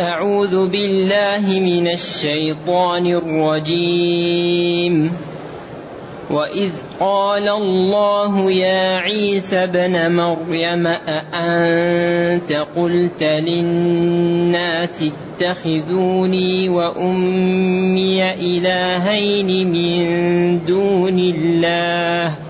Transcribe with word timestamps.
أعوذ 0.00 0.66
بالله 0.66 1.60
من 1.60 1.88
الشيطان 1.88 3.06
الرجيم. 3.06 5.12
وإذ 6.30 6.70
قال 7.00 7.48
الله 7.48 8.50
يا 8.50 8.96
عيسى 8.96 9.56
ابن 9.56 10.12
مريم 10.12 10.86
أأنت 10.86 12.66
قلت 12.76 13.22
للناس 13.22 15.04
اتخذوني 15.40 16.68
وأمي 16.68 18.32
إلهين 18.32 19.72
من 19.72 20.64
دون 20.66 21.18
الله؟ 21.18 22.49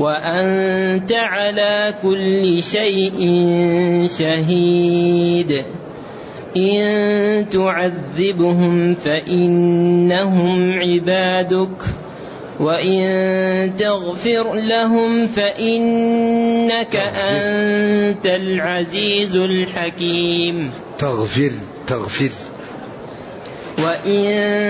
وأنت 0.00 1.12
على 1.12 1.94
كل 2.02 2.62
شيء 2.62 3.20
شهيد. 4.18 5.64
إن 6.56 7.46
تعذبهم 7.50 8.94
فإنهم 8.94 10.72
عبادك 10.72 11.82
وإن 12.60 13.76
تغفر 13.78 14.54
لهم 14.54 15.26
فإنك 15.26 16.96
أنت 17.16 18.26
العزيز 18.26 19.36
الحكيم. 19.36 20.70
تغفر 20.98 21.50
تغفر. 21.86 22.30
وإن 23.78 24.69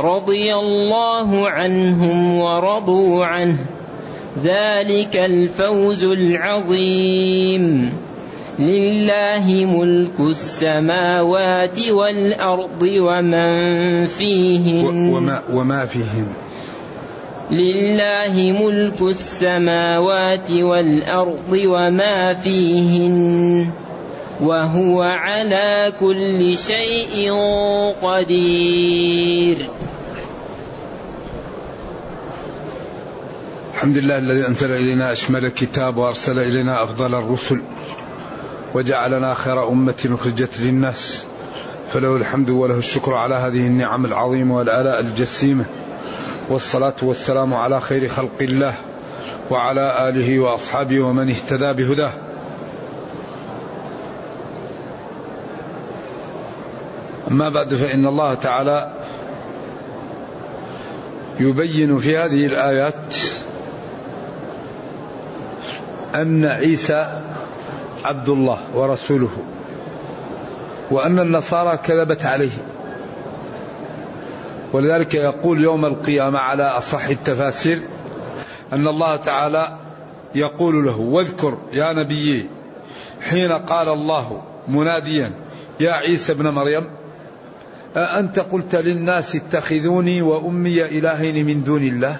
رضي 0.00 0.54
الله 0.54 1.48
عنهم 1.48 2.38
ورضوا 2.38 3.24
عنه. 3.24 3.58
ذلك 4.44 5.16
الفوز 5.16 6.04
العظيم. 6.04 7.92
لله 8.58 9.66
ملك 9.78 10.20
السماوات 10.20 11.88
والأرض 11.88 12.82
ومن 12.82 14.06
فيهن. 14.06 15.10
وما, 15.14 15.42
وما 15.52 15.86
فيهن. 15.86 16.26
لله 17.50 18.56
ملك 18.62 19.02
السماوات 19.02 20.50
والأرض 20.50 21.60
وما 21.66 22.34
فيهن. 22.34 23.87
وهو 24.40 25.02
على 25.02 25.92
كل 26.00 26.58
شيء 26.58 27.32
قدير. 28.02 29.66
الحمد 33.74 33.98
لله 33.98 34.18
الذي 34.18 34.46
أنزل 34.46 34.70
إلينا 34.70 35.12
أشمل 35.12 35.44
الكتاب 35.44 35.96
وأرسل 35.96 36.38
إلينا 36.38 36.82
أفضل 36.82 37.14
الرسل 37.14 37.60
وجعلنا 38.74 39.34
خير 39.34 39.68
أمة 39.68 40.08
أخرجت 40.10 40.60
للناس. 40.60 41.24
فله 41.92 42.16
الحمد 42.16 42.50
وله 42.50 42.78
الشكر 42.78 43.14
على 43.14 43.34
هذه 43.34 43.66
النعم 43.66 44.04
العظيمة 44.04 44.56
والآلاء 44.56 45.00
الجسيمة. 45.00 45.64
والصلاة 46.50 46.96
والسلام 47.02 47.54
على 47.54 47.80
خير 47.80 48.08
خلق 48.08 48.38
الله 48.40 48.74
وعلى 49.50 50.08
آله 50.08 50.38
وأصحابه 50.38 51.00
ومن 51.00 51.28
اهتدى 51.28 51.72
بهداه. 51.72 52.12
أما 57.30 57.48
بعد 57.48 57.74
فإن 57.74 58.06
الله 58.06 58.34
تعالى 58.34 58.92
يبين 61.40 61.98
في 61.98 62.18
هذه 62.18 62.46
الآيات 62.46 63.14
أن 66.14 66.44
عيسى 66.44 67.22
عبد 68.04 68.28
الله 68.28 68.58
ورسوله 68.74 69.30
وأن 70.90 71.18
النصارى 71.18 71.76
كذبت 71.76 72.24
عليه. 72.24 72.50
ولذلك 74.72 75.14
يقول 75.14 75.62
يوم 75.62 75.84
القيامة 75.84 76.38
على 76.38 76.62
أصح 76.62 77.04
التفاسير 77.06 77.80
أن 78.72 78.88
الله 78.88 79.16
تعالى 79.16 79.76
يقول 80.34 80.84
له 80.86 80.96
واذكر 81.00 81.58
يا 81.72 81.92
نبي 81.92 82.48
حين 83.28 83.52
قال 83.52 83.88
الله 83.88 84.42
مناديا 84.68 85.32
يا 85.80 85.92
عيسى 85.92 86.32
ابن 86.32 86.48
مريم 86.48 86.86
أأنت 87.96 88.38
قلت 88.38 88.76
للناس 88.76 89.36
اتخذوني 89.36 90.22
وأمي 90.22 90.84
إلهين 90.84 91.46
من 91.46 91.64
دون 91.64 91.82
الله؟ 91.82 92.16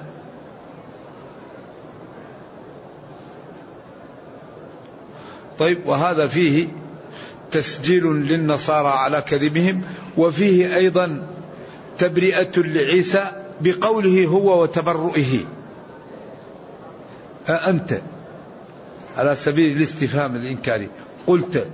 طيب 5.59 5.87
وهذا 5.87 6.27
فيه 6.27 6.69
تسجيل 7.51 8.05
للنصارى 8.05 8.89
على 8.89 9.21
كذبهم 9.21 9.83
وفيه 10.17 10.77
أيضا 10.77 11.27
تبرئة 11.99 12.53
لعيسى 12.57 13.31
بقوله 13.61 14.27
هو 14.27 14.63
وتبرؤه 14.63 15.41
أأنت 17.49 18.01
على 19.17 19.35
سبيل 19.35 19.77
الاستفهام 19.77 20.37
الإنكاري 20.37 20.89
قلت 21.27 21.67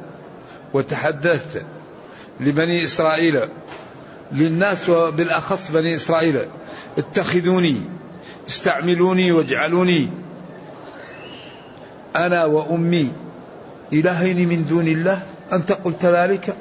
وتحدثت 0.75 1.62
لبني 2.41 2.84
إسرائيل 2.84 3.41
للناس 4.34 4.89
وبالأخص 4.89 5.71
بني 5.71 5.95
إسرائيل. 5.95 6.41
اتخذوني 6.98 7.81
استعملوني 8.48 9.33
واجعلوني 9.33 10.09
أنا 12.16 12.45
وأمي 12.45 13.13
إلهين 13.92 14.48
من 14.48 14.66
دون 14.66 14.89
الله. 14.89 15.22
أنت 15.53 15.72
قلت 15.72 16.04
ذلك؟ 16.04 16.57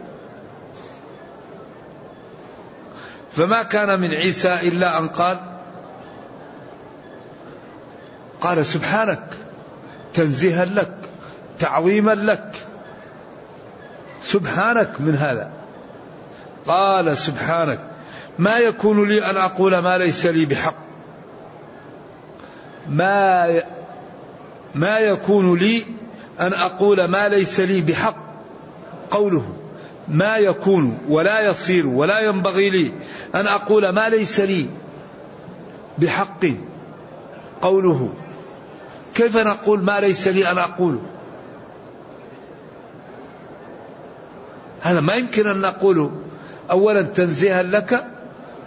فما 3.35 3.63
كان 3.63 3.99
من 4.01 4.11
عيسى 4.13 4.53
إلا 4.53 4.99
أن 4.99 5.07
قال 5.07 5.39
قال 8.41 8.65
سبحانك 8.65 9.23
تنزيها 10.13 10.65
لك 10.65 10.97
تعظيما 11.59 12.15
لك. 12.15 12.55
سبحانك 14.23 15.01
من 15.01 15.15
هذا. 15.15 15.62
قال 16.67 17.17
سبحانك 17.17 17.79
ما 18.39 18.57
يكون 18.57 19.09
لي 19.09 19.29
أن 19.29 19.37
أقول 19.37 19.77
ما 19.77 19.97
ليس 19.97 20.25
لي 20.25 20.45
بحق. 20.45 20.75
ما. 22.89 23.61
ما 24.75 24.99
يكون 24.99 25.57
لي 25.59 25.83
أن 26.39 26.53
أقول 26.53 27.05
ما 27.09 27.29
ليس 27.29 27.59
لي 27.59 27.81
بحق. 27.81 28.17
قوله 29.11 29.45
ما 30.07 30.37
يكون 30.37 30.97
ولا 31.07 31.49
يصير 31.49 31.87
ولا 31.87 32.19
ينبغي 32.19 32.69
لي 32.69 32.91
أن 33.35 33.47
أقول 33.47 33.89
ما 33.89 34.09
ليس 34.09 34.39
لي 34.39 34.69
بحق. 35.97 36.45
قوله 37.61 38.13
كيف 39.15 39.37
نقول 39.37 39.83
ما 39.83 39.99
ليس 39.99 40.27
لي 40.27 40.51
أن 40.51 40.57
أقوله 40.57 41.01
هذا 44.81 44.99
ما 44.99 45.13
يمكن 45.13 45.47
أن 45.47 45.61
نقوله. 45.61 46.11
أولا 46.71 47.01
تنزيها 47.01 47.63
لك 47.63 48.05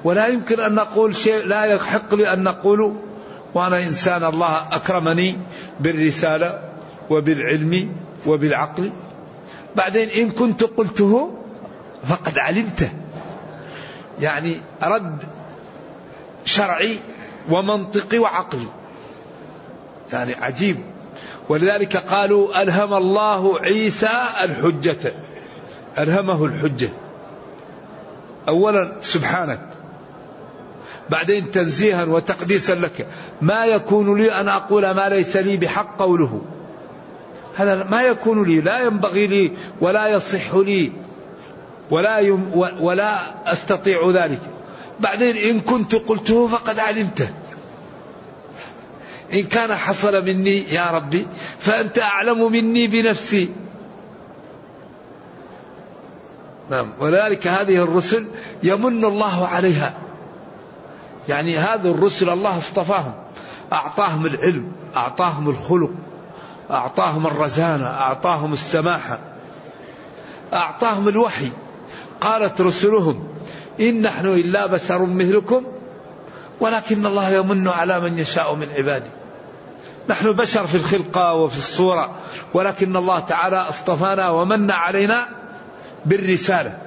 ولا 0.05 0.27
يمكن 0.27 0.61
أن 0.61 0.75
نقول 0.75 1.17
شيء 1.17 1.47
لا 1.47 1.65
يحق 1.65 2.15
لي 2.15 2.33
أن 2.33 2.43
نقوله 2.43 2.97
وأنا 3.55 3.79
إنسان 3.79 4.25
الله 4.25 4.69
أكرمني 4.73 5.37
بالرسالة 5.81 6.61
وبالعلم 7.11 7.93
وبالعقل. 8.27 8.93
بعدين 9.77 10.09
إن 10.09 10.31
كنت 10.31 10.65
قلته 10.65 11.39
فقد 12.09 12.39
علمته. 12.39 12.91
يعني 14.21 14.57
رد 14.83 15.19
شرعي 16.45 16.99
ومنطقي 17.51 18.19
وعقلي. 18.19 18.69
يعني 20.13 20.35
عجيب. 20.35 20.79
ولذلك 21.49 21.97
قالوا 21.97 22.63
ألهم 22.63 22.95
الله 22.95 23.61
عيسى 23.61 24.11
الحجة. 24.45 25.13
ألهمه 25.99 26.45
الحجة. 26.45 26.89
أولا 28.49 28.93
سبحانك. 29.01 29.61
بعدين 31.11 31.51
تنزيها 31.51 32.05
وتقديسا 32.05 32.73
لك. 32.73 33.07
ما 33.41 33.65
يكون 33.65 34.19
لي 34.19 34.33
أن 34.33 34.49
أقول 34.49 34.91
ما 34.91 35.09
ليس 35.09 35.37
لي 35.37 35.57
بحق 35.57 35.99
قوله. 35.99 36.43
هذا 37.57 37.85
ما 37.85 38.03
يكون 38.03 38.45
لي 38.49 38.61
لا 38.61 38.79
ينبغي 38.79 39.27
لي 39.27 39.53
ولا 39.81 40.09
يصح 40.09 40.55
لي 40.55 40.93
ولا 41.91 42.19
يم 42.19 42.51
ولا 42.81 43.35
أستطيع 43.53 44.11
ذلك. 44.11 44.41
بعدين 45.01 45.37
إن 45.37 45.61
كنت 45.61 45.95
قلته 45.95 46.47
فقد 46.47 46.79
علمته. 46.79 47.29
إن 49.35 49.43
كان 49.43 49.75
حصل 49.75 50.25
مني 50.25 50.75
يا 50.75 50.91
ربي 50.91 51.27
فأنت 51.59 51.99
أعلم 51.99 52.53
مني 52.53 52.87
بنفسي. 52.87 53.51
نعم. 56.71 56.93
ولذلك 57.01 57.47
هذه 57.47 57.83
الرسل 57.83 58.27
يمن 58.63 59.05
الله 59.05 59.47
عليها. 59.47 59.95
يعني 61.29 61.59
هذه 61.59 61.91
الرسل 61.91 62.31
الله 62.31 62.59
اصطفاهم 62.59 63.13
أعطاهم 63.73 64.27
العلم 64.27 64.73
أعطاهم 64.97 65.49
الخلق 65.49 65.91
أعطاهم 66.71 67.27
الرزانة 67.27 67.87
أعطاهم 67.87 68.53
السماحة 68.53 69.19
أعطاهم 70.53 71.09
الوحي. 71.09 71.51
قالت 72.21 72.61
رسلهم 72.61 73.29
إن 73.81 74.03
نحن 74.03 74.27
إلا 74.27 74.67
بشر 74.67 75.07
مثلكم 75.07 75.65
ولكن 76.61 77.07
الله 77.07 77.31
يمن 77.31 77.69
على 77.69 78.01
من 78.01 78.19
يشاء 78.19 78.55
من 78.55 78.69
عباده. 78.77 79.11
نحن 80.09 80.33
بشر 80.33 80.67
في 80.67 80.75
الخلقة 80.75 81.35
وفي 81.35 81.59
الصورة 81.59 82.15
ولكن 82.55 82.97
الله 82.97 83.21
تعالى 83.21 83.57
اصطفانا 83.57 84.31
ومن 84.31 84.71
علينا 84.71 85.27
بالرسالة. 86.07 86.79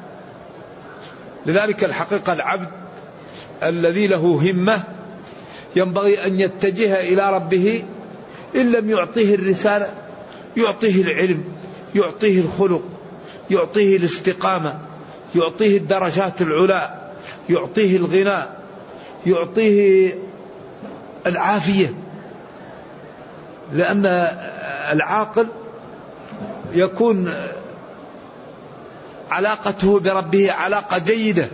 لذلك 1.46 1.84
الحقيقة 1.84 2.34
العبد 2.34 2.68
الذي 3.64 4.08
له 4.08 4.52
همة 4.52 4.84
ينبغي 5.76 6.26
أن 6.26 6.40
يتجه 6.40 7.00
إلى 7.00 7.36
ربه 7.36 7.84
إن 8.56 8.72
لم 8.72 8.90
يعطيه 8.90 9.36
الرسالة 9.36 9.88
يعطيه 10.58 11.02
العلم 11.02 11.44
يعطيه 11.96 12.40
الخلق 12.40 12.84
يعطيه 13.52 13.98
الاستقامة 13.98 14.80
يعطيه 15.36 15.78
الدرجات 15.78 16.42
العلى 16.42 17.12
يعطيه 17.50 17.98
الغنى 17.98 18.44
يعطيه 19.26 20.16
العافية. 21.28 21.94
لأن 23.74 24.06
العاقل 24.92 25.48
يكون 26.74 27.34
علاقته 29.32 30.00
بربه 30.00 30.52
علاقة 30.52 30.98
جيدة. 30.98 31.48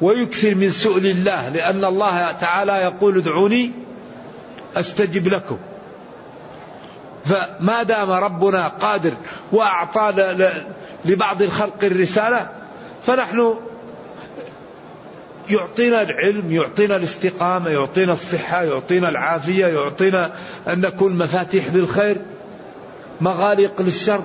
ويكثر 0.00 0.54
من 0.54 0.70
سؤل 0.70 1.06
الله 1.06 1.48
لأن 1.48 1.84
الله 1.84 2.32
تعالى 2.32 2.72
يقول 2.72 3.18
ادعوني 3.18 3.72
أستجب 4.76 5.28
لكم. 5.28 5.58
فما 7.24 7.82
دام 7.82 8.10
ربنا 8.10 8.68
قادر 8.68 9.12
وأعطى 9.52 10.36
لبعض 11.04 11.42
الخلق 11.42 11.84
الرسالة 11.84 12.48
فنحن 13.06 13.54
يعطينا 15.50 16.02
العلم 16.02 16.52
يعطينا 16.52 16.96
الاستقامة 16.96 17.70
يعطينا 17.70 18.12
الصحة 18.12 18.62
يعطينا 18.62 19.08
العافية 19.08 19.66
يعطينا 19.66 20.32
أن 20.68 20.80
نكون 20.80 21.18
مفاتيح 21.18 21.64
للخير 21.74 22.20
مغالق 23.20 23.82
للشر. 23.82 24.22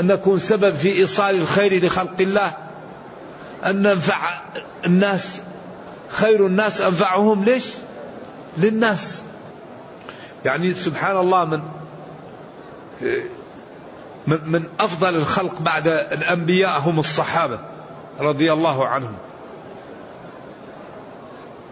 أن 0.00 0.06
نكون 0.06 0.38
سبب 0.38 0.74
في 0.74 0.92
إيصال 0.92 1.34
الخير 1.34 1.84
لخلق 1.84 2.20
الله 2.20 2.56
أن 3.64 3.82
ننفع 3.82 4.40
الناس 4.86 5.40
خير 6.08 6.46
الناس 6.46 6.80
أنفعهم 6.80 7.44
ليش 7.44 7.64
للناس 8.58 9.22
يعني 10.44 10.74
سبحان 10.74 11.16
الله 11.16 11.44
من 11.44 11.62
من, 14.26 14.64
أفضل 14.80 15.16
الخلق 15.16 15.60
بعد 15.60 15.88
الأنبياء 15.88 16.80
هم 16.80 16.98
الصحابة 16.98 17.60
رضي 18.20 18.52
الله 18.52 18.86
عنهم. 18.86 19.16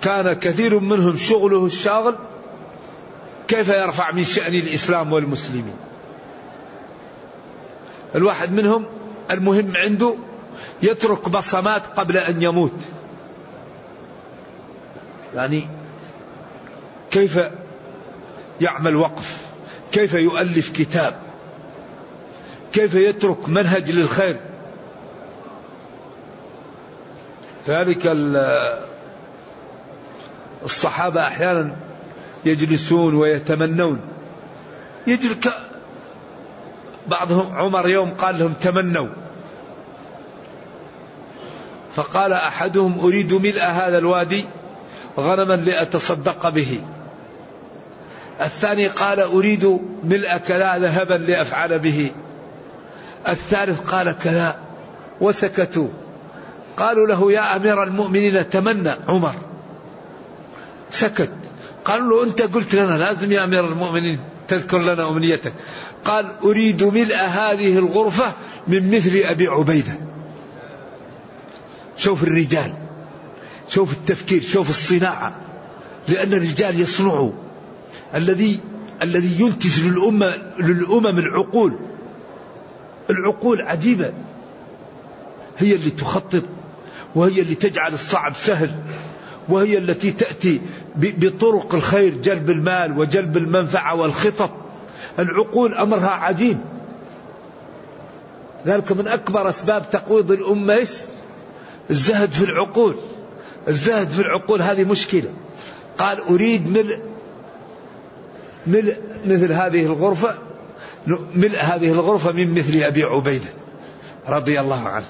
كان 0.02 0.32
كثير 0.32 0.78
منهم 0.78 1.16
شغله 1.16 1.66
الشاغل 1.66 2.16
كيف 3.48 3.68
يرفع 3.68 4.10
من 4.12 4.24
شأن 4.24 4.54
الإسلام 4.54 5.12
والمسلمين. 5.12 5.76
الواحد 8.14 8.52
منهم 8.52 8.84
المهم 9.30 9.76
عنده 9.76 10.16
يترك 10.82 11.28
بصمات 11.28 11.82
قبل 11.86 12.16
أن 12.16 12.42
يموت. 12.42 12.74
يعني 15.34 15.68
كيف 17.10 17.40
يعمل 18.60 18.96
وقف؟ 18.96 19.46
كيف 19.92 20.14
يؤلف 20.14 20.72
كتاب؟ 20.72 21.14
كيف 22.72 22.94
يترك 22.94 23.48
منهج 23.48 23.90
للخير؟ 23.90 24.40
ذلك 27.68 28.16
الصحابة 30.62 31.26
أحيانا 31.26 31.76
يجلسون 32.44 33.14
ويتمنون. 33.14 34.00
يجل 35.06 35.36
بعضهم 37.10 37.56
عمر 37.56 37.88
يوم 37.88 38.10
قال 38.10 38.38
لهم 38.38 38.52
تمنوا. 38.52 39.08
فقال 41.96 42.32
أحدهم 42.32 42.98
أريد 42.98 43.32
ملء 43.32 43.62
هذا 43.62 43.98
الوادي 43.98 44.44
غنما 45.18 45.54
لأتصدق 45.54 46.48
به. 46.48 46.80
الثاني 48.40 48.86
قال 48.86 49.20
أريد 49.20 49.80
ملء 50.04 50.36
كلا 50.36 50.78
ذهبا 50.78 51.14
لأفعل 51.14 51.78
به. 51.78 52.10
الثالث 53.28 53.90
قال 53.90 54.18
كلا 54.18 54.54
وسكتوا. 55.20 55.88
قالوا 56.76 57.06
له 57.06 57.32
يا 57.32 57.56
أمير 57.56 57.82
المؤمنين 57.82 58.50
تمنى 58.50 58.94
عمر. 59.08 59.34
سكت. 60.90 61.30
قالوا 61.84 62.24
له 62.24 62.30
أنت 62.30 62.42
قلت 62.42 62.74
لنا 62.74 62.98
لازم 62.98 63.32
يا 63.32 63.44
أمير 63.44 63.64
المؤمنين 63.64 64.18
تذكر 64.48 64.78
لنا 64.78 65.08
أمنيتك. 65.08 65.52
قال 66.04 66.30
أريد 66.44 66.82
ملء 66.82 67.16
هذه 67.16 67.78
الغرفة 67.78 68.32
من 68.68 68.90
مثل 68.90 69.16
أبي 69.24 69.48
عبيدة. 69.48 69.92
شوف 71.96 72.22
الرجال 72.22 72.72
شوف 73.68 73.92
التفكير 73.92 74.42
شوف 74.42 74.70
الصناعة 74.70 75.36
لأن 76.08 76.32
الرجال 76.32 76.80
يصنعوا. 76.80 77.32
الذي 78.14 78.60
الذي 79.02 79.40
ينتج 79.40 79.84
للأمة 79.84 80.32
للأمم 80.58 81.18
العقول 81.18 81.78
العقول 83.10 83.62
عجيبة. 83.62 84.12
هي 85.58 85.74
اللي 85.74 85.90
تخطط 85.90 86.44
وهي 87.14 87.40
اللي 87.40 87.54
تجعل 87.54 87.94
الصعب 87.94 88.34
سهل 88.36 88.74
وهي 89.48 89.78
التي 89.78 90.10
تأتي 90.10 90.60
بطرق 90.96 91.74
الخير 91.74 92.14
جلب 92.14 92.50
المال 92.50 92.98
وجلب 92.98 93.36
المنفعة 93.36 93.94
والخطط. 93.94 94.69
العقول 95.18 95.74
أمرها 95.74 96.10
عجيب. 96.10 96.58
ذلك 98.66 98.92
من 98.92 99.08
أكبر 99.08 99.48
أسباب 99.48 99.90
تقويض 99.90 100.32
الأمة 100.32 100.74
إيش؟ 100.74 100.90
الزهد 101.90 102.30
في 102.30 102.44
العقول. 102.44 102.96
الزهد 103.68 104.08
في 104.08 104.20
العقول 104.20 104.62
هذه 104.62 104.84
مشكلة. 104.84 105.30
قال 105.98 106.20
أريد 106.20 106.68
ملء 106.68 107.02
ملء 108.66 108.96
مثل 109.26 109.52
هذه 109.52 109.86
الغرفة 109.86 110.34
ملء 111.34 111.58
هذه 111.58 111.92
الغرفة 111.92 112.32
من 112.32 112.54
مثل 112.54 112.82
أبي 112.82 113.04
عبيدة 113.04 113.48
رضي 114.28 114.60
الله 114.60 114.88
عنه. 114.88 115.06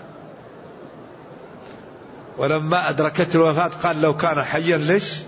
ولما 2.38 2.88
أدركته 2.88 3.36
الوفاة 3.36 3.70
قال 3.82 4.00
لو 4.00 4.16
كان 4.16 4.42
حيا 4.42 4.76
ليش؟ 4.76 5.18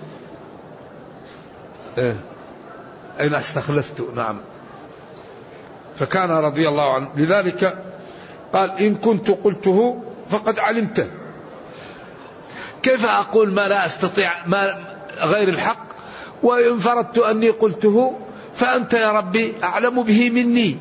إيه. 1.99 2.17
أين 3.21 3.35
أستخلفت 3.35 4.01
نعم. 4.17 4.41
فكان 5.99 6.31
رضي 6.31 6.69
الله 6.69 6.95
عنه. 6.95 7.09
لذلك 7.17 7.85
قال 8.53 8.71
إن 8.79 8.95
كنت 8.95 9.31
قلته 9.31 10.03
فقد 10.29 10.59
علمته 10.59 11.07
كيف 12.83 13.07
أقول 13.07 13.53
ما 13.53 13.69
لا 13.69 13.87
أستطيع 13.87 14.47
ما 14.47 14.79
غير 15.21 15.49
الحق؟ 15.49 15.87
وإن 16.43 16.79
فرضت 16.79 17.19
أني 17.19 17.51
قلته 17.51 18.19
فأنت 18.55 18.93
يا 18.95 19.13
ربي 19.13 19.55
أعلم 19.63 20.03
به 20.03 20.31
مني. 20.31 20.77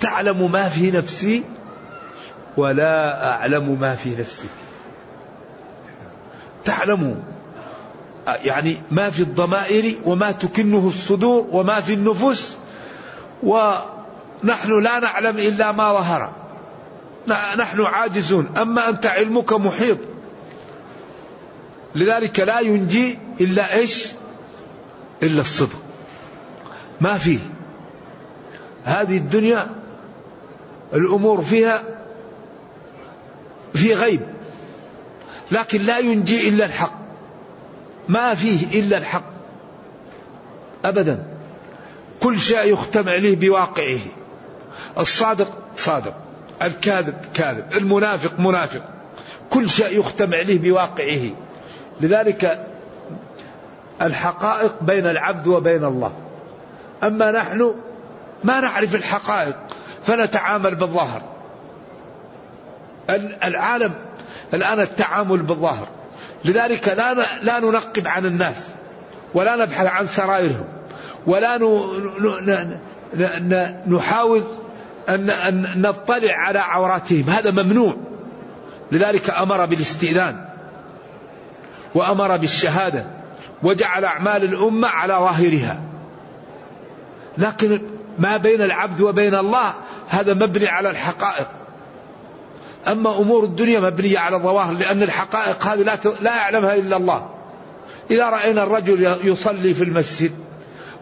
تعلم 0.00 0.52
ما 0.52 0.68
في 0.68 0.90
نفسي 0.90 1.44
ولا 2.56 3.28
أعلم 3.30 3.80
ما 3.80 3.94
في 3.94 4.10
نفسك. 4.10 4.48
تعلم. 6.64 7.22
يعني 8.36 8.76
ما 8.90 9.10
في 9.10 9.20
الضمائر 9.22 9.94
وما 10.04 10.32
تكنه 10.32 10.88
الصدور 10.88 11.46
وما 11.50 11.80
في 11.80 11.94
النفوس 11.94 12.56
ونحن 13.42 14.82
لا 14.82 14.98
نعلم 14.98 15.38
إلا 15.38 15.72
ما 15.72 15.92
ظهر. 15.92 16.32
نحن 17.58 17.80
عاجزون. 17.80 18.48
أما 18.56 18.88
أنت 18.88 19.06
علمك 19.06 19.52
محيط. 19.52 19.98
لذلك 21.94 22.40
لا 22.40 22.60
ينجي 22.60 23.18
إلا 23.40 23.74
إيش؟ 23.74 24.06
إلا 25.22 25.40
الصدق. 25.40 25.82
ما 27.00 27.18
فيه. 27.18 27.38
هذه 28.84 29.16
الدنيا 29.16 29.66
الأمور 30.92 31.42
فيها 31.42 31.82
في 33.74 33.94
غيب. 33.94 34.20
لكن 35.52 35.82
لا 35.82 35.98
ينجي 35.98 36.48
إلا 36.48 36.64
الحق. 36.64 37.07
ما 38.08 38.34
فيه 38.34 38.80
إلا 38.80 38.98
الحق. 38.98 39.24
أبدا. 40.84 41.26
كل 42.20 42.40
شيء 42.40 42.72
يختم 42.72 43.08
عليه 43.08 43.36
بواقعه. 43.36 44.00
الصادق 44.98 45.52
صادق 45.76 46.14
الكاذب 46.62 47.14
كاذب 47.34 47.64
المنافق 47.76 48.40
منافق. 48.40 48.82
كل 49.50 49.70
شيء 49.70 49.98
يختم 49.98 50.34
عليه 50.34 50.58
بواقعه. 50.58 51.30
لذلك 52.00 52.66
الحقائق 54.02 54.74
بين 54.82 55.06
العبد 55.06 55.46
وبين 55.46 55.84
الله. 55.84 56.12
أما 57.02 57.32
نحن 57.32 57.74
ما 58.44 58.60
نعرف 58.60 58.94
الحقائق 58.94 59.56
فنتعامل 60.04 60.74
بالظاهر. 60.74 61.22
العالم 63.44 63.94
الآن 64.54 64.80
التعامل 64.80 65.42
بالظاهر. 65.42 65.88
لذلك 66.44 66.88
لا 66.88 67.14
لا 67.42 67.60
ننقب 67.60 68.08
عن 68.08 68.26
الناس 68.26 68.68
ولا 69.34 69.56
نبحث 69.56 69.86
عن 69.86 70.06
سرائرهم 70.06 70.64
ولا 71.26 71.58
نحاول 73.86 74.44
أن 75.08 75.66
نطلع 75.76 76.34
على 76.34 76.58
عوراتهم 76.58 77.30
هذا 77.30 77.62
ممنوع. 77.62 77.96
لذلك 78.92 79.30
أمر 79.30 79.66
بالاستئذان 79.66 80.44
وأمر 81.94 82.36
بالشهادة 82.36 83.04
وجعل 83.62 84.04
أعمال 84.04 84.44
الأمة 84.44 84.88
على 84.88 85.14
ظاهرها. 85.14 85.80
لكن 87.38 87.82
ما 88.18 88.36
بين 88.36 88.62
العبد 88.62 89.00
وبين 89.00 89.34
الله 89.34 89.74
هذا 90.08 90.34
مبني 90.34 90.68
على 90.68 90.90
الحقائق. 90.90 91.48
أما 92.88 93.18
أمور 93.18 93.44
الدنيا 93.44 93.80
مبنية 93.80 94.18
على 94.18 94.36
الظواهر 94.36 94.74
لأن 94.74 95.02
الحقائق 95.02 95.62
هذه 95.66 95.82
لا, 95.82 95.98
لا 96.20 96.36
يعلمها 96.36 96.74
إلا 96.74 96.96
الله. 96.96 97.28
إذا 98.10 98.30
رأينا 98.30 98.62
الرجل 98.62 99.16
يصلي 99.24 99.74
في 99.74 99.84
المسجد 99.84 100.32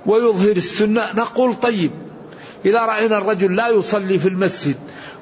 ويظهر 0.06 0.56
السنة 0.56 1.02
نقول 1.14 1.54
طيب. 1.54 1.90
إذا 2.64 2.80
رأينا 2.80 3.18
الرجل 3.18 3.56
لا 3.56 3.68
يصلي 3.68 4.18
في 4.18 4.28
المسجد 4.28 4.76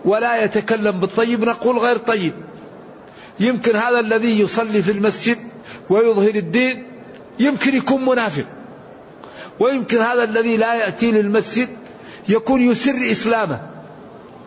ولا 0.04 0.44
يتكلم 0.44 1.00
بالطيب 1.00 1.44
نقول 1.44 1.78
غير 1.78 1.96
طيب. 1.96 2.32
يمكن 3.40 3.76
هذا 3.76 4.00
الذي 4.00 4.40
يصلي 4.40 4.82
في 4.82 4.92
المسجد 4.92 5.38
ويظهر 5.90 6.34
الدين 6.34 6.86
يمكن 7.38 7.76
يكون 7.76 8.04
منافق. 8.04 8.44
ويمكن 9.60 9.98
هذا 9.98 10.22
الذي 10.24 10.56
لا 10.56 10.74
يأتي 10.74 11.10
للمسجد 11.10 11.68
يكون 12.28 12.62
يسر 12.62 13.10
إسلامه. 13.10 13.60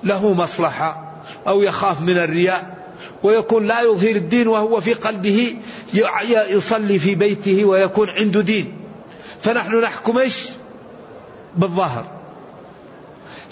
له 0.03 0.33
مصلحة 0.33 1.06
أو 1.47 1.61
يخاف 1.61 2.01
من 2.01 2.17
الرياء 2.17 2.77
ويكون 3.23 3.67
لا 3.67 3.81
يظهر 3.81 4.15
الدين 4.15 4.47
وهو 4.47 4.79
في 4.79 4.93
قلبه 4.93 5.55
يصلي 6.49 6.99
في 6.99 7.15
بيته 7.15 7.65
ويكون 7.65 8.09
عنده 8.09 8.41
دين. 8.41 8.73
فنحن 9.41 9.81
نحكم 9.81 10.17
إيش؟ 10.17 10.49
بالظاهر. 11.55 12.05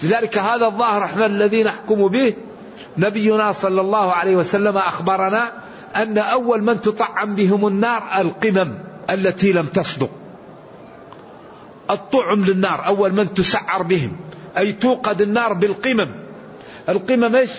لذلك 0.03 0.37
هذا 0.37 0.65
الظاهر 0.65 1.03
إحنا 1.05 1.25
الذي 1.25 1.63
نحكم 1.63 2.07
به. 2.07 2.33
نبينا 2.97 3.51
صلى 3.51 3.81
الله 3.81 4.13
عليه 4.13 4.35
وسلم 4.35 4.77
أخبرنا 4.77 5.51
أن 5.95 6.17
أول 6.17 6.63
من 6.63 6.81
تطعم 6.81 7.35
بهم 7.35 7.67
النار 7.67 8.03
القمم 8.17 8.77
التي 9.09 9.53
لم 9.53 9.65
تصدق. 9.65 10.09
الطعم 11.89 12.45
للنار 12.45 12.85
أول 12.85 13.13
من 13.13 13.33
تسعر 13.33 13.83
بهم 13.83 14.17
أي 14.57 14.71
توقد 14.71 15.21
النار 15.21 15.53
بالقمم. 15.53 16.11
القمم 16.89 17.35
إيش؟ 17.35 17.51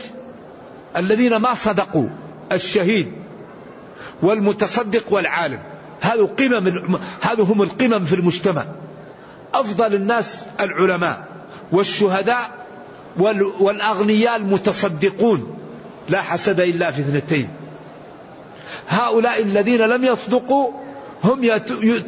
الذين 0.96 1.36
ما 1.36 1.54
صدقوا 1.54 2.08
الشهيد 2.52 3.12
والمتصدق 4.22 5.12
والعالم. 5.12 5.58
هذا 6.00 6.22
قمم 6.22 6.98
هذا 7.20 7.42
هم 7.42 7.62
القمم 7.62 8.04
في 8.04 8.14
المجتمع. 8.14 8.66
أفضل 9.54 9.94
الناس 9.94 10.46
العلماء 10.60 11.26
والشهداء 11.72 12.50
والأغنياء 13.60 14.36
المتصدقون. 14.36 15.56
لا 16.08 16.22
حسد 16.22 16.60
إلا 16.60 16.90
في 16.90 17.00
اثنتين. 17.00 17.48
هؤلاء 18.88 19.42
الذين 19.42 19.80
لم 19.80 20.04
يصدقوا 20.04 20.72
هم 21.24 21.56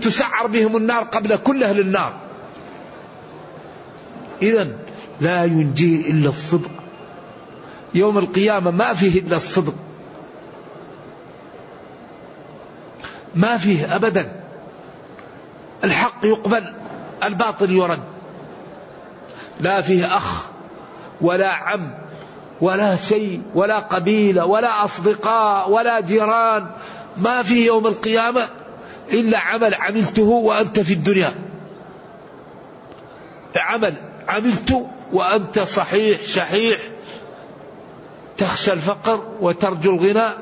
تسعر 0.02 0.46
بهم 0.46 0.76
النار 0.76 1.02
قبل 1.02 1.36
كل 1.36 1.64
أهل 1.64 1.80
النار. 1.80 2.12
اذا 4.42 4.68
لا 5.20 5.44
ينجي 5.44 6.10
إلا 6.10 6.28
الصدق. 6.28 6.70
يوم 7.94 8.18
القيامة 8.18 8.70
ما 8.70 8.94
فيه 8.94 9.20
إلا 9.20 9.36
الصدق. 9.36 9.74
ما 13.34 13.56
فيه 13.56 13.96
أبدا. 13.96 14.32
الحق 15.84 16.24
يقبل 16.24 16.74
الباطل 17.24 17.72
يرد. 17.72 18.02
لا 19.60 19.80
فيه 19.80 20.16
أخ 20.16 20.46
ولا 21.20 21.52
عم 21.52 21.94
ولا 22.60 22.96
شيء 22.96 23.42
ولا 23.54 23.78
قبيلة 23.78 24.44
ولا 24.44 24.84
أصدقاء 24.84 25.70
ولا 25.70 26.00
جيران. 26.00 26.70
ما 27.16 27.42
فيه 27.42 27.66
يوم 27.66 27.86
القيامة 27.86 28.48
إلا 29.12 29.38
عمل 29.38 29.74
عملته 29.74 30.22
وأنت 30.22 30.80
في 30.80 30.94
الدنيا. 30.94 31.34
عمل 33.56 33.94
عملت 34.28 34.86
وأنت 35.12 35.58
صحيح 35.58 36.22
شحيح. 36.22 36.80
تخشى 38.38 38.72
الفقر 38.72 39.22
وترجو 39.40 39.90
الغنى 39.90 40.34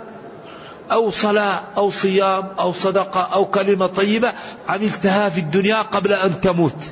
أو 0.93 1.11
صلاة 1.11 1.63
أو 1.77 1.91
صيام 1.91 2.49
أو 2.59 2.73
صدقة 2.73 3.21
أو 3.21 3.45
كلمة 3.45 3.87
طيبة 3.87 4.33
عملتها 4.69 5.29
في 5.29 5.41
الدنيا 5.41 5.83
قبل 5.83 6.13
أن 6.13 6.41
تموت. 6.41 6.85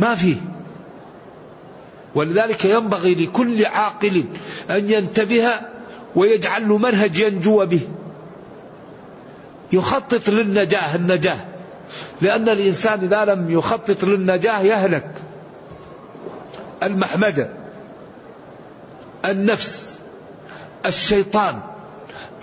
ما 0.00 0.14
فيه. 0.14 0.36
ولذلك 2.14 2.64
ينبغي 2.64 3.14
لكل 3.14 3.66
عاقل 3.66 4.24
أن 4.70 4.90
ينتبه 4.90 5.50
ويجعل 6.14 6.68
له 6.68 6.78
منهج 6.78 7.18
ينجو 7.18 7.66
به. 7.66 7.80
يخطط 9.72 10.28
للنجاة 10.28 10.94
النجاة. 10.94 11.38
لأن 12.20 12.48
الإنسان 12.48 13.00
إذا 13.00 13.24
لم 13.24 13.50
يخطط 13.50 14.04
للنجاة 14.04 14.60
يهلك. 14.60 15.10
المحمدة. 16.82 17.61
النفس 19.24 19.98
الشيطان 20.86 21.60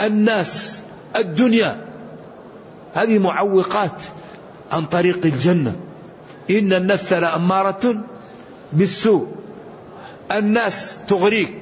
الناس 0.01 0.81
الدنيا. 1.15 1.85
هذه 2.93 3.17
معوقات 3.17 4.01
عن 4.71 4.85
طريق 4.85 5.19
الجنة. 5.25 5.75
إن 6.49 6.73
النفس 6.73 7.13
لأمارة 7.13 7.95
بالسوء. 8.73 9.27
الناس 10.31 10.99
تغريك 11.07 11.57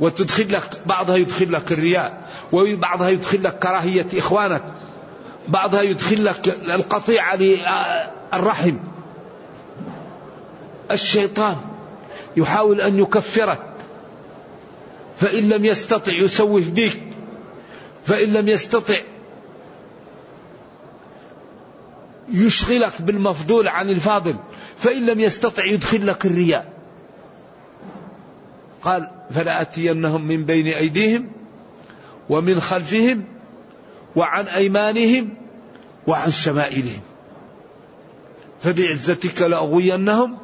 وتدخل 0.00 0.52
لك 0.52 0.70
بعضها 0.86 1.16
يدخل 1.16 1.52
لك 1.52 1.72
الرياء 1.72 2.28
وبعضها 2.52 3.08
يدخل 3.08 3.44
لك 3.44 3.58
كراهية 3.58 4.06
إخوانك 4.16 4.62
بعضها 5.48 5.82
يدخل 5.82 6.24
لك 6.24 6.48
القطيعة 6.48 7.36
للرحم 7.36 8.76
الشيطان 10.90 11.56
يحاول 12.36 12.80
أن 12.80 12.98
يكفرك. 12.98 13.62
فإن 15.20 15.48
لم 15.48 15.64
يستطع 15.64 16.12
يسوف 16.12 16.68
بك. 16.68 17.02
فإن 18.06 18.32
لم 18.32 18.48
يستطع 18.48 18.94
يشغلك 22.32 23.02
بالمفضول 23.02 23.68
عن 23.68 23.88
الفاضل. 23.88 24.36
فإن 24.78 25.06
لم 25.06 25.20
يستطع 25.20 25.64
يدخل 25.64 26.06
لك 26.06 26.26
الرياء. 26.26 26.72
قال 28.82 29.10
فلآتينهم 29.30 30.26
من 30.26 30.44
بين 30.44 30.66
أيديهم 30.66 31.32
ومن 32.28 32.60
خلفهم 32.60 33.24
وعن 34.16 34.46
أيمانهم 34.46 35.34
وعن 36.06 36.30
شمائلهم. 36.30 37.00
فبعزتك 38.62 39.42
لأغوينهم 39.42 40.38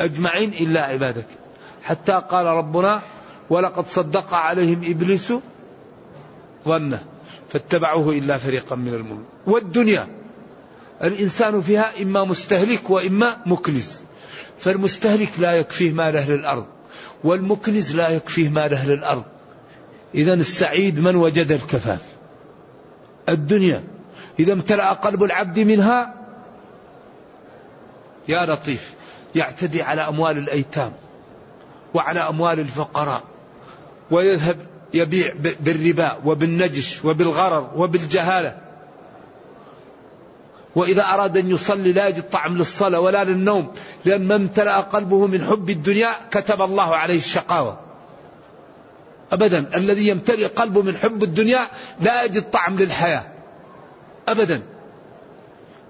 أجمعين 0.00 0.52
إلا 0.52 0.82
عبادك. 0.84 1.26
حتى 1.82 2.12
قال 2.30 2.46
ربنا 2.46 3.02
ولقد 3.50 3.86
صدق 3.86 4.34
عليهم 4.34 4.80
إبليس 4.84 5.32
ظنه 6.68 7.04
فاتبعوه 7.48 8.12
إلا 8.12 8.38
فريقا 8.38 8.76
من 8.76 8.94
المؤمنين. 8.94 9.24
والدنيا 9.46 10.08
الإنسان 11.02 11.60
فيها 11.60 12.02
إما 12.02 12.24
مستهلك 12.24 12.90
وإما 12.90 13.36
مكنز. 13.46 14.02
فالمستهلك 14.58 15.30
لا 15.38 15.52
يكفيه 15.52 15.92
مال 15.92 16.16
أهل 16.16 16.32
الأرض 16.34 16.66
والمكنز 17.24 17.96
لا 17.96 18.08
يكفيه 18.08 18.48
مال 18.48 18.74
أهل 18.74 18.92
الأرض. 18.92 19.24
إذا 20.14 20.34
السعيد 20.34 21.00
من 21.00 21.16
وجد 21.16 21.52
الكفاف. 21.52 22.00
الدنيا 23.28 23.84
إذا 24.38 24.52
امتلأ 24.52 24.92
قلب 24.92 25.22
العبد 25.22 25.58
منها 25.58 26.14
يا 28.28 28.46
لطيف. 28.46 28.94
يعتدي 29.36 29.82
على 29.82 30.08
أموال 30.08 30.38
الأيتام 30.38 30.92
وعلى 31.94 32.20
أموال 32.20 32.60
الفقراء 32.60 33.22
ويذهب 34.10 34.56
يبيع 34.94 35.32
بالربا 35.60 36.16
وبالنجش 36.24 37.04
وبالغرر 37.04 37.70
وبالجهالة. 37.76 38.56
وإذا 40.76 41.02
أراد 41.02 41.36
أن 41.36 41.50
يصلي 41.50 41.92
لا 41.92 42.08
يجد 42.08 42.30
طعم 42.30 42.56
للصلاة 42.56 43.00
ولا 43.00 43.24
للنوم 43.24 43.72
لأن 44.04 44.24
من 44.24 44.32
امتلأ 44.32 44.80
قلبه 44.80 45.26
من 45.26 45.44
حب 45.44 45.70
الدنيا 45.70 46.10
كتب 46.30 46.62
الله 46.62 46.96
عليه 46.96 47.16
الشقاوة. 47.16 47.80
أبدا 49.32 49.76
الذي 49.76 50.08
يمتلئ 50.08 50.46
قلبه 50.46 50.82
من 50.82 50.96
حب 50.96 51.22
الدنيا 51.22 51.60
لا 52.00 52.24
يجد 52.24 52.50
طعم 52.50 52.76
للحياة. 52.76 53.24
أبدا. 54.28 54.62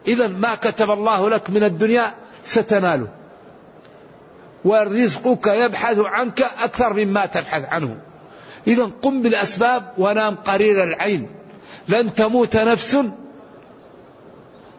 إذا 0.09 0.29
ما 0.29 0.55
كتب 0.55 0.91
الله 0.91 1.31
لك 1.31 1.50
من 1.50 1.65
الدنيا 1.65 2.15
ستناله. 2.45 3.09
ورزقك 4.66 5.46
يبحث 5.46 5.99
عنك 5.99 6.42
أكثر 6.42 6.94
مما 6.94 7.26
تبحث 7.26 7.64
عنه. 7.64 7.96
إذا 8.66 8.90
قم 9.02 9.23
بالأسباب 9.23 9.92
ونام 9.99 10.35
قرير 10.35 10.85
العين. 10.85 11.28
لن 11.88 12.14
تموت 12.14 12.56
نفس 12.56 12.96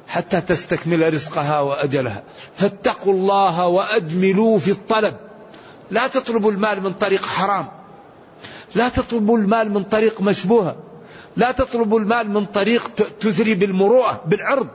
حتى 0.08 0.42
تستكمل 0.42 1.14
رزقها 1.14 1.60
وأجلها. 1.60 2.24
فاتقوا 2.56 3.14
الله 3.14 3.68
وأجملوا 3.68 4.60
في 4.60 4.72
الطلب. 4.72 5.16
لا 5.92 6.08
تطلبوا 6.08 6.52
المال 6.52 6.84
من 6.84 6.94
طريق 6.94 7.26
حرام. 7.26 7.68
لا 8.76 8.90
تطلبوا 8.90 9.38
المال 9.38 9.72
من 9.74 9.84
طريق 9.84 10.22
مشبوهة. 10.22 10.76
لا 11.38 11.52
تطلبوا 11.52 12.00
المال 12.00 12.32
من 12.32 12.46
طريق 12.46 12.92
تثري 13.20 13.54
بالمروءة 13.54 14.22
بالعرض. 14.26 14.68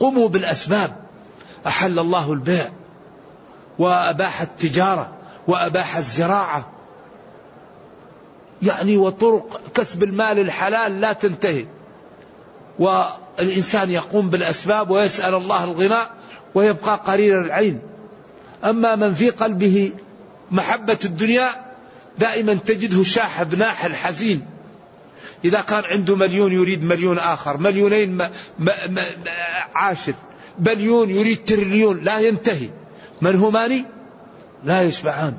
قوموا 0.00 0.28
بالأسباب. 0.28 0.96
أحل 1.66 1.98
الله 1.98 2.32
البيع. 2.32 2.70
وأباح 3.78 4.40
التجارة 4.40 5.12
وأباح 5.48 5.96
الزراعة. 5.96 6.70
يعني 8.62 8.96
وطرق 8.96 9.60
كسب 9.74 10.02
المال 10.02 10.38
الحلال 10.38 11.00
لا 11.00 11.12
تنتهي. 11.12 11.66
والإنسان 12.78 13.90
يقوم 13.90 14.30
بالأسباب 14.30 14.90
ويسأل 14.90 15.34
الله 15.34 15.64
الغناء 15.64 16.10
ويبقى 16.54 17.02
قرير 17.06 17.40
العين. 17.40 17.80
أما 18.64 18.96
من 18.96 19.14
في 19.14 19.30
قلبه 19.30 19.92
محبة 20.50 20.98
الدنيا 21.04 21.48
دائما 22.18 22.54
تجده 22.54 23.02
شاحب 23.02 23.54
ناحل 23.54 23.94
حزين 23.94 24.46
إذا 25.44 25.60
كان 25.60 25.82
عنده 25.84 26.16
مليون 26.16 26.52
يريد 26.52 26.84
مليون 26.84 27.18
آخر 27.18 27.56
مليونين 27.56 28.18
عاشر 29.74 30.14
بليون 30.58 31.10
يريد 31.10 31.44
تريليون 31.44 32.00
لا 32.00 32.18
ينتهي. 32.18 32.68
من 33.24 33.36
همان 33.36 33.84
لا 34.64 34.82
يشبعان. 34.82 35.34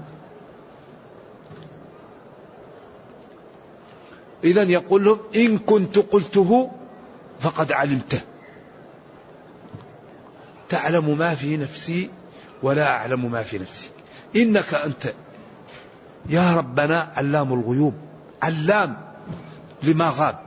إذا 4.43 4.63
يقول 4.63 5.05
لهم 5.05 5.19
إن 5.35 5.57
كنت 5.57 5.99
قلته 5.99 6.71
فقد 7.39 7.71
علمته. 7.71 8.21
تعلم 10.69 11.17
ما 11.17 11.35
في 11.35 11.57
نفسي 11.57 12.09
ولا 12.63 12.91
أعلم 12.91 13.31
ما 13.31 13.43
في 13.43 13.59
نفسي. 13.59 13.89
إنك 14.35 14.73
أنت 14.73 15.13
يا 16.29 16.51
ربنا 16.51 17.11
علام 17.15 17.53
الغيوب 17.53 17.93
علام 18.41 18.97
لما 19.83 20.13
غاب. 20.15 20.39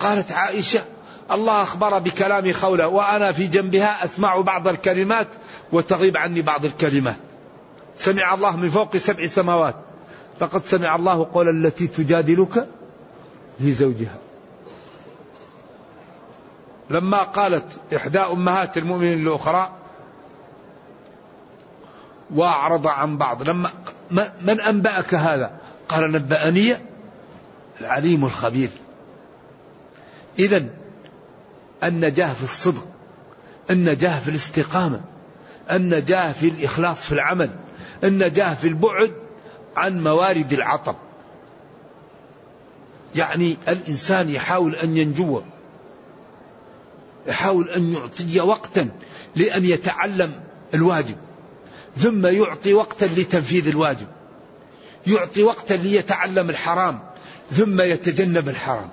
قالت 0.00 0.32
عائشة 0.32 0.84
الله 1.30 1.62
أخبر 1.62 1.98
بكلام 1.98 2.52
خولة 2.52 2.88
وأنا 2.88 3.32
في 3.32 3.46
جنبها 3.46 4.04
أسمع 4.04 4.40
بعض 4.40 4.68
الكلمات 4.68 5.28
وتغيب 5.72 6.16
عني 6.16 6.42
بعض 6.42 6.64
الكلمات. 6.64 7.16
سمع 7.96 8.34
الله 8.34 8.56
من 8.56 8.70
فوق 8.70 8.96
سبع 8.96 9.26
سماوات. 9.26 9.74
فقد 10.40 10.64
سمع 10.64 10.96
الله 10.96 11.28
قول 11.32 11.66
التي 11.66 11.86
تجادلك 11.86 12.68
في 13.58 13.72
زوجها. 13.72 14.18
لما 16.90 17.22
قالت 17.22 17.64
إحدى 17.96 18.18
أمهات 18.18 18.78
المؤمنين 18.78 19.26
الأخرى 19.26 19.72
وأعرض 22.34 22.86
عن 22.86 23.18
بعض 23.18 23.42
لما 23.42 23.70
من 24.40 24.60
أنبأك 24.60 25.14
هذا؟ 25.14 25.52
قال 25.88 26.12
نبأني 26.12 26.76
العليم 27.80 28.24
الخبير. 28.24 28.70
إذا 30.38 30.64
النجاة 31.84 32.32
في 32.32 32.42
الصدق 32.42 32.86
النجاة 33.70 34.18
في 34.18 34.28
الاستقامة. 34.28 35.00
النجاة 35.70 36.32
في 36.32 36.48
الإخلاص 36.48 37.00
في 37.00 37.12
العمل 37.12 37.50
النجاة 38.04 38.54
في 38.54 38.68
البعد 38.68 39.12
عن 39.76 40.02
موارد 40.02 40.52
العطب. 40.52 40.96
يعني 43.14 43.56
الإنسان 43.68 44.30
يحاول 44.30 44.74
أن 44.74 44.96
ينجو 44.96 45.42
يحاول 47.26 47.68
أن 47.68 47.92
يعطي 47.92 48.40
وقتا 48.40 48.88
لأن 49.36 49.64
يتعلم 49.64 50.32
الواجب 50.74 51.16
ثم 51.96 52.26
يعطي 52.26 52.74
وقتا 52.74 53.04
لتنفيذ 53.04 53.68
الواجب 53.68 54.06
يعطي 55.06 55.42
وقتا 55.42 55.74
ليتعلم 55.74 56.50
الحرام 56.50 56.98
ثم 57.50 57.80
يتجنب 57.80 58.48
الحرام. 58.48 58.88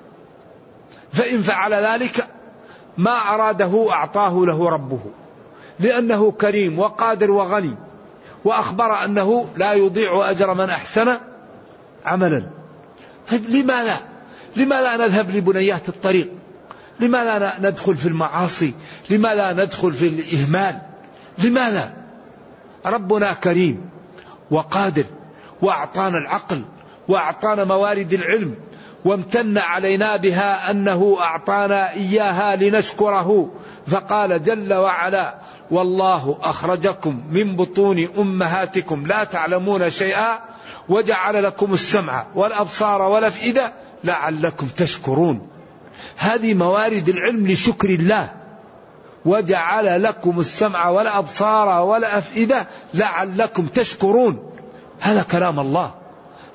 فإن 1.13 1.41
فعل 1.41 1.73
ذلك 1.73 2.27
ما 2.97 3.33
أراده 3.33 3.87
أعطاه 3.91 4.45
له 4.45 4.69
ربه. 4.69 5.01
لأنه 5.79 6.31
كريم 6.31 6.79
وقادر 6.79 7.31
وغني 7.31 7.75
وأخبر 8.45 9.05
أنه 9.05 9.49
لا 9.57 9.73
يضيع 9.73 10.29
أجر 10.29 10.53
من 10.53 10.69
أحسن 10.69 11.17
عملا. 12.05 12.43
طيب 13.31 13.49
لماذا؟ 13.49 13.99
لماذا 14.55 14.97
نذهب 14.97 15.35
لبنيات 15.35 15.89
الطريق؟ 15.89 16.31
لماذا 16.99 17.59
ندخل 17.59 17.95
في 17.95 18.07
المعاصي؟ 18.07 18.73
لماذا 19.09 19.53
ندخل 19.53 19.93
في 19.93 20.07
الإهمال؟ 20.07 20.81
لماذا؟ 21.37 21.93
ربنا 22.85 23.33
كريم 23.33 23.89
وقادر 24.51 25.05
وأعطانا 25.61 26.17
العقل 26.17 26.61
وأعطانا 27.07 27.63
موارد 27.63 28.13
العلم 28.13 28.55
وامتن 29.05 29.57
علينا 29.57 30.17
بها 30.17 30.71
أنه 30.71 31.17
أعطانا 31.19 31.91
إياها 31.91 32.55
لنشكره. 32.55 33.51
فقال 33.87 34.43
جل 34.43 34.73
وعلا 34.73 35.35
والله 35.71 36.37
أخرجكم 36.41 37.23
من 37.31 37.55
بطون 37.55 38.07
أمهاتكم 38.17 39.07
لا 39.07 39.23
تعلمون 39.23 39.89
شيئا 39.89 40.39
وجعل 40.89 41.43
لكم 41.43 41.73
السمع 41.73 42.25
والأبصار 42.35 43.01
والأفئدة 43.01 43.73
لعلكم 44.03 44.67
تشكرون. 44.67 45.47
هذه 46.17 46.53
موارد 46.53 47.09
العلم 47.09 47.47
لشكر 47.47 47.89
الله. 47.89 48.31
وجعل 49.25 50.03
لكم 50.03 50.39
السمع 50.39 50.89
والأبصار 50.89 51.83
والأفئدة 51.83 52.67
لعلكم 52.93 53.65
تشكرون. 53.65 54.51
هذا 54.99 55.23
كلام 55.23 55.59
الله. 55.59 55.93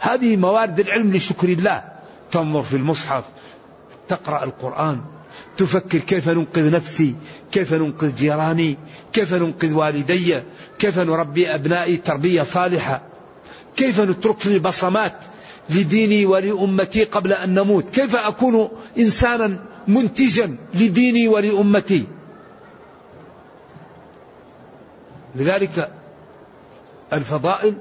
هذه 0.00 0.36
موارد 0.36 0.80
العلم 0.80 1.16
لشكر 1.16 1.48
الله. 1.48 1.89
تنظر 2.30 2.62
في 2.62 2.76
المصحف 2.76 3.24
تقرأ 4.08 4.44
القرآن 4.44 5.00
تفكر 5.56 5.98
كيف 5.98 6.28
ننقذ 6.28 6.70
نفسي 6.70 7.14
كيف 7.52 7.72
ننقذ 7.74 8.14
جيراني 8.14 8.76
كيف 9.12 9.34
ننقذ 9.34 9.72
والدي 9.72 10.40
كيف 10.78 10.98
نربي 10.98 11.54
أبنائي 11.54 11.96
تربية 11.96 12.42
صالحة 12.42 13.02
كيف 13.76 14.00
نترك 14.00 14.46
لي 14.46 14.58
بصمات 14.58 15.16
لديني 15.70 16.26
ولأمتي 16.26 17.04
قبل 17.04 17.32
أن 17.32 17.54
نموت 17.54 17.90
كيف 17.90 18.16
أكون 18.16 18.68
إنسانا 18.98 19.58
منتجا 19.88 20.56
لديني 20.74 21.28
ولأمتي. 21.28 22.06
لذلك 25.34 25.90
الفضائل 27.12 27.74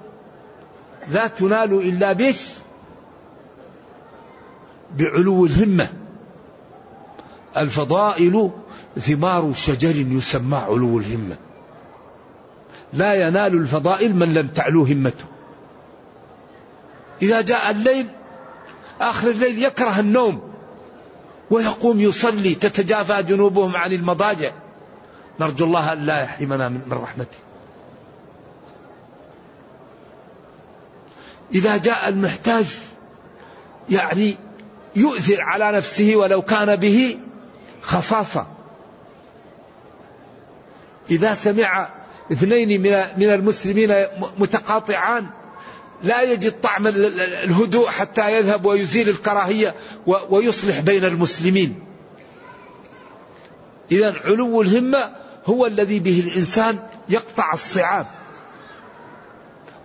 لا 1.11 1.27
تنال 1.27 1.73
إلا 1.73 2.13
بش 2.13 2.49
بعلو 4.97 5.45
الهمة. 5.45 5.89
الفضائل 7.57 8.51
ثمار 8.99 9.53
شجر 9.53 9.95
يسمى 9.95 10.57
علو 10.57 10.99
الهمة. 10.99 11.35
لا 12.93 13.13
ينال 13.13 13.53
الفضائل 13.53 14.15
من 14.15 14.33
لم 14.33 14.47
تعلو 14.47 14.83
همته. 14.83 15.25
إذا 17.21 17.41
جاء 17.41 17.71
الليل 17.71 18.07
آخر 19.01 19.29
الليل 19.29 19.63
يكره 19.63 19.99
النوم 19.99 20.41
ويقوم 21.51 21.99
يصلي 21.99 22.55
تتجافى 22.55 23.23
جنوبهم 23.23 23.75
عن 23.75 23.93
المضاجع. 23.93 24.51
نرجو 25.39 25.65
الله 25.65 25.93
أن 25.93 26.05
لا 26.05 26.21
يحرمنا 26.21 26.69
من 26.69 26.81
رحمته. 26.91 27.37
إذا 31.53 31.77
جاء 31.77 32.09
المحتاج 32.09 32.65
يعني 33.89 34.35
يؤثر 34.95 35.41
على 35.41 35.71
نفسه 35.71 36.15
ولو 36.15 36.41
كان 36.41 36.75
به 36.75 37.19
خصاصة. 37.81 38.47
إذا 41.11 41.33
سمع 41.33 41.89
اثنين 42.31 42.81
من 43.17 43.33
المسلمين 43.33 43.89
متقاطعان 44.37 45.27
لا 46.03 46.21
يجد 46.21 46.61
طعم 46.61 46.87
الهدوء 46.87 47.89
حتى 47.89 48.37
يذهب 48.37 48.65
ويزيل 48.65 49.09
الكراهية 49.09 49.75
ويصلح 50.05 50.79
بين 50.79 51.05
المسلمين. 51.05 51.83
إذا 53.91 54.15
علو 54.25 54.61
الهمة 54.61 55.15
هو 55.45 55.65
الذي 55.65 55.99
به 55.99 56.23
الإنسان 56.27 56.79
يقطع 57.09 57.53
الصعاب. 57.53 58.07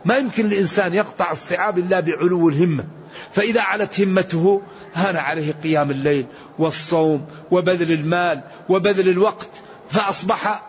ما 0.04 0.16
يمكن 0.16 0.46
الإنسان 0.46 0.94
يقطع 0.94 1.30
الصعاب 1.30 1.78
إلا 1.78 2.00
بعلو 2.00 2.48
الهمة. 2.48 2.84
فإذا 3.32 3.62
علت 3.62 4.00
همته 4.00 4.62
هان 4.94 5.16
عليه 5.16 5.52
قيام 5.52 5.90
الليل 5.90 6.26
والصوم 6.58 7.26
وبذل 7.50 7.92
المال 7.92 8.40
وبذل 8.68 9.08
الوقت 9.08 9.48
فأصبح 9.90 10.62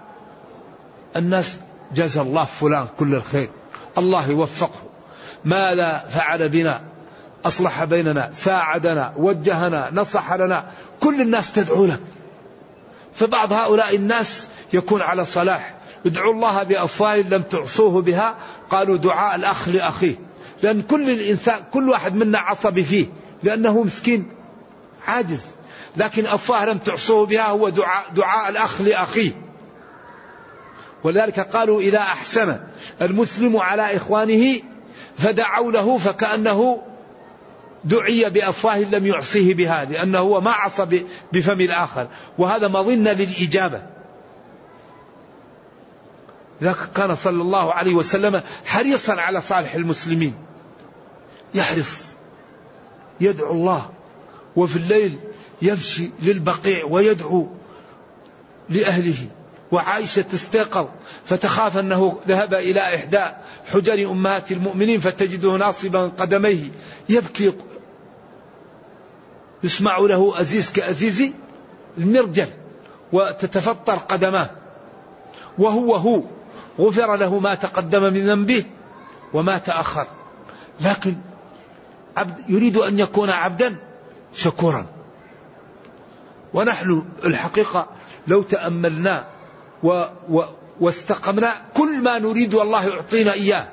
الناس 1.16 1.60
جزى 1.94 2.22
الله 2.22 2.46
فلان 2.46 2.88
كل 3.00 3.16
الخير 3.16 3.50
الله 3.98 4.30
يوفقه. 4.30 4.82
ماذا 5.46 6.06
فعل 6.10 6.50
بنا؟ 6.50 6.82
أصلح 7.46 7.84
بيننا 7.84 8.30
ساعدنا 8.34 9.14
وجهنا 9.18 9.90
نصح 9.94 10.34
لنا 10.34 10.66
كل 11.00 11.22
الناس 11.22 11.52
تدعو 11.52 11.86
له. 11.86 12.00
فبعض 13.16 13.54
هؤلاء 13.54 13.96
الناس 13.96 14.48
يكون 14.74 15.02
على 15.02 15.26
صلاح 15.26 15.76
ادعوا 16.06 16.34
الله 16.34 16.64
بأفواه 16.64 17.18
لم 17.18 17.42
تعصوه 17.42 18.02
بها 18.02 18.36
قالوا 18.70 18.98
دعاء 18.98 19.36
الأخ 19.36 19.70
لأخيه. 19.70 20.16
لأن 20.64 20.82
كل 20.82 21.10
الإنسان 21.10 21.64
كل 21.74 21.90
واحد 21.90 22.16
منا 22.16 22.40
عصبي 22.40 22.84
فيه. 22.84 23.08
لأنه 23.46 23.84
مسكين 23.84 24.32
عاجز. 25.08 25.42
لكن 25.98 26.26
أفواه 26.26 26.66
لم 26.66 26.78
تعصوه 26.78 27.26
بها 27.26 27.48
هو 27.48 27.70
دعاء, 27.70 28.06
دعاء 28.14 28.50
الأخ 28.50 28.82
لأخيه. 28.82 29.32
ولذلك 31.04 31.40
قالوا 31.40 31.82
إذا 31.82 32.00
أحسن 32.00 32.60
المسلم 33.02 33.58
على 33.58 33.96
إخوانه 33.96 34.62
فدعوا 35.18 35.72
له 35.72 35.98
فكأنه 35.98 36.82
دعي 37.84 38.30
بأفواه 38.30 38.78
لم 38.78 39.06
يعصيه 39.06 39.54
بها 39.54 39.86
لأنه 39.86 40.20
هو 40.20 40.42
ما 40.42 40.52
عصى 40.52 41.06
بفم 41.34 41.62
الآخر. 41.62 42.08
وهذا 42.38 42.68
مظنة 42.68 43.12
للإجابة. 43.12 43.82
لذلك 46.62 46.78
كان 46.96 47.16
صلى 47.16 47.42
الله 47.42 47.74
عليه 47.74 47.96
وسلم 47.96 48.42
حريصا 48.66 49.22
على 49.22 49.42
صالح 49.42 49.76
المسلمين. 49.76 50.34
يحرص. 51.54 52.15
يدعو 53.22 53.52
الله 53.52 53.90
وفي 54.56 54.76
الليل 54.76 55.20
يمشي 55.62 56.10
للبقيع 56.22 56.86
ويدعو 56.86 57.48
لأهله. 58.70 59.28
وعائشة 59.72 60.22
تستيقظ 60.22 60.88
فتخاف 61.26 61.78
أنه 61.78 62.20
ذهب 62.28 62.54
إلى 62.54 62.80
إحدى 62.80 63.24
حجر 63.66 64.12
أمهات 64.12 64.52
المؤمنين 64.52 65.00
فتجده 65.00 65.58
ناصبا 65.58 66.12
قدميه 66.18 66.64
يبكي. 67.10 67.54
يسمع 69.64 69.98
له 69.98 70.40
أزيز 70.40 70.72
كأزيز 70.72 71.32
المرجل 71.98 72.50
وتتفطر 73.14 73.96
قدماه. 73.96 74.50
وهو 75.58 75.96
هو 75.96 76.22
غفر 76.80 77.16
له 77.16 77.40
ما 77.40 77.56
تقدم 77.56 78.04
من 78.04 78.28
ذنبه 78.28 78.66
وما 79.34 79.58
تأخر. 79.58 80.08
لكن 80.82 81.16
عبد 82.18 82.50
يريد 82.50 82.78
أن 82.78 83.00
يكون 83.00 83.30
عبدا 83.30 83.78
شكورا. 84.34 84.86
ونحن 86.54 87.04
الحقيقة 87.26 87.88
لو 88.28 88.42
تأملنا 88.42 89.26
و 89.84 90.06
و 90.30 90.44
واستقمنا 90.80 91.62
كل 91.74 92.04
ما 92.04 92.20
نريد 92.20 92.54
والله 92.54 92.88
يعطينا 92.88 93.34
إياه. 93.34 93.68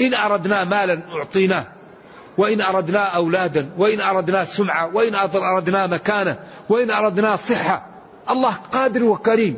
إن 0.00 0.14
أردنا 0.14 0.64
مالا 0.64 1.00
أعطيناه. 1.12 1.66
وإن 2.38 2.60
أردنا 2.60 3.04
أولادا 3.04 3.70
وإن 3.78 4.00
أردنا 4.00 4.44
سمعة 4.44 4.94
وإن 4.94 5.14
أردنا 5.14 5.86
مكانة 5.86 6.38
وإن 6.68 6.90
أردنا 6.90 7.36
صحة. 7.36 7.86
الله 8.30 8.52
قادر 8.72 9.04
وكريم. 9.04 9.56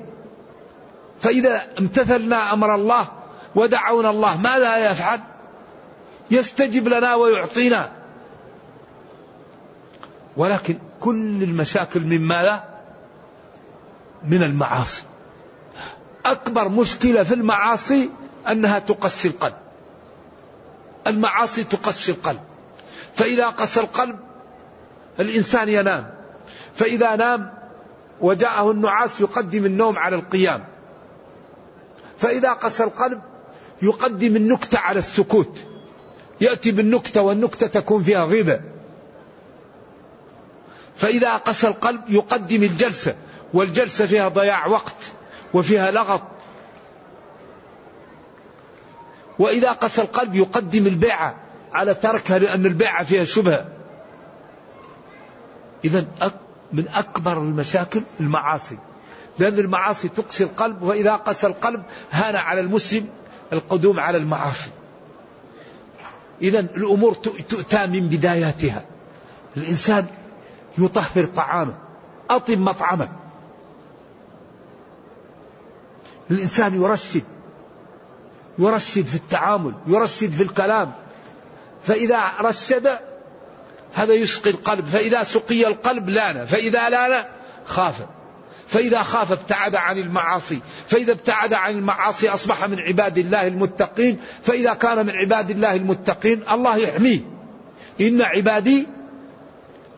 فإذا 1.20 1.66
امتثلنا 1.78 2.52
أمر 2.52 2.74
الله 2.74 3.06
ودعونا 3.54 4.10
الله 4.10 4.36
ماذا 4.36 4.90
يفعل؟ 4.90 5.20
يستجب 6.30 6.88
لنا 6.88 7.14
ويعطينا. 7.14 7.92
ولكن 10.36 10.78
كل 11.00 11.42
المشاكل 11.42 12.00
من 12.00 12.20
ماذا؟ 12.20 12.64
من 14.24 14.42
المعاصي. 14.42 15.02
أكبر 16.24 16.68
مشكلة 16.68 17.22
في 17.22 17.34
المعاصي 17.34 18.10
أنها 18.48 18.78
تقسي 18.78 19.28
القلب. 19.28 19.54
المعاصي 21.06 21.64
تقسي 21.64 22.12
القلب. 22.12 22.40
فإذا 23.14 23.46
قسى 23.46 23.80
القلب 23.80 24.18
الإنسان 25.20 25.68
ينام. 25.68 26.14
فإذا 26.74 27.16
نام 27.16 27.54
وجاءه 28.20 28.70
النعاس 28.70 29.20
يقدم 29.20 29.64
النوم 29.64 29.98
على 29.98 30.16
القيام. 30.16 30.64
فإذا 32.18 32.52
قسى 32.52 32.84
القلب 32.84 33.22
يقدم 33.82 34.36
النكتة 34.36 34.78
على 34.78 34.98
السكوت. 34.98 35.75
يأتي 36.40 36.70
بالنكتة 36.70 37.20
والنكتة 37.20 37.66
تكون 37.66 38.02
فيها 38.02 38.24
غيبة. 38.24 38.60
فإذا 40.96 41.36
قسى 41.36 41.68
القلب 41.68 42.00
يقدم 42.08 42.62
الجلسة 42.62 43.16
والجلسة 43.54 44.06
فيها 44.06 44.28
ضياع 44.28 44.66
وقت 44.66 44.96
وفيها 45.54 45.90
لغط. 45.90 46.22
وإذا 49.38 49.72
قسى 49.72 50.02
القلب 50.02 50.34
يقدم 50.34 50.86
البيعة 50.86 51.36
على 51.72 51.94
تركها 51.94 52.38
لأن 52.38 52.66
البيعة 52.66 53.04
فيها 53.04 53.24
شبهة. 53.24 53.66
إذا 55.84 56.06
من 56.72 56.88
أكبر 56.88 57.32
المشاكل 57.32 58.02
المعاصي. 58.20 58.78
لأن 59.38 59.58
المعاصي 59.58 60.08
تقسي 60.08 60.44
القلب 60.44 60.82
وإذا 60.82 61.16
قسى 61.16 61.46
القلب 61.46 61.82
هان 62.10 62.36
على 62.36 62.60
المسلم 62.60 63.08
القدوم 63.52 64.00
على 64.00 64.18
المعاصي. 64.18 64.70
إذا 66.42 66.60
الأمور 66.60 67.14
تؤتى 67.14 67.86
من 67.86 68.08
بداياتها. 68.08 68.84
الإنسان 69.56 70.06
يطهر 70.78 71.24
طعامه 71.24 71.74
أطب 72.30 72.58
مطعمه. 72.58 73.08
الإنسان 76.30 76.82
يرشد 76.82 77.24
يرشد 78.58 79.06
في 79.06 79.14
التعامل 79.14 79.74
يرشد 79.86 80.32
في 80.32 80.42
الكلام. 80.42 80.92
فإذا 81.82 82.32
رشد 82.40 82.98
هذا 83.94 84.14
يسقي 84.14 84.50
القلب 84.50 84.86
فإذا 84.86 85.22
سقي 85.22 85.66
القلب 85.66 86.08
لأن 86.08 86.46
فإذا 86.46 86.88
لأن 86.88 87.24
خاف. 87.64 88.06
فإذا 88.66 89.02
خاف 89.02 89.32
ابتعد 89.32 89.74
عن 89.74 89.98
المعاصي. 89.98 90.60
فإذا 90.88 91.12
ابتعد 91.12 91.52
عن 91.52 91.74
المعاصي 91.74 92.28
أصبح 92.28 92.68
من 92.68 92.78
عباد 92.80 93.18
الله 93.18 93.46
المتقين 93.46 94.18
فإذا 94.42 94.74
كان 94.74 95.06
من 95.06 95.12
عباد 95.12 95.50
الله 95.50 95.74
المتقين 95.74 96.42
الله 96.50 96.76
يحميه. 96.76 97.20
إن 98.00 98.22
عبادي 98.22 98.86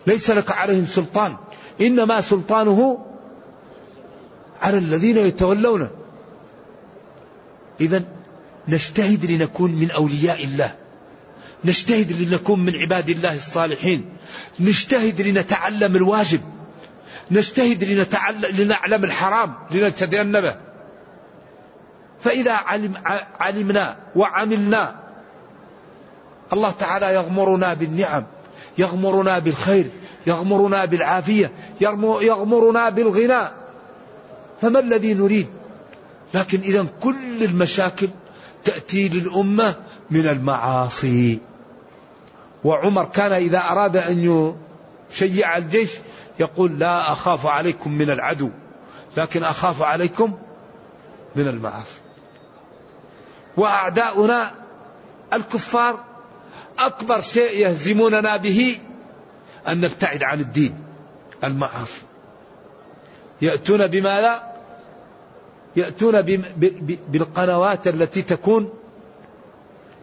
ليس 0.06 0.30
لك 0.30 0.52
عليهم 0.52 0.86
سلطان 0.86 1.36
إنما 1.80 2.20
سلطانه 2.20 3.06
على 4.62 4.78
الذين 4.78 5.16
يتولونه. 5.16 5.90
إذا 7.80 8.04
نجتهد 8.68 9.30
لنكون 9.30 9.72
من 9.74 9.90
أولياء 9.90 10.44
الله 10.44 10.74
نجتهد 11.64 12.12
لنكون 12.12 12.60
من 12.60 12.76
عباد 12.76 13.08
الله 13.08 13.34
الصالحين 13.34 14.04
نجتهد 14.60 15.20
لنتعلم 15.20 15.96
الواجب 15.96 16.40
نجتهد 17.30 17.84
لنتعلم 17.84 18.56
لنعلم 18.58 19.04
الحرام 19.04 19.54
لنتجنبه. 19.70 20.67
فإذا 22.20 22.52
علم 22.52 22.94
علمنا 23.40 23.96
وعملنا 24.16 24.94
الله 26.52 26.70
تعالى 26.70 27.14
يغمرنا 27.14 27.74
بالنعم 27.74 28.24
يغمرنا 28.78 29.38
بالخير 29.38 29.90
يغمرنا 30.26 30.84
بالعافية 30.84 31.50
يغمرنا 31.80 32.90
بالغنى. 32.90 33.48
فما 34.60 34.80
الذي 34.80 35.14
نريد؟ 35.14 35.46
لكن 36.34 36.60
إذا 36.60 36.86
كل 37.00 37.44
المشاكل 37.44 38.08
تأتي 38.64 39.08
للأمة 39.08 39.74
من 40.10 40.26
المعاصي. 40.26 41.38
وعمر 42.64 43.04
كان 43.04 43.32
إذا 43.32 43.58
أراد 43.58 43.96
أن 43.96 44.18
يشيع 45.10 45.56
الجيش 45.56 45.90
يقول 46.40 46.78
لا 46.78 47.12
أخاف 47.12 47.46
عليكم 47.46 47.92
من 47.92 48.10
العدو 48.10 48.50
لكن 49.16 49.44
أخاف 49.44 49.82
عليكم 49.82 50.38
من 51.36 51.48
المعاصي. 51.48 52.00
وأعداؤنا 53.58 54.54
الكفار 55.32 56.04
أكبر 56.78 57.20
شيء 57.20 57.58
يهزموننا 57.58 58.36
به 58.36 58.78
أن 59.68 59.80
نبتعد 59.80 60.22
عن 60.22 60.40
الدين 60.40 60.84
المعاصي. 61.44 62.02
يأتون 63.42 63.86
بما 63.86 64.20
لا 64.20 64.42
يأتون 65.76 66.22
بالقنوات 67.08 67.88
التي 67.88 68.22
تكون 68.22 68.72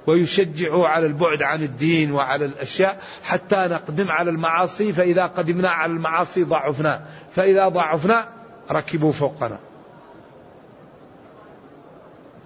ويشجعوا 0.07 0.87
على 0.87 1.05
البعد 1.05 1.43
عن 1.43 1.63
الدين 1.63 2.11
وعلى 2.11 2.45
الأشياء 2.45 3.01
حتى 3.23 3.55
نقدم 3.55 4.11
على 4.11 4.29
المعاصي 4.29 4.93
فإذا 4.93 5.25
قدمنا 5.25 5.69
على 5.69 5.91
المعاصي 5.91 6.43
ضعفنا 6.43 7.05
فإذا 7.31 7.67
ضعفنا 7.67 8.29
ركبوا 8.71 9.11
فوقنا. 9.11 9.59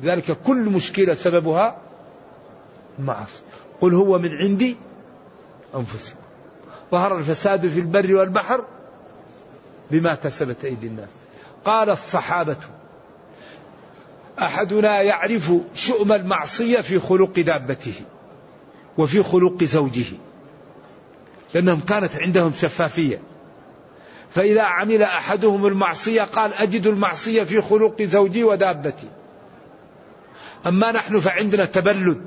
لذلك 0.02 0.38
كل 0.48 0.58
مشكلة 0.58 1.14
سببها 1.14 1.78
المعاصي 3.00 3.42
قل 3.82 3.94
هو 3.94 4.20
من 4.20 4.38
عندي 4.38 4.78
أنفسكم. 5.76 6.20
ظهر 6.92 7.18
الفساد 7.18 7.68
في 7.68 7.80
البر 7.80 8.16
والبحر 8.16 8.66
بما 9.92 10.16
كسبت 10.16 10.66
أيدي 10.66 10.88
الناس. 10.88 11.10
قال 11.66 11.90
الصحابة 11.90 12.58
أحدنا 14.40 15.02
يعرف 15.02 15.54
شؤم 15.74 16.12
المعصية 16.12 16.82
في 16.82 17.00
خلق 17.00 17.40
دابته 17.40 17.94
وفي 18.98 19.24
خلق 19.24 19.64
زوجه 19.64 20.06
لأنهم 21.54 21.80
كانت 21.80 22.16
عندهم 22.16 22.54
شفافية. 22.54 23.22
فإذا 24.30 24.62
عمل 24.62 25.02
أحدهم 25.02 25.66
المعصية 25.66 26.22
قال 26.22 26.54
أجد 26.54 26.88
المعصية 26.88 27.44
في 27.44 27.62
خلق 27.62 28.02
زوجي 28.02 28.44
ودابتي. 28.44 29.08
أما 30.68 30.92
نحن 30.92 31.20
فعندنا 31.20 31.66
تبلد. 31.66 32.22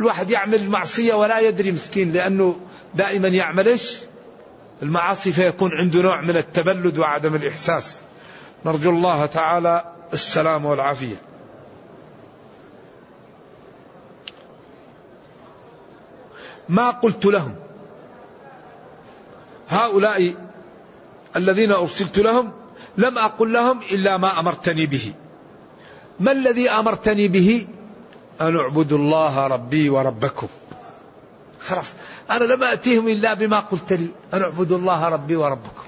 الواحد 0.00 0.30
يعمل 0.30 0.54
المعصية 0.54 1.14
ولا 1.14 1.40
يدري 1.40 1.72
مسكين 1.72 2.12
لأنه 2.12 2.60
دائما 2.94 3.28
يعمل 3.28 3.68
إيش؟ 3.68 3.98
المعاصي 4.82 5.32
فيكون 5.32 5.70
عنده 5.78 6.02
نوع 6.02 6.20
من 6.20 6.36
التبلد 6.36 6.98
وعدم 6.98 7.34
الإحساس. 7.34 8.02
نرجو 8.66 8.90
الله 8.90 9.26
تعالى 9.26 9.84
السلام 10.12 10.64
والعافية. 10.64 11.16
ما 16.68 16.90
قلت 16.90 17.24
لهم؟ 17.24 17.54
هؤلاء 19.68 20.34
الذين 21.36 21.72
أرسلت 21.72 22.18
لهم 22.18 22.52
لم 22.96 23.18
أقل 23.18 23.52
لهم 23.52 23.82
إلا 23.82 24.16
ما 24.16 24.40
أمرتني 24.40 24.86
به. 24.86 25.14
ما 26.20 26.32
الذي 26.32 26.70
أمرتني 26.70 27.28
به؟ 27.28 27.66
أن 28.40 28.56
اعبدوا 28.56 28.98
الله 28.98 29.46
ربي 29.46 29.90
وربكم. 29.90 30.46
خلاص. 31.60 31.94
أنا 32.30 32.44
لم 32.44 32.62
أتيهم 32.62 33.08
إلا 33.08 33.34
بما 33.34 33.58
قلت 33.58 33.92
لي. 33.92 34.06
أن 34.34 34.42
اعبدوا 34.42 34.78
الله 34.78 35.08
ربي 35.08 35.36
وربكم. 35.36 35.84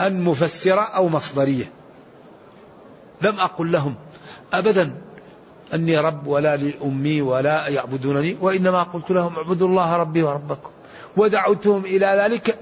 أن 0.00 0.24
مفسرة 0.24 0.80
أو 0.80 1.08
مصدرية. 1.08 1.72
لم 3.22 3.40
أقل 3.40 3.72
لهم. 3.72 3.94
أبدا. 4.52 4.94
أني 5.74 5.98
رب 5.98 6.26
ولا 6.26 6.56
لي 6.56 6.74
أمي 6.82 7.22
ولا 7.22 7.68
يعبدونني. 7.68 8.36
وإنما 8.40 8.82
قلت 8.82 9.10
لهم 9.10 9.36
اعبدوا 9.36 9.68
الله 9.68 9.96
ربي 9.96 10.22
وربكم. 10.22 10.70
ودعوتهم 11.16 11.84
إلى 11.84 12.06
ذلك 12.06 12.58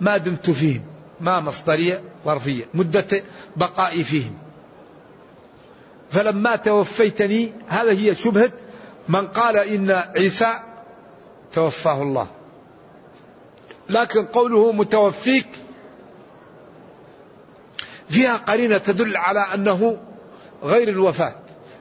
ما 0.00 0.16
دمت 0.16 0.50
فيهم. 0.50 0.82
ما 1.20 1.40
مصدرية 1.40 2.02
ظرفية. 2.24 2.64
مدة 2.74 3.22
بقائي 3.56 4.04
فيهم. 4.04 4.43
فلما 6.14 6.56
توفيتني 6.56 7.52
هذا 7.68 7.90
هي 7.90 8.14
شبهة 8.14 8.52
من 9.08 9.26
قال 9.26 9.56
إن 9.56 9.90
عيسى 9.90 10.52
توفاه 11.52 12.02
الله. 12.02 12.26
لكن 13.90 14.24
قوله 14.24 14.72
متوفيك 14.72 15.46
فيها 18.08 18.36
قرينة 18.36 18.78
تدل 18.78 19.16
على 19.16 19.46
أنه 19.54 19.98
غير 20.64 20.88
الوفاة. 20.88 21.34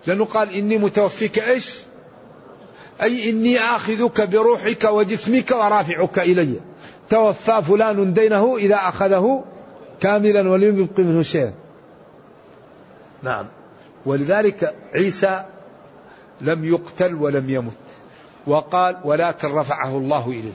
لأنه 0.08 0.26
قال 0.26 0.54
إني 0.54 0.78
متوفيك 0.78 1.40
إيش؟ 1.40 1.80
أي 3.02 3.30
إني 3.30 3.60
آخذك 3.60 4.22
بروحك 4.22 4.84
وجسمك 4.84 5.52
ورافعك 5.52 6.20
إلي. 6.20 6.60
توفى 7.10 7.62
فلان 7.62 8.14
دينه 8.14 8.58
إذا 8.58 8.76
أخذه 8.76 9.44
كاملا 10.00 10.50
ولم 10.50 10.80
يبق 10.80 11.00
منه 11.00 11.22
شيئا. 11.22 11.54
نعم. 13.24 13.48
ولذلك 14.06 14.76
عيسى 14.96 15.46
لم 16.42 16.66
يقتل 16.66 17.16
ولم 17.16 17.50
يمت 17.50 17.78
وقال 18.48 18.98
ولكن 19.04 19.48
رفعه 19.48 19.98
الله 19.98 20.28
إليه. 20.28 20.54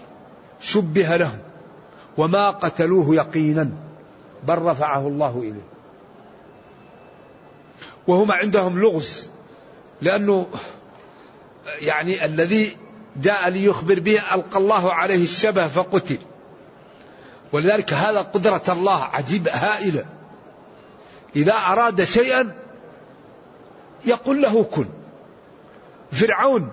شبه 0.61 1.17
لهم 1.17 1.39
وما 2.17 2.51
قتلوه 2.51 3.15
يقينا 3.15 3.71
بل 4.45 4.59
رفعه 4.59 5.09
الله 5.09 5.39
إليه. 5.39 5.69
وهم 8.07 8.33
عندهم 8.33 8.79
لغز 8.79 9.31
لأنه 10.03 10.47
يعني 11.81 12.25
الذي 12.25 12.77
جاء 13.17 13.49
ليخبر 13.49 14.01
به 14.01 14.35
ألقى 14.35 14.59
الله 14.59 14.93
عليه 14.93 15.23
الشبه 15.23 15.69
فقتل. 15.69 16.19
ولذلك 17.53 17.93
هذا 17.93 18.21
قدرة 18.21 18.63
الله 18.69 19.05
عجيب 19.05 19.49
هائلة. 19.49 20.05
إذا 21.37 21.53
أراد 21.53 22.05
شيئا 22.05 22.55
يقول 24.05 24.43
له 24.43 24.65
كن. 24.65 24.87
فرعون 26.13 26.71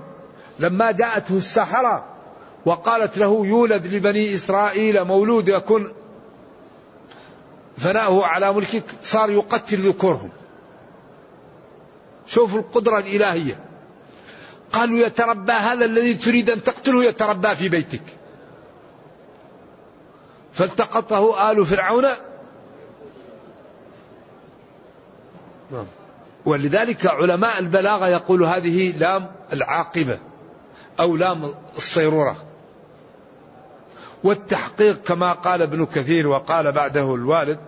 لما 0.59 0.91
جاءته 0.91 1.37
السحرة 1.37 2.05
وقالت 2.65 3.17
له 3.17 3.45
يولد 3.45 3.87
لبني 3.87 4.35
إسرائيل 4.35 5.03
مولود 5.03 5.47
يكون 5.47 5.93
فناؤه 7.77 8.25
على 8.25 8.53
ملكك 8.53 8.83
صار 9.01 9.29
يقتل 9.29 9.77
ذكورهم. 9.77 10.29
شوف 12.27 12.55
القدرة 12.55 12.99
الإلهية. 12.99 13.59
قالوا 14.71 14.99
يتربى 14.99 15.51
هذا 15.51 15.85
الذي 15.85 16.13
تريد 16.13 16.49
أن 16.49 16.63
تقتله 16.63 17.03
يتربى 17.03 17.55
في 17.55 17.69
بيتك. 17.69 18.03
فالتقطه 20.53 21.51
آل 21.51 21.65
فرعون. 21.65 22.05
نعم. 25.71 25.85
ولذلك 26.45 27.07
علماء 27.07 27.59
البلاغة 27.59 28.07
يقول 28.07 28.43
هذه 28.43 28.97
لام 28.97 29.27
العاقبة 29.53 30.17
أو 30.99 31.15
لام 31.15 31.53
الصيرورة. 31.77 32.35
والتحقيق 34.23 35.03
كما 35.03 35.31
قال 35.31 35.61
ابن 35.61 35.85
كثير 35.85 36.27
وقال 36.27 36.71
بعده 36.71 37.15
الوالد 37.15 37.59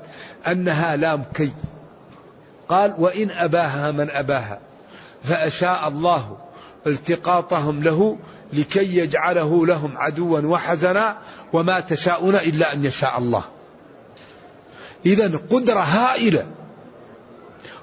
أنها 0.47 0.95
لام 0.95 1.23
كي. 1.33 1.51
قال 2.69 2.93
وإن 2.97 3.31
أباها 3.31 3.91
من 3.91 4.09
أباها 4.09 4.59
فأشاء 5.23 5.87
الله 5.87 6.37
التقاطهم 6.87 7.83
له 7.83 8.17
لكي 8.53 8.97
يجعله 8.97 9.65
لهم 9.65 9.97
عدوا 9.97 10.39
وحزنا 10.39 11.17
وما 11.53 11.79
تشاءون 11.79 12.35
إلا 12.35 12.73
أن 12.73 12.85
يشاء 12.85 13.17
الله. 13.17 13.43
إذا 15.05 15.39
قدرة 15.51 15.79
هائلة 15.79 16.47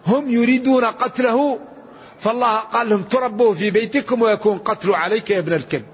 هم 0.07 0.31
يريدون 0.31 0.85
قتله 0.85 1.59
فالله 2.21 2.57
قال 2.57 2.89
لهم 2.89 3.03
تربوا 3.03 3.55
في 3.55 3.71
بيتكم 3.71 4.23
ويكون 4.23 4.59
قتل 4.59 4.95
عليك 4.95 5.31
يا 5.31 5.39
ابن 5.39 5.53
الكلب. 5.53 5.85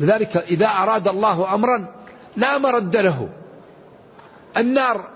لذلك 0.00 0.36
إذا 0.36 0.66
أراد 0.66 1.08
الله 1.08 1.54
أمرا 1.54 1.86
لا 2.36 2.58
مرد 2.58 2.96
له. 2.96 3.28
النار 4.56 5.08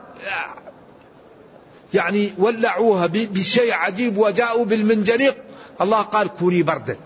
يعني 1.94 2.32
ولعوها 2.38 3.06
بشيء 3.06 3.72
عجيب 3.72 4.18
وجاءوا 4.18 4.64
بالمنجنيق. 4.64 5.36
الله 5.80 6.02
قال 6.02 6.28
كوني 6.28 6.62
بردا. 6.62 6.96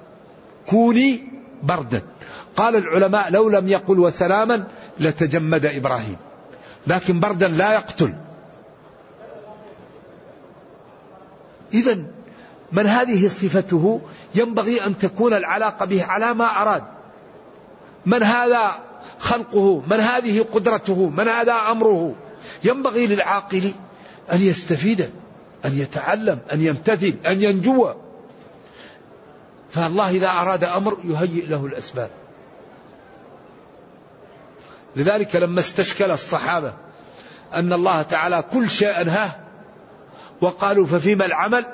كوني 0.67 1.29
بردا. 1.63 2.03
قال 2.57 2.77
العلماء 2.77 3.31
لو 3.31 3.49
لم 3.49 3.69
يقل 3.69 3.99
وسلاما 3.99 4.65
لتجمد 5.01 5.67
إبراهيم. 5.67 6.17
لكن 6.87 7.21
بردا 7.21 7.49
لا 7.49 7.73
يقتل. 7.73 8.15
اذا 11.75 11.99
من 12.73 12.87
هذه 12.87 13.29
صفته 13.29 14.01
ينبغي 14.35 14.87
أن 14.87 14.99
تكون 14.99 15.35
العلاقة 15.35 15.87
به 15.87 16.05
على 16.05 16.35
ما 16.35 16.45
أراد. 16.45 16.85
من 18.07 18.23
هذا 18.23 18.71
خلقه؟ 19.19 19.83
من 19.91 20.01
هذه 20.01 20.43
قدرته؟ 20.53 21.09
من 21.09 21.29
هذا 21.29 21.53
أمره؟ 21.53 22.15
ينبغي 22.65 23.07
للعاقل 23.07 23.73
أن 24.33 24.41
يستفيد 24.41 25.11
أن 25.65 25.79
يتعلم 25.79 26.39
أن 26.53 26.63
يمتثل 26.63 27.15
أن 27.27 27.43
ينجو. 27.43 27.95
فالله 29.71 30.11
إذا 30.11 30.29
أراد 30.29 30.65
أمر 30.65 30.99
يهيئ 31.05 31.47
له 31.47 31.67
الأسباب. 31.67 32.11
لذلك 34.97 35.37
لما 35.37 35.61
استشكل 35.61 36.11
الصحابة 36.11 36.73
أن 37.55 37.73
الله 37.73 38.03
تعالى 38.03 38.45
كل 38.53 38.71
شيء 38.71 39.01
أنهاه 39.01 39.42
وقالوا 40.43 40.87
ففيما 40.87 41.27
العمل؟ 41.27 41.65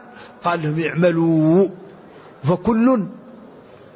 قال 0.44 0.62
لهم 0.62 0.88
اعملوا. 0.88 1.68
فكل 2.44 3.06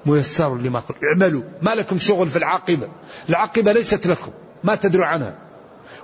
ميسر 0.07 0.57
لما 0.57 0.81
قل 0.81 0.95
اعملوا. 1.13 1.43
ما 1.63 1.71
لكم 1.75 1.99
شغل 1.99 2.29
في 2.29 2.37
العاقبة. 2.37 2.89
العاقبة 3.29 3.73
ليست 3.73 4.07
لكم. 4.07 4.33
ما 4.65 4.75
تدروا 4.75 5.07
عنها. 5.07 5.35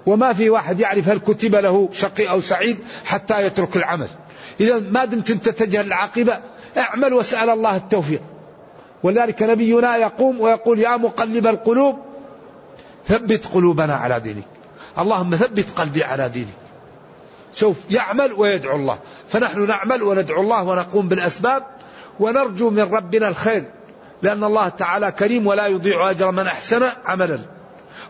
وما 0.06 0.32
في 0.32 0.50
واحد 0.50 0.80
يعرف 0.80 1.08
هل 1.08 1.18
كتب 1.18 1.54
له 1.54 1.88
شقي 1.92 2.30
أو 2.30 2.40
سعيد 2.40 2.78
حتى 3.04 3.46
يترك 3.46 3.76
العمل. 3.76 4.08
إذا 4.60 4.78
ما 4.78 5.04
دمت 5.04 5.30
أنت 5.30 5.48
تتجه 5.48 5.80
العاقبة 5.80 6.40
اعمل 6.78 7.12
واسأل 7.14 7.50
الله 7.50 7.76
التوفيق. 7.76 8.22
ولذلك 9.02 9.42
نبينا 9.42 9.96
يقوم 9.96 10.40
ويقول 10.40 10.78
يا 10.78 10.96
مقلب 10.96 11.46
القلوب 11.46 11.96
ثبت 13.08 13.46
قلوبنا 13.46 13.96
على 13.96 14.20
دينك. 14.20 14.44
اللهم 14.98 15.36
ثبت 15.36 15.66
قلبي 15.76 16.04
على 16.04 16.28
دينك. 16.28 16.67
شوف 17.54 17.76
يعمل 17.90 18.32
ويدعو 18.32 18.76
الله. 18.76 18.98
فنحن 19.28 19.66
نعمل 19.66 20.02
وندعو 20.02 20.42
الله 20.42 20.62
ونقوم 20.62 21.08
بالأسباب 21.08 21.66
ونرجو 22.20 22.70
من 22.70 22.82
ربنا 22.82 23.28
الخير 23.28 23.64
لأن 24.22 24.44
الله 24.44 24.68
تعالى 24.68 25.12
كريم 25.12 25.46
ولا 25.46 25.66
يضيع 25.66 26.10
أجر 26.10 26.30
من 26.30 26.46
أحسن 26.46 26.82
عملا. 27.04 27.38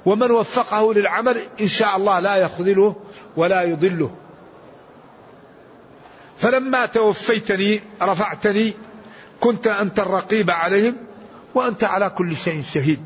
ومن 0.06 0.30
وفقه 0.30 0.94
للعمل 0.94 1.42
إن 1.60 1.66
شاء 1.66 1.96
الله 1.96 2.20
لا 2.20 2.36
يخذله 2.36 2.96
ولا 3.36 3.62
يضله. 3.62 4.10
فلما 6.36 6.86
توفيتني 6.86 7.80
رفعتني 8.02 8.72
كنت 9.40 9.66
أنت 9.66 10.00
الرقيب 10.00 10.50
عليهم 10.50 10.96
وأنت 11.54 11.84
على 11.84 12.10
كل 12.10 12.36
شيء 12.36 12.62
شهيد. 12.72 13.02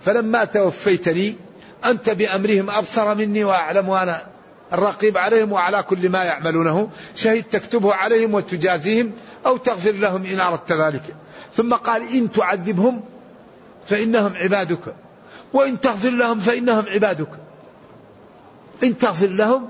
فلما 0.00 0.44
توفيتني 0.44 1.36
أنت 1.84 2.10
بأمرهم 2.10 2.70
أبصر 2.70 3.14
مني 3.14 3.44
وأعلم 3.44 3.88
وأنا 3.88 4.33
الرقيب 4.74 5.18
عليهم 5.18 5.52
وعلى 5.52 5.82
كل 5.82 6.08
ما 6.08 6.24
يعملونه. 6.24 6.90
شهيد 7.14 7.44
تكتبه 7.44 7.94
عليهم 7.94 8.34
وتجازيهم 8.34 9.12
أو 9.46 9.56
تغفر 9.56 9.92
لهم 9.92 10.24
إن 10.24 10.40
أردت 10.40 10.72
ذلك. 10.72 11.16
ثم 11.56 11.74
قال 11.74 12.08
إن 12.08 12.30
تعذبهم 12.30 13.04
فإنهم 13.86 14.34
عبادك. 14.34 14.94
وإن 15.52 15.80
تغفر 15.80 16.10
لهم 16.10 16.38
فإنهم 16.38 16.84
عبادك. 16.88 17.28
إن 18.82 18.98
تغفر 18.98 19.26
لهم 19.26 19.68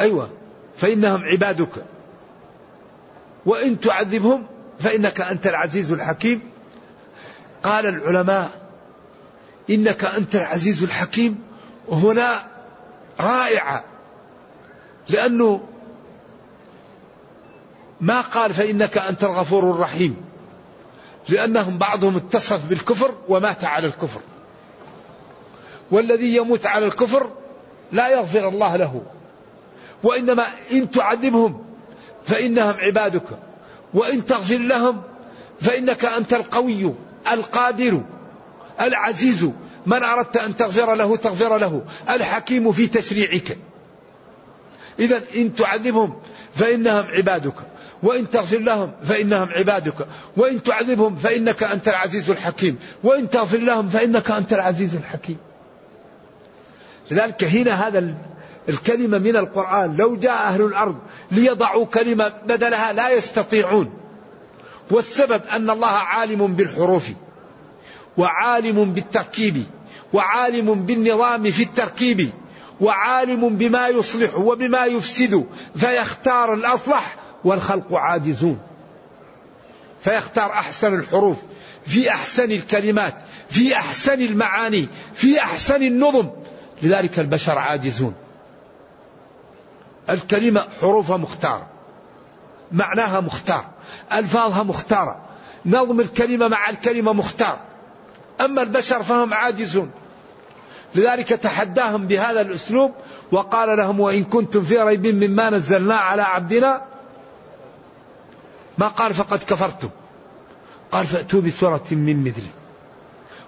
أيوة 0.00 0.30
فإنهم 0.76 1.24
عبادك. 1.24 1.84
وإن 3.46 3.80
تعذبهم 3.80 4.46
فإنك 4.78 5.20
أنت 5.20 5.46
العزيز 5.46 5.92
الحكيم. 5.92 6.40
قال 7.62 7.86
العلماء 7.86 8.50
إنك 9.70 10.04
أنت 10.04 10.36
العزيز 10.36 10.82
الحكيم. 10.82 11.49
هنا 11.90 12.46
رائعة 13.20 13.84
لأنه 15.08 15.60
ما 18.00 18.20
قال 18.20 18.54
فإنك 18.54 18.98
أنت 18.98 19.24
الغفور 19.24 19.70
الرحيم 19.70 20.16
لأنهم 21.28 21.78
بعضهم 21.78 22.16
اتصف 22.16 22.66
بالكفر 22.66 23.14
ومات 23.28 23.64
على 23.64 23.86
الكفر. 23.86 24.20
والذي 25.90 26.36
يموت 26.36 26.66
على 26.66 26.86
الكفر 26.86 27.30
لا 27.92 28.08
يغفر 28.08 28.48
الله 28.48 28.76
له 28.76 29.02
وإنما 30.02 30.46
إن 30.72 30.90
تعذبهم 30.90 31.64
فإنهم 32.24 32.74
عبادك 32.78 33.26
وإن 33.94 34.26
تغفر 34.26 34.58
لهم 34.58 35.02
فإنك 35.60 36.04
أنت 36.04 36.34
القوي 36.34 36.94
القادر 37.32 38.02
العزيز. 38.80 39.50
من 39.86 40.02
أردت 40.02 40.36
أن 40.36 40.56
تغفر 40.56 40.94
له 40.94 41.16
تغفر 41.16 41.58
له. 41.58 41.82
الحكيم 42.10 42.72
في 42.72 42.86
تشريعك. 42.86 43.58
إذا 44.98 45.22
إن 45.36 45.54
تعذبهم 45.54 46.14
فإنهم 46.54 47.04
عبادك. 47.06 47.54
وإن 48.02 48.30
تغفر 48.30 48.58
لهم 48.58 48.92
فإنهم 49.02 49.48
عبادك. 49.48 50.06
وإن 50.36 50.62
تعذبهم 50.62 51.16
فإنك 51.16 51.62
أنت 51.62 51.88
العزيز 51.88 52.30
الحكيم. 52.30 52.78
وإن 53.04 53.30
تغفر 53.30 53.58
لهم 53.58 53.88
فإنك 53.88 54.30
أنت 54.30 54.52
العزيز 54.52 54.94
الحكيم. 54.94 55.36
لذلك 57.10 57.44
هنا 57.44 57.88
هذا 57.88 58.14
الكلمة 58.68 59.18
من 59.18 59.36
القرآن 59.36 59.96
لو 59.96 60.16
جاء 60.16 60.48
أهل 60.48 60.62
الأرض 60.62 60.98
ليضعوا 61.32 61.86
كلمة 61.86 62.32
بدلها 62.46 62.92
لا 62.92 63.10
يستطيعون. 63.10 63.92
والسبب 64.90 65.42
أن 65.52 65.70
الله 65.70 65.88
عالم 65.88 66.46
بالحروف. 66.46 67.08
وعالم 68.20 68.92
بالتركيب 68.92 69.64
وعالم 70.12 70.74
بالنظام 70.74 71.50
في 71.50 71.62
التركيب 71.62 72.30
وعالم 72.80 73.48
بما 73.48 73.88
يصلح 73.88 74.38
وبما 74.38 74.84
يفسد 74.84 75.46
فيختار 75.76 76.54
الأصلح 76.54 77.16
والخلق 77.44 77.94
عاجزون. 77.94 78.58
فيختار 80.00 80.52
أحسن 80.52 80.94
الحروف 80.94 81.38
في 81.86 82.10
أحسن 82.10 82.50
الكلمات 82.50 83.14
في 83.48 83.76
أحسن 83.76 84.20
المعاني 84.20 84.88
في 85.14 85.40
أحسن 85.40 85.82
النظم. 85.82 86.28
لذلك 86.82 87.18
البشر 87.18 87.58
عاجزون. 87.58 88.14
الكلمة 90.10 90.68
حروفها 90.80 91.16
مختارة 91.16 91.66
معناها 92.72 93.20
مختار 93.20 93.64
ألفاظها 94.12 94.62
مختارة 94.62 95.20
نظم 95.66 96.00
الكلمة 96.00 96.48
مع 96.48 96.70
الكلمة 96.70 97.12
مختار. 97.12 97.69
أما 98.44 98.62
البشر 98.62 99.02
فهم 99.02 99.34
عاجزون. 99.34 99.90
لذلك 100.94 101.28
تحداهم 101.28 102.06
بهذا 102.06 102.40
الأسلوب 102.40 102.92
وقال 103.32 103.78
لهم 103.78 104.00
وإن 104.00 104.24
كنتم 104.24 104.62
في 104.62 104.78
ريب 104.78 105.06
مما 105.06 105.50
نزلنا 105.50 105.96
على 105.96 106.22
عبدنا 106.22 106.82
ما 108.78 108.88
قال 108.88 109.14
فقد 109.14 109.38
كفرتم. 109.38 109.88
قال 110.92 111.06
فأتوا 111.06 111.40
بسورة 111.40 111.84
من 111.90 112.24
مثله 112.24 112.50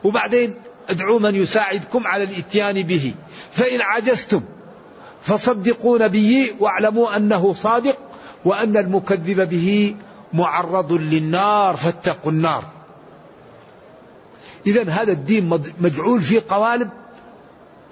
وبعدين 0.05 0.55
ادعوا 0.91 1.21
من 1.21 1.35
يساعدكم 1.35 2.07
على 2.07 2.25
الإتيان 2.25 2.83
به. 2.83 3.15
فإن 3.53 3.81
عجزتم 3.81 4.43
فصدقوا 5.23 5.99
نبيي 5.99 6.55
واعلموا 6.61 7.17
أنه 7.17 7.55
صادق 7.55 7.99
وأن 8.45 8.77
المكذب 8.77 9.49
به 9.49 9.97
معرض 10.33 10.93
للنار 10.93 11.77
فاتقوا 11.77 12.33
النار. 12.33 12.65
إذا 14.67 14.91
هذا 14.91 15.13
الدين 15.13 15.61
مجعول 15.81 16.23
في 16.23 16.41
قوالب 16.41 16.91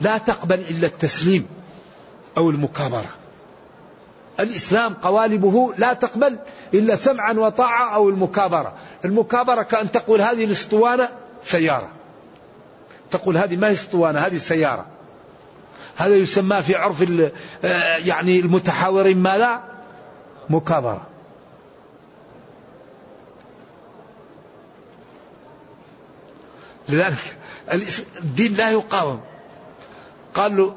لا 0.00 0.18
تقبل 0.18 0.60
إلا 0.60 0.86
التسليم 0.86 1.46
أو 2.36 2.50
المكابرة. 2.50 3.10
الإسلام 4.40 4.94
قوالبه 4.94 5.74
لا 5.78 5.92
تقبل 5.92 6.38
إلا 6.74 6.96
سمعا 6.96 7.32
وطاعة 7.32 7.94
أو 7.94 8.08
المكابرة. 8.08 8.72
المكابرة 9.04 9.62
كأن 9.62 9.90
تقول 9.90 10.20
هذه 10.20 10.44
الأسطوانة 10.44 11.08
سيارة. 11.42 11.88
تقول 13.10 13.36
هذه 13.36 13.56
ما 13.56 13.68
هي 13.68 13.72
أسطوانة؟ 13.72 14.18
هذه 14.18 14.36
سيارة. 14.36 14.86
هذا 15.96 16.14
يسمى 16.14 16.62
في 16.62 16.74
عرف 16.74 17.02
آه، 17.64 17.96
يعني 17.96 18.40
المتحاورين 18.40 19.18
ماذا؟ 19.18 19.60
مكابرة. 20.50 21.09
لذلك 26.90 27.36
الدين 28.18 28.54
لا 28.54 28.70
يقاوم. 28.70 29.20
قال 30.34 30.56
له 30.56 30.76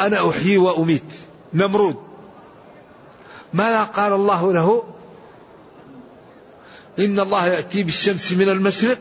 أنا 0.00 0.30
أحيي 0.30 0.58
وأميت 0.58 1.04
نمرود. 1.54 1.96
ماذا 3.52 3.82
قال 3.82 4.12
الله 4.12 4.52
له؟ 4.52 4.84
إن 6.98 7.20
الله 7.20 7.46
يأتي 7.46 7.82
بالشمس 7.82 8.32
من 8.32 8.48
المشرق 8.48 8.98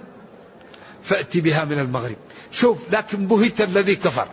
فأتي 1.03 1.41
بها 1.41 1.66
من 1.66 1.80
المغرب. 1.80 2.16
شوف 2.51 2.78
لكن 2.91 3.28
بهت 3.28 3.61
الذي 3.61 3.95
كفر. 3.95 4.28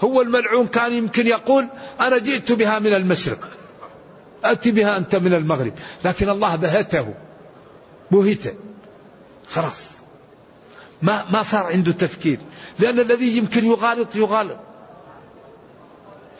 هو 0.00 0.22
الملعون 0.22 0.66
كان 0.66 0.92
يمكن 0.92 1.26
يقول 1.26 1.68
أنا 2.00 2.18
جئت 2.18 2.52
بها 2.52 2.78
من 2.78 2.94
المشرق 2.94 3.48
أتي 4.44 4.70
بها 4.70 4.96
أنت 4.96 5.16
من 5.16 5.34
المغرب. 5.34 5.72
لكن 6.04 6.28
الله 6.28 6.56
بهته 6.56 7.14
بهت. 8.10 8.54
خلاص. 9.50 9.90
ما 11.02 11.30
ما 11.30 11.42
صار 11.42 11.66
عنده 11.66 11.92
تفكير. 11.92 12.38
لأن 12.78 13.00
الذي 13.00 13.36
يمكن 13.36 13.64
يغالط 13.64 14.16
يغالط. 14.16 14.58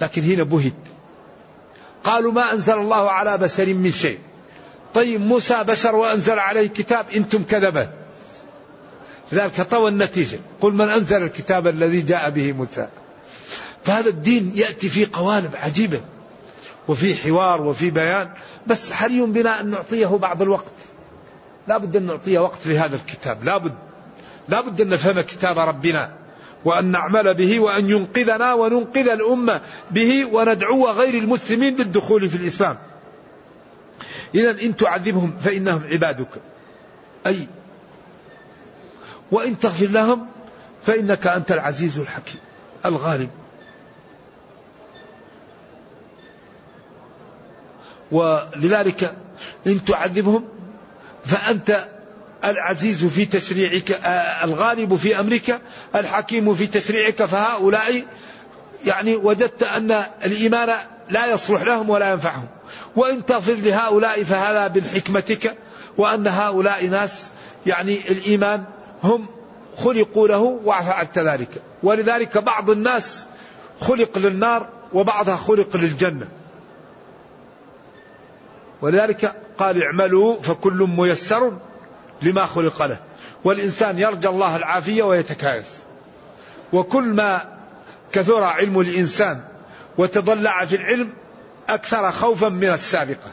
لكن 0.00 0.22
هنا 0.22 0.42
بهت. 0.42 0.72
قالوا 2.04 2.32
ما 2.32 2.52
أنزل 2.52 2.78
الله 2.78 3.10
على 3.10 3.38
بشر 3.38 3.74
من 3.74 3.90
شيء. 3.90 4.18
طيب 4.94 5.20
موسى 5.20 5.64
بشر 5.64 5.96
وأنزل 5.96 6.38
عليه 6.38 6.68
كتاب 6.68 7.06
أنتم 7.14 7.42
كذبة. 7.42 7.90
لذلك 9.32 9.60
طوى 9.60 9.88
النتيجة. 9.88 10.40
قل 10.60 10.72
من 10.72 10.88
أنزل 10.88 11.22
الكتاب 11.22 11.68
الذي 11.68 12.00
جاء 12.02 12.30
به 12.30 12.52
موسى. 12.52 12.88
فهذا 13.84 14.08
الدين 14.08 14.52
يأتي 14.54 14.88
في 14.88 15.04
قوالب 15.06 15.56
عجيبة. 15.56 16.00
وفي 16.88 17.14
حوار 17.14 17.62
وفي 17.62 17.90
بيان. 17.90 18.30
بس 18.66 18.92
حري 18.92 19.20
بنا 19.20 19.60
أن 19.60 19.70
نعطيه 19.70 20.06
بعض 20.06 20.42
الوقت؟ 20.42 20.72
لا 21.68 21.78
بد 21.78 21.96
أن 21.96 22.02
نعطيه 22.02 22.38
وقت 22.38 22.66
لهذا 22.66 22.96
الكتاب. 22.96 23.44
لا 23.44 23.58
بد 23.58 23.74
لا 24.48 24.60
بد 24.60 24.80
أن 24.80 24.88
نفهم 24.88 25.20
كتاب 25.20 25.58
ربنا 25.58 26.12
وأن 26.64 26.84
نعمل 26.84 27.34
به 27.34 27.60
وأن 27.60 27.90
ينقذنا 27.90 28.54
وننقذ 28.54 29.08
الأمة 29.08 29.60
به 29.90 30.24
وندعو 30.24 30.90
غير 30.90 31.14
المسلمين 31.14 31.76
بالدخول 31.76 32.28
في 32.28 32.36
الإسلام. 32.36 32.78
إذا 34.34 34.50
إن 34.50 34.76
تعذبهم 34.76 35.36
فإنهم 35.40 35.82
عبادك. 35.92 36.28
أي 37.26 37.46
وإن 39.30 39.58
تغفر 39.58 39.86
لهم 39.86 40.26
فإنك 40.82 41.26
أنت 41.26 41.52
العزيز 41.52 41.98
الحكيم 41.98 42.40
الغالب. 42.86 43.30
ولذلك 48.12 49.16
إن 49.66 49.84
تعذبهم 49.84 50.44
فأنت 51.24 51.84
العزيز 52.44 53.04
في 53.04 53.24
تشريعك 53.24 53.90
آه، 53.90 54.44
الغالب 54.44 54.96
في 54.96 55.20
أمرك 55.20 55.60
الحكيم 55.94 56.54
في 56.54 56.66
تشريعك 56.66 57.24
فهؤلاء 57.24 58.04
يعني 58.84 59.16
وجدت 59.16 59.62
أن 59.62 60.04
الإيمان 60.24 60.76
لا 61.10 61.26
يصلح 61.26 61.62
لهم 61.62 61.90
ولا 61.90 62.10
ينفعهم. 62.10 62.46
وإن 62.96 63.26
تغفر 63.26 63.54
لهؤلاء 63.54 64.24
فهذا 64.24 64.66
بالحكمتك 64.66 65.56
وأن 65.98 66.26
هؤلاء 66.26 66.86
ناس 66.86 67.30
يعني 67.66 68.00
الإيمان 68.10 68.64
هم 69.02 69.26
خلقوا 69.76 70.28
له 70.28 70.60
وفعلت 70.64 71.18
ذلك. 71.18 71.62
ولذلك 71.82 72.38
بعض 72.38 72.70
الناس 72.70 73.26
خلق 73.80 74.18
للنار 74.18 74.68
وبعضها 74.92 75.36
خلق 75.36 75.76
للجنة. 75.76 76.28
ولذلك 78.82 79.34
قال 79.60 79.82
اعملوا 79.82 80.40
فكل 80.40 80.88
ميسر 80.96 81.52
لما 82.22 82.46
خلق 82.46 82.82
له. 82.82 82.98
والإنسان 83.44 83.98
يرجى 83.98 84.28
الله 84.28 84.56
العافية 84.56 85.02
ويتكايس. 85.02 85.80
وكل 86.72 87.04
ما 87.04 87.58
كثر 88.12 88.42
علم 88.42 88.80
الإنسان 88.80 89.40
وتضلع 89.98 90.64
في 90.64 90.76
العلم 90.76 91.12
أكثر 91.68 92.10
خوفا 92.10 92.48
من 92.48 92.68
السابقة. 92.68 93.30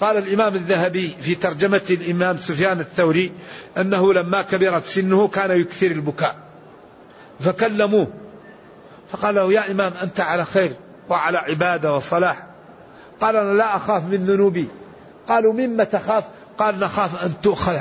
قال 0.00 0.16
الإمام 0.16 0.54
الذهبي 0.54 1.16
في 1.20 1.34
ترجمة 1.34 1.82
الإمام 1.90 2.38
سفيان 2.38 2.80
الثوري 2.80 3.32
أنه 3.76 4.14
لما 4.14 4.42
كبرت 4.42 4.86
سنه 4.86 5.28
كان 5.28 5.60
يكثر 5.60 5.86
البكاء. 5.86 6.36
فكلموه. 7.40 8.06
فقال 9.12 9.34
له 9.34 9.52
يا 9.52 9.70
إمام 9.70 9.92
أنت 9.92 10.20
على 10.20 10.44
خير 10.44 10.72
وعلى 11.08 11.38
عبادة 11.38 11.92
وصلاح. 11.92 12.47
قال 13.20 13.36
أنا 13.36 13.52
لا 13.52 13.76
أخاف 13.76 14.04
من 14.04 14.16
ذنوبي. 14.16 14.68
قالوا 15.28 15.52
مما 15.52 15.84
تخاف؟ 15.84 16.24
قال 16.58 16.78
نخاف 16.78 17.24
أن 17.24 17.34
تؤخذ. 17.42 17.78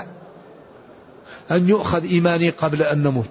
أن 1.52 1.70
يؤخذ 1.70 2.04
إيماني 2.04 2.50
قبل 2.50 2.82
أن 2.82 3.04
نموت. 3.04 3.30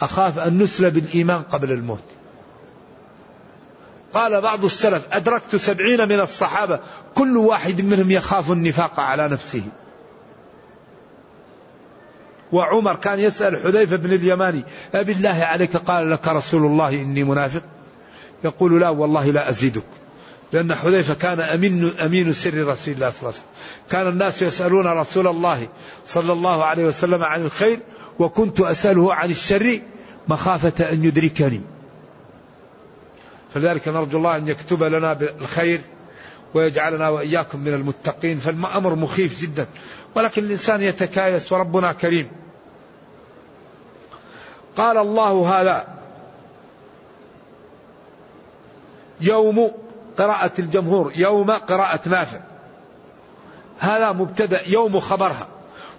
أخاف 0.00 0.38
أن 0.38 0.58
نسلب 0.58 0.96
الإيمان 0.96 1.42
قبل 1.42 1.72
الموت. 1.72 2.04
قال 4.14 4.40
بعض 4.40 4.64
السلف 4.64 5.08
أدركت 5.12 5.56
سبعين 5.56 6.08
من 6.08 6.20
الصحابة 6.20 6.80
كل 7.14 7.36
واحد 7.36 7.80
منهم 7.80 8.10
يخاف 8.10 8.52
النفاق 8.52 9.00
على 9.00 9.28
نفسه. 9.28 9.62
وعمر 12.52 12.96
كان 12.96 13.20
يسأل 13.20 13.56
حذيفة 13.56 13.96
بن 13.96 14.12
اليماني 14.12 14.64
أبي 14.94 15.12
الله 15.12 15.44
عليك؟ 15.44 15.76
قال 15.76 16.10
لك 16.10 16.28
رسول 16.28 16.66
الله 16.66 16.88
إني 16.88 17.24
منافق. 17.24 17.62
يقول 18.44 18.80
لا 18.80 18.88
والله 18.88 19.30
لا 19.30 19.48
أزيدك. 19.48 19.97
لأن 20.52 20.74
حذيفة 20.74 21.14
كان 21.14 21.40
أمين, 21.40 21.98
أمين 21.98 22.32
سر 22.32 22.66
رسول 22.66 22.94
الله 22.94 23.10
صلى 23.10 23.20
الله 23.20 23.28
عليه 23.28 23.28
وسلم. 23.28 23.42
كان 23.90 24.06
الناس 24.08 24.42
يسألون 24.42 24.86
رسول 24.86 25.26
الله 25.26 25.68
صلى 26.06 26.32
الله 26.32 26.64
عليه 26.64 26.84
وسلم 26.84 27.22
عن 27.22 27.42
الخير 27.44 27.80
وكنت 28.18 28.60
أسأله 28.60 29.14
عن 29.14 29.30
الشر 29.30 29.80
مخافة 30.28 30.92
أن 30.92 31.04
يدركني. 31.04 31.60
فلذلك 33.54 33.88
نرجو 33.88 34.18
الله 34.18 34.36
أن 34.36 34.48
يكتب 34.48 34.82
لنا 34.82 35.12
بالخير 35.12 35.80
ويجعلنا 36.54 37.08
وإياكم 37.08 37.60
من 37.60 37.74
المتقين. 37.74 38.38
فالأمر 38.38 38.94
مخيف 38.94 39.42
جدا 39.42 39.66
ولكن 40.14 40.44
الإنسان 40.44 40.82
يتكايس 40.82 41.52
وربنا 41.52 41.92
كريم. 41.92 42.28
قال 44.76 44.98
الله 44.98 45.60
هذا 45.60 45.88
يوم 49.20 49.72
قراءة 50.18 50.52
الجمهور 50.58 51.12
يوم 51.16 51.50
قراءة 51.50 52.08
نافع. 52.08 52.40
هذا 53.78 54.12
مبتدأ 54.12 54.60
يوم 54.68 55.00
خبرها. 55.00 55.46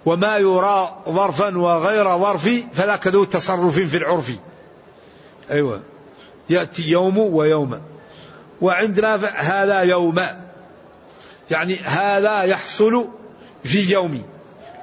وما 0.06 0.36
يرى 0.36 1.02
ظرفا 1.08 1.58
وغير 1.58 2.18
ظرف 2.18 2.50
فذاك 2.72 3.06
ذو 3.06 3.24
تصرف 3.24 3.78
في 3.78 3.96
العرف. 3.96 4.32
أيوة. 5.50 5.80
يأتي 6.50 6.90
يوم 6.90 7.18
ويوم. 7.18 7.80
وعند 8.60 9.00
نافع 9.00 9.40
هذا 9.40 9.80
يوم. 9.80 10.20
يعني 11.50 11.76
هذا 11.76 12.42
يحصل 12.42 13.08
في 13.64 13.92
يوم. 13.92 14.22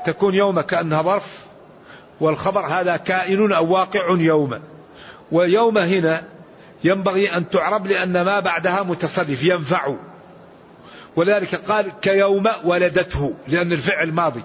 تكون 0.05 0.33
يوم 0.33 0.61
كأنها 0.61 1.01
ظرف 1.01 1.45
والخبر 2.21 2.61
هذا 2.61 2.97
كائن 2.97 3.51
أو 3.51 3.73
واقع 3.73 4.09
يوم. 4.09 4.59
ويوم 5.31 5.77
هنا 5.77 6.23
ينبغي 6.88 7.38
أن 7.38 7.49
تعرب 7.49 7.88
لأن 7.88 8.21
ما 8.21 8.39
بعدها 8.39 8.83
متصرف 8.83 9.43
ينفع. 9.43 9.95
ولذلك 11.15 11.55
قال 11.55 11.91
كيوم 12.01 12.47
ولدته 12.63 13.33
لأن 13.47 13.73
الفعل 13.73 14.11
ماضي. 14.11 14.41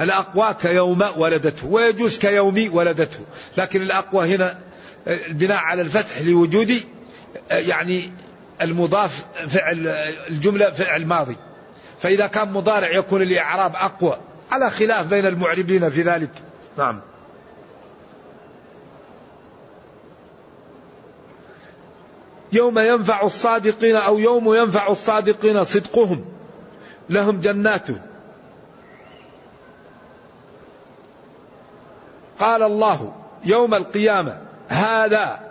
الأقوى 0.00 0.54
كيوم 0.62 1.04
ولدته 1.16 1.66
ويجوز 1.66 2.18
كيوم 2.18 2.68
ولدته. 2.72 3.20
لكن 3.56 3.82
الأقوى 3.82 4.34
هنا 4.34 4.58
البناء 5.06 5.58
على 5.58 5.82
الفتح 5.82 6.20
لوجود 6.20 6.80
يعني 7.50 8.12
المضاف 8.62 9.24
فعل 9.48 9.86
الجملة 10.28 10.70
فعل 10.70 11.06
ماضي. 11.06 11.36
فإذا 12.02 12.26
كان 12.26 12.52
مضارع 12.52 12.90
يكون 12.90 13.22
الإعراب 13.22 13.76
أقوى 13.76 14.18
على 14.50 14.70
خلاف 14.70 15.06
بين 15.06 15.26
المعربين 15.26 15.90
في 15.90 16.02
ذلك. 16.02 16.30
نعم. 16.78 17.00
يوم 22.52 22.78
ينفع 22.78 23.22
الصادقين 23.22 23.96
أو 23.96 24.18
يوم 24.18 24.54
ينفع 24.54 24.88
الصادقين 24.88 25.64
صدقهم 25.64 26.24
لهم 27.10 27.40
جنات 27.40 27.86
قال 32.38 32.62
الله 32.62 33.12
يوم 33.44 33.74
القيامة 33.74 34.42
هذا 34.68 35.46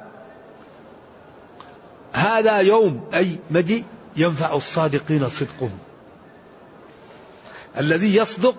هذا 2.14 2.58
يوم 2.58 3.10
أي 3.14 3.40
مجيء 3.52 3.84
ينفع 4.16 4.54
الصادقين 4.54 5.28
صدقهم. 5.28 5.78
الذي 7.78 8.16
يصدق 8.16 8.56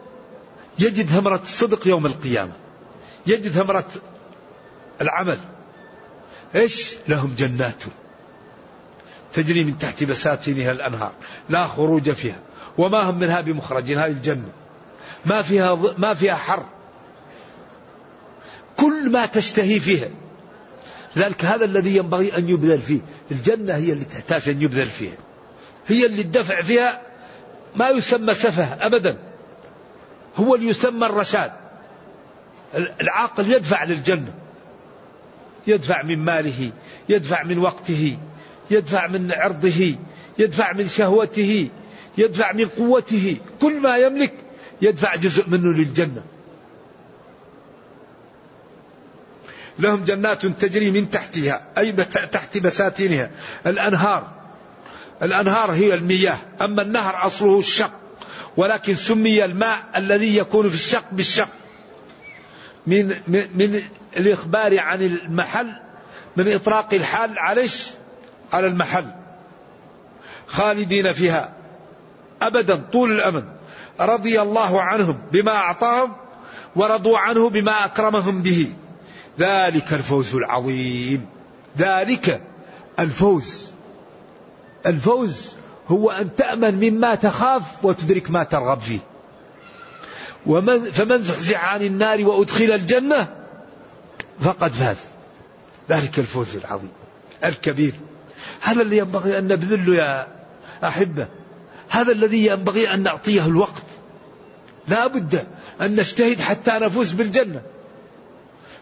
يجد 0.79 1.07
ثمرة 1.07 1.41
الصدق 1.43 1.89
يوم 1.89 2.07
القيامة. 2.07 2.53
يجد 3.27 3.49
ثمرة 3.49 3.89
العمل. 5.01 5.39
إيش؟ 6.55 6.97
لهم 7.09 7.35
جنات 7.39 7.83
تجري 9.33 9.65
من 9.65 9.79
تحت 9.79 10.05
بساتينها 10.05 10.73
الأنهار 10.73 11.13
لا 11.49 11.67
خروج 11.67 12.11
فيها 12.11 12.39
وما 12.79 12.99
هم 12.99 13.19
منها 13.19 13.41
بمخرجين 13.41 13.99
هذه 13.99 14.11
الجنة. 14.11 14.49
ما 15.25 15.43
فيها 15.43 15.95
ما 15.99 16.15
فيها 16.15 16.35
حر. 16.35 16.65
كل 18.77 19.11
ما 19.11 19.27
تشتهي 19.27 19.81
فيها. 19.81 20.09
لذلك 21.17 21.45
هذا 21.45 21.65
الذي 21.65 21.97
ينبغي 21.97 22.39
أن 22.39 22.49
يبذل 22.49 22.79
فيه. 22.79 23.01
الجنة 23.31 23.75
هي 23.75 23.93
اللي 23.93 24.05
تحتاج 24.05 24.49
أن 24.49 24.63
يبذل 24.63 24.87
فيها. 24.87 25.17
هي 25.87 26.07
اللي 26.07 26.23
الدفع 26.23 26.63
فيها 26.63 27.03
ما 27.77 27.89
يسمى 27.89 28.35
سفه 28.35 28.87
أبدا. 28.87 29.19
هو 30.37 30.55
اللي 30.55 30.69
يسمى 30.69 31.07
الرشاد. 31.07 31.53
العاقل 32.75 33.53
يدفع 33.53 33.85
للجنة. 33.85 34.35
يدفع 35.67 36.03
من 36.03 36.19
ماله 36.19 36.71
يدفع 37.09 37.43
من 37.43 37.59
وقته. 37.59 38.19
يدفع 38.71 39.07
من 39.07 39.33
عرضه 39.33 39.95
يدفع 40.39 40.73
من 40.73 40.89
شهوته 40.89 41.69
يدفع 42.19 42.53
من 42.53 42.65
قوته. 42.65 43.37
كل 43.61 43.81
ما 43.81 43.97
يملك 43.97 44.33
يدفع 44.83 45.17
جزء 45.17 45.49
منه 45.49 45.73
للجنة. 45.73 46.23
لهم 49.79 50.05
جنات 50.05 50.47
تجري 50.47 50.91
من 50.91 51.11
تحتها 51.11 51.67
أي 51.79 51.93
تحت 52.33 52.59
بساتينها. 52.59 53.31
الأنهار 53.67 54.33
الأنهار 55.23 55.71
هي 55.71 55.95
المياه. 55.95 56.39
أما 56.61 56.83
النهر 56.83 57.27
أصله 57.27 57.59
الشق 57.59 57.93
ولكن 58.57 58.95
سمي 58.95 59.45
الماء 59.45 59.85
الذي 59.97 60.37
يكون 60.37 60.69
في 60.69 60.75
الشق 60.75 61.05
بالشق. 61.13 61.49
من 62.87 63.17
من 63.55 63.83
الإخبار 64.17 64.79
عن 64.79 65.03
المحل 65.03 65.73
من 66.37 66.53
إطراق 66.53 66.95
الحال 66.95 67.39
عليش 67.39 67.87
على 68.53 68.67
المحل 68.67 69.07
خالدين 70.47 71.13
فيها 71.13 71.53
أبدا 72.43 72.85
طول 72.93 73.13
الأمد 73.13 73.45
رضي 74.01 74.41
الله 74.41 74.83
عنهم 74.83 75.19
بما 75.33 75.53
أعطاهم 75.53 76.13
ورضوا 76.77 77.19
عنه 77.19 77.51
بما 77.51 77.85
أكرمهم 77.85 78.43
به. 78.43 78.73
ذلك 79.39 79.93
الفوز 79.93 80.35
العظيم. 80.35 81.27
ذلك 81.79 82.43
الفوز. 82.99 83.71
الفوز 84.87 85.53
هو 85.89 86.11
أن 86.11 86.35
تأمن 86.35 86.91
مما 86.91 87.15
تخاف 87.15 87.85
وتدرك 87.85 88.31
ما 88.31 88.45
ترغب 88.45 88.81
فيه. 88.81 88.99
ومن 90.47 90.91
فمن 90.91 91.19
زحزح 91.19 91.65
عن 91.65 91.83
النار 91.83 92.25
وأدخل 92.25 92.73
الجنة 92.73 93.29
فقد 94.41 94.73
فاز. 94.73 94.97
ذلك 95.91 96.19
الفوز 96.19 96.57
العظيم. 96.57 96.91
الكبير. 97.45 97.93
هذا 98.61 98.83
اللي 98.83 98.99
ينبغي 98.99 99.39
أن 99.39 99.49
نبذله 99.49 99.95
يا 99.95 100.27
أحبة. 100.85 101.29
هذا 101.89 102.13
الذي 102.13 102.47
ينبغي 102.47 102.95
أن 102.95 103.03
نعطيه 103.03 103.47
الوقت. 103.47 103.85
لا 104.89 105.07
بد 105.07 105.47
أن 105.81 105.97
نجتهد 105.97 106.41
حتى 106.41 106.71
نفوز 106.71 107.13
بالجنة. 107.13 107.63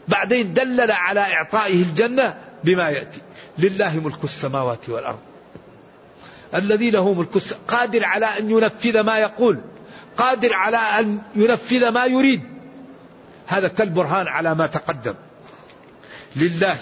بعدين 0.09 0.55
دلل 0.55 0.91
على 0.91 1.20
إعطائه 1.20 1.83
الجنة 1.83 2.39
بما 2.64 2.91
يأتي. 2.91 3.20
لله 3.59 4.01
ملك 4.01 4.25
السماوات 4.25 4.89
والأرض. 4.89 5.18
الذي 6.55 6.91
له 6.91 7.14
ملك 7.14 7.39
قادر 7.68 8.05
على 8.05 8.27
أن 8.27 8.51
ينفذ 8.51 9.01
ما 9.01 9.18
يقول. 9.18 9.61
قادر 10.16 10.53
على 10.53 10.77
أن 10.77 11.18
ينفذ 11.37 11.89
ما 11.89 12.05
يريد. 12.05 12.43
هذا 13.47 13.68
كالبرهان 13.68 14.29
على 14.29 14.55
ما 14.55 14.66
تقدم. 14.66 15.14
لله 16.37 16.77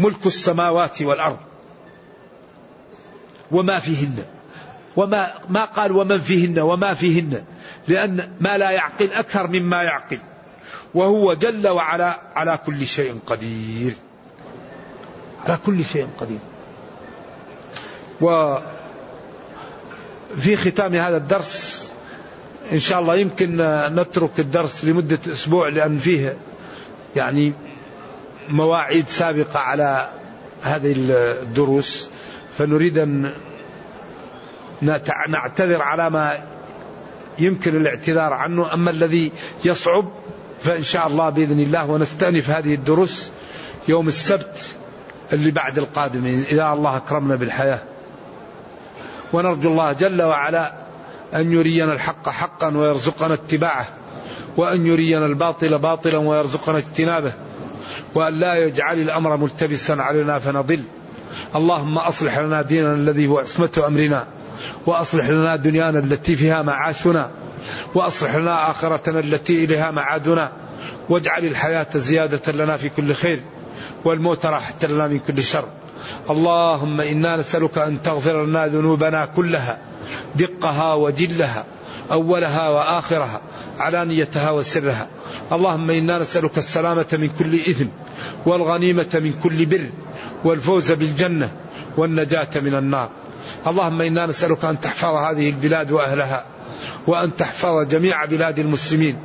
ملك 0.00 0.26
السماوات 0.26 1.02
والأرض. 1.02 1.38
وما 3.50 3.78
فيهن. 3.78 4.24
وما 4.96 5.32
ما 5.48 5.64
قال 5.64 5.92
ومن 5.92 6.20
فيهن 6.20 6.58
وما 6.58 6.94
فيهن. 6.94 7.44
لأن 7.88 8.32
ما 8.40 8.58
لا 8.58 8.70
يعقل 8.70 9.12
أكثر 9.12 9.46
مما 9.46 9.82
يعقل. 9.82 10.18
وهو 10.94 11.34
جل 11.34 11.68
وعلا 11.68 12.20
على 12.34 12.58
كل 12.66 12.86
شيء 12.86 13.18
قدير. 13.26 13.94
على 15.46 15.58
كل 15.66 15.84
شيء 15.84 16.08
قدير. 16.20 16.38
وفي 18.20 18.62
ختام 20.56 20.94
هذا 20.94 21.16
الدرس 21.16 21.90
إن 22.72 22.78
شاء 22.78 23.00
الله 23.00 23.16
يمكن 23.16 23.56
نترك 23.94 24.40
الدرس 24.40 24.84
لمدة 24.84 25.32
أسبوع 25.32 25.68
لأن 25.68 25.98
فيه 25.98 26.36
يعني 27.16 27.54
مواعيد 28.50 29.08
سابقة 29.08 29.58
على 29.58 30.08
هذه 30.62 30.94
الدروس 30.96 32.10
فنريد 32.58 32.98
أن 32.98 33.32
نعتذر 35.28 35.82
على 35.82 36.10
ما 36.10 36.38
يمكن 37.38 37.76
الاعتذار 37.76 38.32
عنه. 38.32 38.74
أما 38.74 38.90
الذي 38.90 39.32
يصعب 39.64 40.08
فإن 40.60 40.82
شاء 40.82 41.06
الله 41.06 41.30
بإذن 41.30 41.60
الله 41.60 41.86
ونستأنف 41.86 42.50
هذه 42.50 42.74
الدروس 42.74 43.30
يوم 43.88 44.08
السبت 44.08 44.76
اللي 45.32 45.50
بعد 45.50 45.78
القادم 45.78 46.26
إذا 46.26 46.72
الله 46.72 46.96
أكرمنا 46.96 47.36
بالحياة. 47.36 47.78
ونرجو 49.32 49.70
الله 49.70 49.92
جل 49.92 50.22
وعلا 50.22 50.72
أن 51.34 51.52
يرينا 51.52 51.92
الحق 51.92 52.28
حقا 52.28 52.76
ويرزقنا 52.76 53.34
اتباعه 53.34 53.86
وأن 54.56 54.86
يرينا 54.86 55.26
الباطل 55.26 55.78
باطلا 55.78 56.18
ويرزقنا 56.18 56.78
اجتنابه. 56.78 57.32
وأن 58.14 58.40
لا 58.40 58.54
يجعل 58.54 58.98
الأمر 58.98 59.36
ملتبسا 59.36 59.92
علينا 59.92 60.38
فنضل. 60.38 60.82
اللهم 61.56 61.98
أصلح 61.98 62.38
لنا 62.38 62.62
ديننا 62.62 62.94
الذي 62.94 63.26
هو 63.26 63.38
عصمة 63.38 63.82
أمرنا 63.86 64.26
وأصلح 64.86 65.28
لنا 65.28 65.56
دنيانا 65.56 65.98
التي 65.98 66.36
فيها 66.36 66.62
معاشنا 66.62 67.30
وأصلح 67.94 68.34
لنا 68.34 68.70
آخرتنا 68.70 69.20
التي 69.20 69.64
إليها 69.64 69.90
معادنا. 69.90 70.52
واجعل 71.08 71.44
الحياة 71.44 71.86
زيادة 71.94 72.52
لنا 72.52 72.76
في 72.76 72.88
كل 72.88 73.14
خير 73.14 73.40
والموت 74.04 74.46
راحة 74.46 74.74
لنا 74.82 75.08
من 75.08 75.18
كل 75.18 75.42
شر. 75.42 75.64
اللهم 76.30 77.00
إنا 77.00 77.36
نسألك 77.36 77.78
أن 77.78 78.02
تغفر 78.02 78.46
لنا 78.46 78.66
ذنوبنا 78.66 79.26
كلها 79.26 79.78
دقها 80.34 80.94
وجلها 80.94 81.64
أولها 82.12 82.68
وآخرها 82.68 83.40
علانيتها 83.78 84.50
وسرها 84.50 85.08
اللهم 85.52 85.90
إنا 85.90 86.18
نسألك 86.18 86.58
السلامة 86.58 87.06
من 87.12 87.30
كل 87.38 87.54
إثم 87.54 87.86
والغنيمة 88.46 89.10
من 89.14 89.34
كل 89.42 89.66
بر 89.66 89.90
والفوز 90.44 90.92
بالجنة 90.92 91.50
والنجاة 91.96 92.48
من 92.56 92.74
النار. 92.74 93.08
اللهم 93.66 94.00
إنا 94.00 94.26
نسألك 94.26 94.64
أن 94.64 94.80
تحفظ 94.80 95.14
هذه 95.14 95.48
البلاد 95.50 95.92
وأهلها 95.92 96.44
وأن 97.06 97.36
تحفظ 97.36 97.88
جميع 97.88 98.24
بلاد 98.24 98.58
المسلمين. 98.58 99.16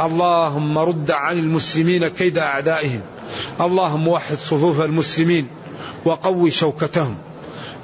اللهم 0.00 0.78
رد 0.78 1.10
عن 1.10 1.38
المسلمين 1.38 2.08
كيد 2.08 2.38
أعدائهم. 2.38 3.00
اللهم 3.60 4.08
وحد 4.08 4.36
صفوف 4.36 4.80
المسلمين 4.80 5.46
وقوي 6.04 6.50
شوكتهم. 6.50 7.16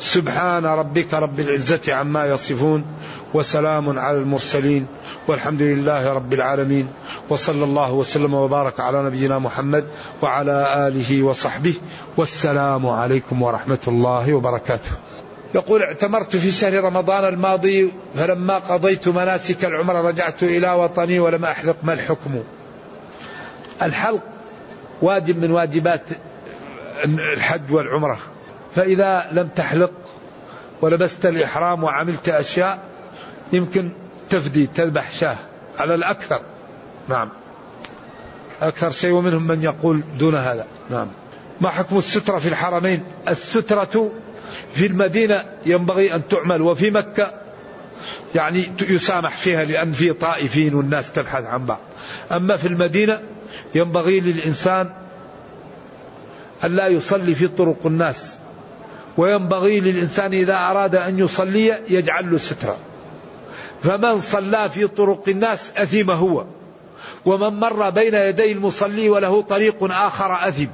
سبحان 0.00 0.64
ربك 0.66 1.14
رب 1.14 1.40
العزة 1.40 1.94
عما 1.94 2.26
يصفون 2.26 2.84
وسلام 3.34 3.98
على 3.98 4.16
المرسلين 4.16 4.86
والحمد 5.28 5.62
لله 5.62 6.12
رب 6.12 6.32
العالمين 6.32 6.88
وصلى 7.28 7.64
الله 7.64 7.92
وسلم 7.92 8.34
وبارك 8.34 8.80
على 8.80 9.02
نبينا 9.02 9.38
محمد 9.38 9.84
وعلى 10.22 10.86
آله 10.88 11.22
وصحبه 11.22 11.74
والسلام 12.16 12.86
عليكم 12.86 13.42
ورحمة 13.42 13.78
الله 13.88 14.34
وبركاته. 14.34 14.90
يقول 15.54 15.82
اعتمرت 15.82 16.36
في 16.36 16.50
شهر 16.50 16.84
رمضان 16.84 17.34
الماضي 17.34 17.92
فلما 18.14 18.58
قضيت 18.58 19.08
مناسك 19.08 19.64
العمرة 19.64 20.00
رجعت 20.00 20.42
إلى 20.42 20.72
وطني 20.72 21.18
ولم 21.20 21.44
أحلق 21.44 21.76
ما 21.82 21.92
الحكم. 21.92 22.42
الحلق 23.82 24.22
واجب 25.02 25.38
من 25.38 25.50
واجبات 25.50 26.02
الحج 27.04 27.72
والعمرة. 27.72 28.18
فإذا 28.74 29.28
لم 29.32 29.48
تحلق 29.48 29.90
ولبست 30.82 31.26
الإحرام 31.26 31.84
وعملت 31.84 32.28
أشياء 32.28 32.89
يمكن 33.52 33.90
تفدي 34.30 34.66
تذبح 34.66 35.10
شاة 35.10 35.38
على 35.78 35.94
الأكثر. 35.94 36.42
نعم. 37.08 37.28
أكثر 38.62 38.90
شيء 38.90 39.10
ومنهم 39.10 39.46
من 39.46 39.62
يقول 39.62 40.02
دون 40.18 40.34
هذا. 40.34 40.66
نعم. 40.90 41.06
ما 41.60 41.68
حكم 41.68 41.98
السترة 41.98 42.38
في 42.38 42.48
الحرمين؟ 42.48 43.02
السترة 43.28 44.10
في 44.74 44.86
المدينة 44.86 45.44
ينبغي 45.66 46.14
أن 46.14 46.28
تعمل 46.28 46.62
وفي 46.62 46.90
مكة 46.90 47.34
يعني 48.34 48.72
يسامح 48.88 49.36
فيها 49.36 49.64
لأن 49.64 49.92
في 49.92 50.12
طائفين 50.12 50.74
والناس 50.74 51.12
تبحث 51.12 51.44
عن 51.44 51.66
بعض. 51.66 51.80
أما 52.32 52.56
في 52.56 52.68
المدينة 52.68 53.20
ينبغي 53.74 54.20
للإنسان 54.20 54.90
أن 56.64 56.76
لا 56.76 56.86
يصلي 56.86 57.34
في 57.34 57.48
طرق 57.48 57.86
الناس 57.86 58.38
وينبغي 59.16 59.80
للإنسان 59.80 60.32
إذا 60.32 60.56
أراد 60.56 60.94
أن 60.94 61.18
يصلي 61.18 61.78
يجعل 61.88 62.30
له 62.30 62.38
سترة. 62.38 62.76
فمن 63.82 64.20
صلى 64.20 64.70
في 64.70 64.86
طرق 64.86 65.24
الناس 65.28 65.70
أثم 65.76 66.10
هو 66.10 66.44
ومن 67.24 67.60
مر 67.60 67.90
بين 67.90 68.14
يدي 68.14 68.52
المصلي 68.52 69.08
وله 69.08 69.42
طريق 69.42 69.76
آخر 69.82 70.48
أثم 70.48 70.66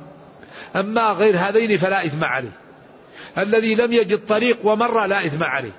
أما 0.76 1.12
غير 1.12 1.36
هذين 1.38 1.76
فلا 1.76 2.04
إثم 2.04 2.24
عليه. 2.24 2.50
الذي 3.38 3.74
لم 3.74 3.92
يجد 3.92 4.26
طريق 4.26 4.58
ومر 4.64 5.06
لا 5.06 5.26
إثم 5.26 5.42
عليه. 5.42 5.70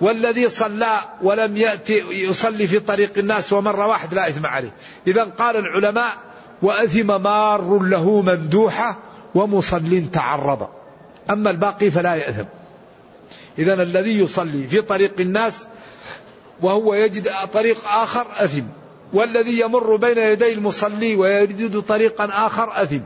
والذي 0.00 0.48
صلى 0.48 0.98
ولم 1.22 1.56
يأتي 1.56 2.04
يصلي 2.10 2.66
في 2.66 2.80
طريق 2.80 3.18
الناس 3.18 3.52
ومر 3.52 3.80
واحد 3.80 4.14
لا 4.14 4.28
إثم 4.28 4.46
عليه. 4.46 4.70
إذا 5.06 5.24
قال 5.24 5.56
العلماء 5.56 6.12
وأثم 6.62 7.22
مار 7.22 7.78
له 7.82 8.20
مندوحة 8.20 8.98
ومصل 9.34 10.04
تعرض. 10.12 10.68
أما 11.30 11.50
الباقي 11.50 11.90
فلا 11.90 12.14
يأثم. 12.14 12.44
إذا 13.58 13.74
الذي 13.82 14.18
يصلي 14.18 14.66
في 14.66 14.80
طريق 14.80 15.12
الناس 15.20 15.68
وهو 16.62 16.94
يجد 16.94 17.28
طريق 17.52 17.88
آخر 17.88 18.26
أثم 18.36 18.64
والذي 19.12 19.60
يمر 19.60 19.96
بين 19.96 20.18
يدي 20.18 20.52
المصلي 20.52 21.14
ويريد 21.14 21.80
طريقا 21.80 22.46
آخر 22.46 22.82
أثم. 22.82 23.00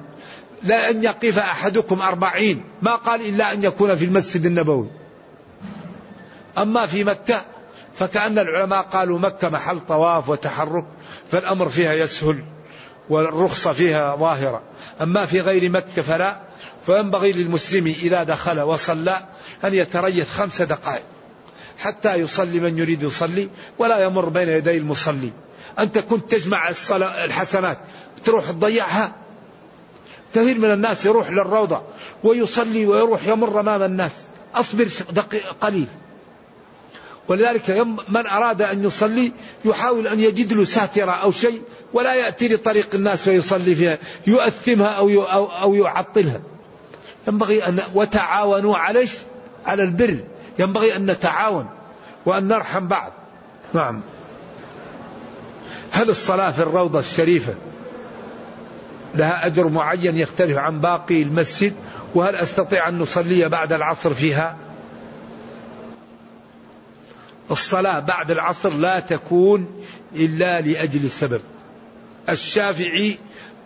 لا 0.62 0.90
أن 0.90 1.04
يقف 1.04 1.38
أحدكم 1.38 2.02
أربعين 2.02 2.64
ما 2.82 2.94
قال 2.94 3.28
إلا 3.28 3.52
أن 3.52 3.64
يكون 3.64 3.94
في 3.94 4.04
المسجد 4.04 4.46
النبوي. 4.46 4.88
أما 6.58 6.86
في 6.86 7.04
مكة 7.04 7.44
فكأن 7.94 8.38
العلماء 8.38 8.82
قالوا 8.82 9.18
مكة 9.18 9.48
محل 9.48 9.80
طواف 9.88 10.28
وتحرك 10.28 10.84
فالأمر 11.30 11.68
فيها 11.68 11.94
يسهل 11.94 12.44
والرخصة 13.10 13.72
فيها 13.72 14.16
ظاهرة. 14.16 14.62
أما 15.02 15.26
في 15.26 15.40
غير 15.40 15.70
مكة 15.70 16.02
فلا 16.02 16.36
فينبغي 16.86 17.32
للمسلم 17.32 17.86
إذا 17.86 18.22
دخل 18.22 18.60
وصلى 18.60 19.16
أن 19.64 19.74
يتريث 19.74 20.30
خمس 20.30 20.62
دقائق. 20.62 21.02
حتى 21.78 22.14
يصلي 22.14 22.60
من 22.60 22.78
يريد 22.78 23.02
يصلي 23.02 23.48
ولا 23.78 23.98
يمر 24.04 24.28
بين 24.28 24.48
يدي 24.48 24.78
المصلي. 24.78 25.30
أنت 25.78 25.98
كنت 25.98 26.30
تجمع 26.30 26.68
الصلاة 26.68 27.24
الحسنات 27.24 27.78
تروح 28.24 28.50
تضيعها. 28.50 29.12
كثير 30.34 30.58
من 30.58 30.70
الناس 30.70 31.06
يروح 31.06 31.30
للروضة 31.30 31.82
ويصلي 32.24 32.86
ويروح 32.86 33.26
يمر 33.26 33.60
أمام 33.60 33.82
الناس. 33.82 34.12
أصبر 34.54 34.88
دقيقة 35.10 35.52
قليل. 35.52 35.86
ولذلك 37.28 37.70
من 38.08 38.26
أراد 38.26 38.62
أن 38.62 38.84
يصلي 38.84 39.32
يحاول 39.64 40.06
أن 40.06 40.20
يجد 40.20 40.52
له 40.52 40.64
ساترة 40.64 41.10
أو 41.10 41.32
شيء 41.32 41.62
ولا 41.92 42.14
يأتي 42.14 42.48
لطريق 42.48 42.94
الناس 42.94 43.28
ويصلي 43.28 43.74
فيها. 43.74 43.98
يؤثمها 44.26 44.88
أو, 44.88 45.22
أو 45.46 45.74
يعطلها. 45.74 46.40
ينبغي 47.28 47.66
أن 47.66 47.82
وتعاونوا 47.94 48.76
عليه 48.76 49.08
على 49.66 49.82
البر. 49.82 50.18
ينبغي 50.58 50.96
أن 50.96 51.10
نتعاون 51.10 51.68
وأن 52.26 52.48
نرحم 52.48 52.86
بعض. 52.86 53.12
نعم. 53.74 54.00
هل 55.92 56.10
الصلاة 56.10 56.50
في 56.50 56.62
الروضة 56.62 56.98
الشريفة 56.98 57.54
لها 59.14 59.46
أجر 59.46 59.68
معين 59.68 60.16
يختلف 60.16 60.58
عن 60.58 60.80
باقي 60.80 61.22
المسجد؟ 61.22 61.74
وهل 62.14 62.36
أستطيع 62.36 62.88
أن 62.88 62.98
نصلي 62.98 63.48
بعد 63.48 63.72
العصر 63.72 64.14
فيها؟ 64.14 64.56
الصلاة 67.50 68.00
بعد 68.00 68.30
العصر 68.30 68.72
لا 68.72 69.00
تكون 69.00 69.84
إلا 70.14 70.60
لأجل 70.60 71.10
سبب 71.10 71.40
الشافعي 72.28 73.18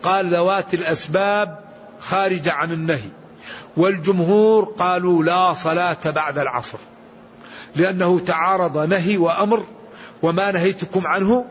قال 0.03 0.33
ذوات 0.33 0.73
الأسباب 0.73 1.59
خارجة 1.99 2.53
عن 2.53 2.71
النهي. 2.71 3.09
والجمهور 3.77 4.65
قالوا 4.65 5.23
لا 5.23 5.53
صلاة 5.53 5.97
بعد 6.05 6.37
العصر 6.37 6.77
لأنه 7.75 8.19
تعارض 8.19 8.77
نهي 8.77 9.17
وأمر 9.17 9.63
وما 10.21 10.51
نهيتكم 10.51 11.07
عنه 11.07 11.45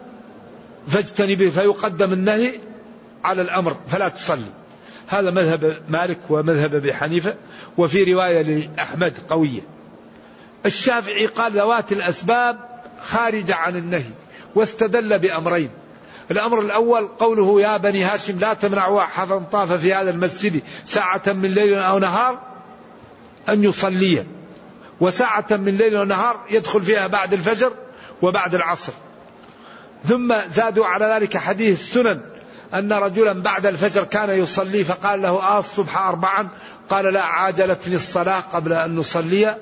فاجتنبه 0.87 1.51
فيقدم 1.51 2.13
النهي 2.13 2.53
على 3.25 3.43
الأمر 3.43 3.77
فلا 3.89 4.09
تصلي. 4.09 4.51
هذا 5.07 5.31
مذهب 5.31 5.77
مالك 5.89 6.19
ومذهب 6.29 6.75
أبي 6.75 6.95
حنيفة 6.95 7.35
وفي 7.79 8.13
رواية 8.13 8.43
لأحمد 8.43 9.15
قوية. 9.29 9.61
الشافعي 10.67 11.27
قال 11.27 11.53
ذوات 11.53 11.93
الأسباب 11.93 12.59
خارجة 13.03 13.55
عن 13.55 13.77
النهي 13.77 14.11
واستدل 14.55 15.19
بأمرين. 15.19 15.71
الأمر 16.31 16.61
الأول 16.61 17.09
قوله 17.09 17.61
يا 17.61 17.77
بني 17.77 18.05
هاشم 18.05 18.39
لا 18.39 18.55
تمنعوا 18.55 19.03
أحدا 19.03 19.39
طاف 19.39 19.73
في 19.73 19.95
هذا 19.95 20.11
المسجد 20.11 20.63
ساعة 20.85 21.23
من 21.27 21.51
ليل 21.51 21.79
أو 21.79 21.99
نهار 21.99 22.39
أن 23.49 23.65
يصلي. 23.65 24.27
وساعة 25.01 25.47
من 25.51 25.77
ليل 25.77 25.97
ونهار 25.97 26.41
يدخل 26.51 26.83
فيها 26.83 27.07
بعد 27.07 27.33
الفجر 27.33 27.73
وبعد 28.23 28.55
العصر. 28.55 28.93
ثم 30.05 30.35
زادوا 30.49 30.87
على 30.87 31.07
ذلك 31.07 31.37
حديث 31.37 31.81
السنن 31.81 32.21
أن 32.75 32.93
رجلا 32.93 33.33
بعد 33.33 33.67
الفجر 33.67 34.05
كان 34.05 34.31
يصلي 34.31 34.85
فقال 34.85 35.23
له 35.23 35.29
آه 35.29 35.59
الصبح 35.59 35.97
أربعا. 35.97 36.49
قال 36.91 37.05
لا 37.05 37.23
عاجلتني 37.25 37.95
الصلاة 37.95 38.41
قبل 38.41 38.73
أن 38.73 38.97
نصلي. 38.97 39.57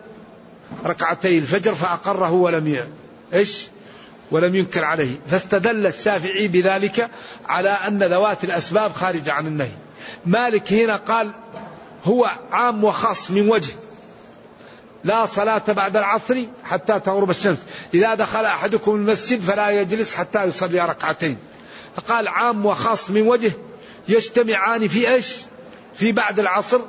ركعتي 0.86 1.38
الفجر 1.38 1.74
فأقره 1.74 2.32
ولم 2.32 2.68
ي... 2.68 2.84
إيش؟ 3.34 3.68
ولم 4.30 4.54
ينكر 4.54 4.84
عليه. 4.84 5.16
فاستدل 5.30 5.86
الشافعي 5.86 6.48
بذلك 6.48 7.10
على 7.48 7.70
أن 7.70 8.02
ذوات 8.02 8.44
الأسباب 8.44 8.92
خارجة 8.92 9.32
عن 9.32 9.46
النهي. 9.46 9.72
مالك 10.26 10.72
هنا 10.72 10.96
قال 10.96 11.30
هو 12.04 12.30
عام 12.52 12.84
وخاص 12.84 13.30
من 13.30 13.48
وجه. 13.48 13.72
لا 15.04 15.26
صلاة 15.26 15.62
بعد 15.68 15.96
العصر 15.96 16.46
حتى 16.64 17.00
تغرب 17.00 17.30
الشمس. 17.30 17.58
إذا 17.94 18.14
دخل 18.14 18.44
أحدكم 18.44 18.94
المسجد 18.94 19.40
فلا 19.40 19.70
يجلس 19.70 20.14
حتى 20.14 20.44
يصلي 20.44 20.80
ركعتين. 20.80 21.36
قال 22.08 22.28
عام 22.28 22.66
وخاص 22.66 23.10
من 23.10 23.22
وجه 23.22 23.52
يجتمعان 24.08 24.88
في 24.88 25.10
إيش؟ 25.14 25.36
في 25.94 26.12
بعد 26.12 26.40
العصر. 26.40 26.80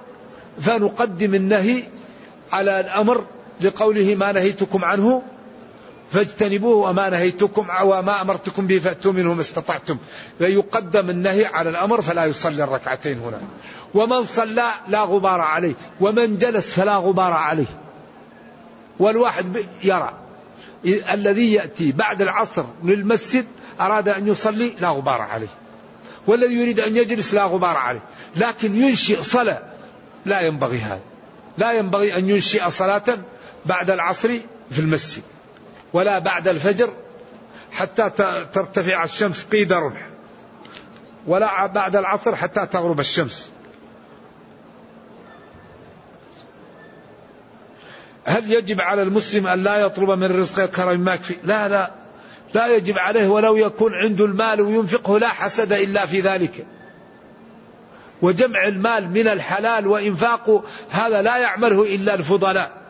فنقدم 0.59 1.35
النهي 1.35 1.83
على 2.51 2.79
الأمر 2.79 3.25
لقوله 3.61 4.15
ما 4.15 4.31
نهيتكم 4.31 4.85
عنه. 4.85 5.23
فاجتنبوه 6.11 6.89
وما 6.89 7.09
نهيتكم 7.09 7.67
وما 7.83 8.21
أمرتكم 8.21 8.67
به 8.67 8.79
فأتوا 8.79 9.11
منه 9.11 9.33
ما 9.33 9.41
استطعتم. 9.41 9.97
فيقدم 10.39 11.09
النهي 11.09 11.45
على 11.45 11.69
الأمر 11.69 12.01
فلا 12.01 12.25
يصلي 12.25 12.63
الركعتين 12.63 13.19
هنا. 13.19 13.41
ومن 13.93 14.23
صلى 14.23 14.71
لا 14.87 15.01
غبار 15.01 15.41
عليه 15.41 15.73
ومن 15.99 16.37
جلس 16.37 16.73
فلا 16.73 16.95
غبار 16.95 17.33
عليه. 17.33 17.65
والواحد 18.99 19.65
يرى 19.83 20.13
الذي 20.85 21.53
يأتي 21.53 21.91
بعد 21.91 22.21
العصر 22.21 22.65
للمسجد 22.83 23.45
أراد 23.79 24.09
أن 24.09 24.27
يصلي 24.27 24.73
لا 24.79 24.89
غبار 24.89 25.21
عليه. 25.21 25.47
والذي 26.27 26.53
يريد 26.53 26.79
أن 26.79 26.97
يجلس 26.97 27.33
لا 27.33 27.45
غبار 27.45 27.77
عليه. 27.77 28.01
لكن 28.35 28.75
ينشئ 28.75 29.21
صلاة 29.21 29.61
لا 30.25 30.41
ينبغي 30.41 30.77
هذا. 30.77 31.01
لا 31.57 31.71
ينبغي 31.71 32.17
أن 32.17 32.29
ينشئ 32.29 32.69
صلاة 32.69 33.17
بعد 33.65 33.89
العصر 33.91 34.29
في 34.71 34.79
المسجد. 34.79 35.23
ولا 35.93 36.19
بعد 36.19 36.47
الفجر 36.47 36.89
حتى 37.71 38.09
ترتفع 38.53 39.03
الشمس 39.03 39.43
قيد 39.43 39.73
رمح. 39.73 40.07
ولا 41.27 41.65
بعد 41.65 41.95
العصر 41.95 42.35
حتى 42.35 42.65
تغرب 42.65 42.99
الشمس. 42.99 43.51
هل 48.25 48.51
يجب 48.51 48.81
على 48.81 49.01
المسلم 49.01 49.47
أن 49.47 49.63
لا 49.63 49.77
يطلب 49.77 50.09
من 50.09 50.39
رزق 50.39 50.63
الكرم 50.63 50.99
ما 50.99 51.13
يكفي؟ 51.13 51.35
لا 51.43 51.67
لا. 51.67 51.91
لا 52.53 52.75
يجب 52.75 52.97
عليه 52.97 53.27
ولو 53.27 53.55
يكون 53.55 53.93
عنده 53.93 54.25
المال 54.25 54.61
وينفقه 54.61 55.19
لا 55.19 55.27
حسد 55.27 55.73
إلا 55.73 56.05
في 56.05 56.21
ذلك. 56.21 56.65
وجمع 58.21 58.67
المال 58.67 59.09
من 59.09 59.27
الحلال 59.27 59.87
وإنفاقه 59.87 60.63
هذا 60.89 61.21
لا 61.21 61.37
يعمله 61.37 61.95
إلا 61.95 62.13
الفضلاء. 62.13 62.80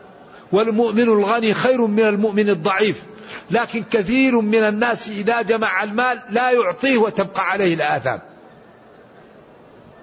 والمؤمن 0.52 1.02
الغني 1.02 1.54
خير 1.54 1.86
من 1.86 2.06
المؤمن 2.06 2.48
الضعيف 2.48 3.02
لكن 3.50 3.84
كثير 3.90 4.40
من 4.40 4.64
الناس 4.64 5.08
إذا 5.08 5.42
جمع 5.42 5.82
المال 5.82 6.22
لا 6.30 6.50
يعطيه 6.50 6.98
وتبقى 6.98 7.50
عليه 7.50 7.74
الآثام. 7.74 8.20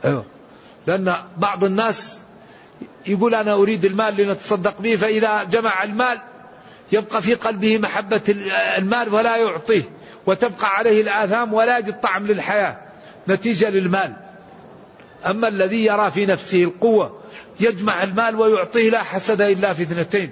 أيوه. 0.06 0.26
لأن 0.88 1.16
بعض 1.38 1.64
الناس 1.64 2.22
يقول 3.08 3.36
أنا 3.36 3.54
أريد 3.54 3.86
المال 3.86 4.18
لنتصدق 4.18 4.82
به 4.82 4.96
فإذا 4.96 5.44
جمع 5.44 5.84
المال 5.84 6.18
يبقى 6.92 7.22
في 7.22 7.34
قلبه 7.34 7.78
محبة 7.78 8.22
المال 8.78 9.14
ولا 9.14 9.38
يعطيه 9.38 9.84
وتبقى 10.26 10.76
عليه 10.76 11.02
الآثام 11.02 11.54
ولا 11.54 11.78
يجد 11.78 12.00
طعم 12.00 12.28
للحياة 12.28 12.80
نتيجة 13.28 13.70
للمال. 13.70 14.14
أما 15.26 15.48
الذي 15.48 15.86
يرى 15.86 16.12
في 16.12 16.26
نفسه 16.26 16.64
القوة 16.64 17.20
يجمع 17.60 18.04
المال 18.04 18.36
ويعطيه 18.36 18.90
لا 18.90 19.04
حسد 19.04 19.42
إلا 19.42 19.74
في 19.74 19.84
اثنتين. 19.84 20.30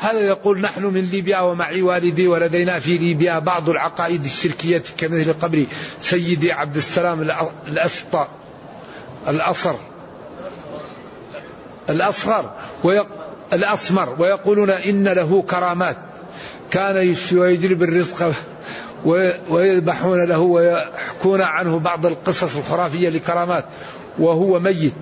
هذا 0.00 0.20
يقول 0.20 0.60
نحن 0.60 0.84
من 0.84 1.00
ليبيا 1.00 1.40
ومعي 1.40 1.82
والدي 1.82 2.28
ولدينا 2.28 2.78
في 2.78 2.98
ليبيا 2.98 3.38
بعض 3.38 3.68
العقائد 3.68 4.24
الشركية 4.24 4.82
كمثل 4.98 5.32
قبر 5.32 5.66
سيدي 6.00 6.52
عبد 6.52 6.76
السلام 6.76 7.30
الأسطى 7.68 8.28
الأصر 9.28 9.74
الأصغر. 11.90 12.50
الأسمر 13.52 14.16
ويقولون 14.18 14.70
إن 14.70 15.08
له 15.08 15.42
كرامات 15.42 15.96
كان 16.70 17.14
ويجلب 17.32 17.82
الرزق 17.82 18.32
ويذبحون 19.48 20.28
له 20.28 20.38
ويحكون 20.38 21.40
عنه 21.40 21.78
بعض 21.78 22.06
القصص 22.06 22.56
الخرافية 22.56 23.08
لكرامات 23.08 23.64
وهو 24.18 24.58
ميت 24.58 24.92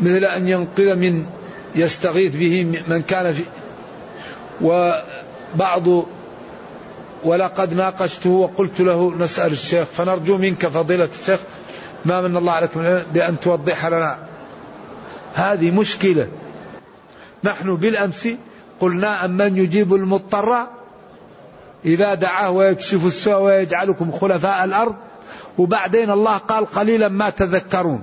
مثل 0.00 0.24
أن 0.24 0.48
ينقذ 0.48 0.96
من 0.96 1.26
يستغيث 1.74 2.36
به 2.36 2.82
من 2.88 3.02
كان 3.02 3.32
في 3.32 3.42
وبعض 4.60 5.82
ولقد 7.24 7.74
ناقشته 7.74 8.30
وقلت 8.30 8.80
له 8.80 9.14
نسأل 9.18 9.52
الشيخ 9.52 9.88
فنرجو 9.88 10.38
منك 10.38 10.66
فضيلة 10.66 11.08
الشيخ 11.20 11.40
ما 12.04 12.20
من 12.20 12.36
الله 12.36 12.52
عليكم 12.52 12.98
بأن 13.12 13.40
توضح 13.40 13.86
لنا 13.86 14.18
هذه 15.34 15.70
مشكلة. 15.70 16.28
نحن 17.44 17.76
بالأمس 17.76 18.28
قلنا 18.80 19.24
أمن 19.24 19.56
يجيب 19.56 19.94
المضطر 19.94 20.66
إذا 21.84 22.14
دعاه 22.14 22.50
ويكشف 22.50 23.06
السوء 23.06 23.42
ويجعلكم 23.42 24.12
خلفاء 24.12 24.64
الأرض 24.64 24.94
وبعدين 25.58 26.10
الله 26.10 26.36
قال 26.36 26.66
قليلا 26.66 27.08
ما 27.08 27.30
تذكرون. 27.30 28.02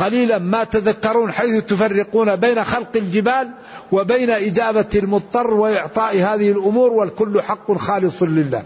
قليلا 0.00 0.38
ما 0.38 0.64
تذكرون 0.64 1.32
حيث 1.32 1.64
تفرقون 1.64 2.36
بين 2.36 2.64
خلق 2.64 2.96
الجبال 2.96 3.50
وبين 3.92 4.30
إجابة 4.30 4.86
المضطر 4.94 5.50
وإعطاء 5.50 6.16
هذه 6.16 6.50
الأمور 6.50 6.92
والكل 6.92 7.42
حق 7.42 7.72
خالص 7.72 8.22
لله. 8.22 8.62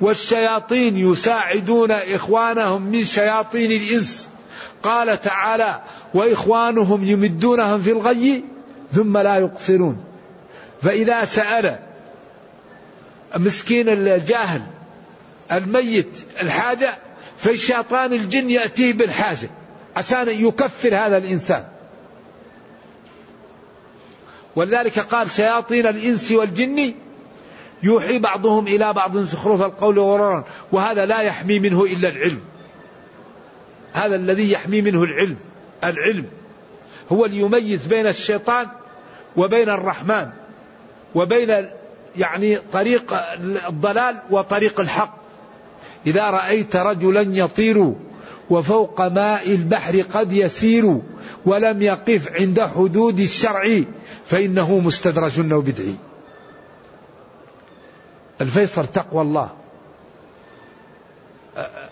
والشياطين 0.00 0.96
يساعدون 0.96 1.90
إخوانهم 1.90 2.82
من 2.82 3.04
شياطين 3.04 3.72
الإنس. 3.72 4.28
قال 4.82 5.20
تعالى 5.22 5.80
وإخوانهم 6.14 7.04
يمدونهم 7.04 7.80
في 7.80 7.90
الغي 7.90 8.44
ثم 8.92 9.18
لا 9.18 9.36
يقصرون. 9.36 9.96
فإذا 10.82 11.24
سأل 11.24 11.78
مسكين 13.36 13.88
الجاهل 13.88 14.62
الميت 15.52 16.18
الحاجة 16.42 16.94
فالشيطان 17.38 18.12
الجن 18.12 18.50
يأتيه 18.50 18.92
بالحاجة. 18.92 19.48
عشان 19.96 20.28
يكفر 20.28 20.94
هذا 20.94 21.16
الإنسان. 21.16 21.64
ولذلك 24.56 24.98
قال 24.98 25.30
شياطين 25.30 25.86
الإنس 25.86 26.32
والجن 26.32 26.94
يوحي 27.82 28.18
بعضهم 28.18 28.66
إلى 28.66 28.92
بعض 28.92 29.18
زخرف 29.18 29.60
القول 29.60 29.98
غرورا 29.98 30.44
وهذا 30.72 31.06
لا 31.06 31.20
يحمي 31.20 31.58
منه 31.58 31.84
إلا 31.84 32.08
العلم. 32.08 32.40
هذا 33.92 34.16
الذي 34.16 34.52
يحمي 34.52 34.82
منه 34.82 35.02
العلم 35.02 35.36
العلم. 35.84 36.26
هو 37.12 37.24
اللي 37.24 37.38
يميز 37.38 37.86
بين 37.86 38.06
الشيطان 38.06 38.66
وبين 39.36 39.68
الرحمن 39.68 40.30
وبين 41.14 41.68
يعني 42.16 42.58
طريق 42.72 43.14
الضلال 43.68 44.22
وطريق 44.30 44.80
الحق. 44.80 45.16
إذا 46.06 46.30
رأيت 46.30 46.76
رجلا 46.76 47.20
يطير 47.20 47.94
وفوق 48.50 49.02
ماء 49.02 49.54
البحر 49.54 50.00
قد 50.00 50.32
يسير 50.32 51.00
ولم 51.46 51.82
يقف 51.82 52.32
عند 52.40 52.60
حدود 52.60 53.20
الشرع 53.20 53.82
فإنه 54.26 54.78
مستدرج 54.78 55.52
وبدعي 55.52 55.94
الفيصل 58.40 58.86
تقوى 58.86 59.22
الله. 59.22 59.50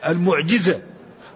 المعجزة 0.06 0.80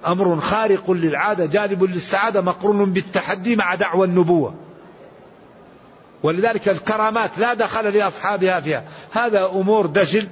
أمر 0.06 0.40
خارق 0.40 0.90
للعادة 0.90 1.46
جالب 1.46 1.84
للسعادة 1.84 2.40
مقرون 2.40 2.92
بالتحدي 2.92 3.56
مع 3.56 3.74
دعوى 3.74 4.06
النبوة. 4.06 4.54
ولذلك 6.22 6.68
الكرامات 6.68 7.38
لا 7.38 7.54
دخل 7.54 7.92
لأصحابها 7.92 8.60
فيها. 8.60 8.84
هذا 9.10 9.46
أمور 9.46 9.86
دجل 9.86 10.28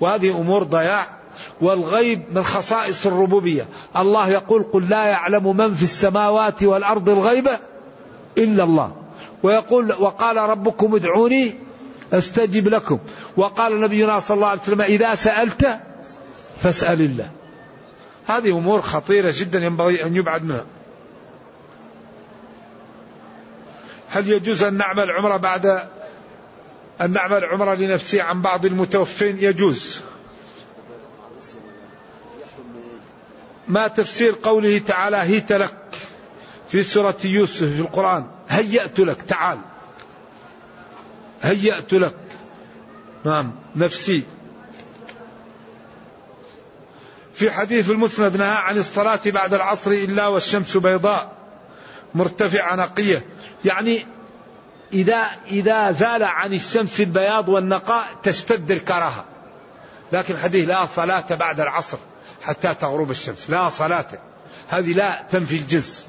وهذه 0.00 0.30
أمور 0.30 0.62
ضياع. 0.62 1.15
والغيب 1.60 2.22
من 2.32 2.42
خصائص 2.42 3.06
الربوبية. 3.06 3.66
الله 3.96 4.28
يقول 4.28 4.62
قل 4.62 4.88
لا 4.88 5.04
يعلم 5.04 5.56
من 5.56 5.74
في 5.74 5.82
السماوات 5.82 6.62
والأرض 6.62 7.08
الغيب 7.08 7.48
إلا 8.38 8.64
الله. 8.64 8.96
ويقول 9.42 9.92
وقال 9.92 10.36
ربكم 10.36 10.94
ادعوني 10.94 11.54
أستجب 12.12 12.68
لكم. 12.68 12.98
وقال 13.36 13.80
نبينا 13.80 14.20
صلى 14.20 14.34
الله 14.34 14.48
عليه 14.48 14.60
وسلم 14.60 14.82
إذا 14.82 15.14
سألت 15.14 15.80
فاسأل 16.62 17.00
الله. 17.00 17.30
هذه 18.26 18.58
أمور 18.58 18.82
خطيرة 18.82 19.34
جدا 19.36 19.64
ينبغي 19.64 20.04
أن 20.04 20.16
يبعد 20.16 20.44
منها. 20.44 20.64
هل 24.08 24.30
يجوز 24.30 24.62
أن 24.62 24.74
نعمل 24.74 25.10
عمرة 25.10 25.36
بعد 25.36 25.66
أن 27.00 27.12
نعمل 27.12 27.44
عمرة 27.44 27.74
لنفسي 27.74 28.20
عن 28.20 28.42
بعض 28.42 28.64
المتوفين؟ 28.64 29.38
يجوز. 29.40 30.00
ما 33.68 33.88
تفسير 33.88 34.34
قوله 34.42 34.78
تعالى 34.78 35.16
هيت 35.16 35.52
لك 35.52 35.74
في 36.68 36.82
سورة 36.82 37.16
يوسف 37.24 37.58
في 37.58 37.80
القرآن 37.80 38.26
هيأت 38.48 39.00
لك 39.00 39.22
تعال. 39.22 39.58
هيأت 41.42 41.92
لك. 41.92 42.16
نعم 43.24 43.52
نفسي. 43.76 44.22
في 47.34 47.50
حديث 47.50 47.90
المسند 47.90 48.36
نهى 48.36 48.56
عن 48.56 48.76
الصلاة 48.76 49.20
بعد 49.26 49.54
العصر 49.54 49.90
إلا 49.90 50.26
والشمس 50.26 50.76
بيضاء 50.76 51.32
مرتفعة 52.14 52.76
نقية. 52.76 53.26
يعني 53.64 54.06
إذا 54.92 55.30
إذا 55.50 55.92
زال 55.92 56.22
عن 56.22 56.52
الشمس 56.52 57.00
البياض 57.00 57.48
والنقاء 57.48 58.06
تشتد 58.22 58.70
الكراهة. 58.70 59.24
لكن 60.12 60.36
حديث 60.36 60.68
لا 60.68 60.86
صلاة 60.86 61.34
بعد 61.34 61.60
العصر. 61.60 61.98
حتى 62.46 62.74
تغرب 62.74 63.10
الشمس. 63.10 63.50
لا 63.50 63.68
صلاة. 63.68 64.06
هذه 64.68 64.92
لا 64.92 65.22
تنفي 65.30 65.56
الجنس. 65.56 66.08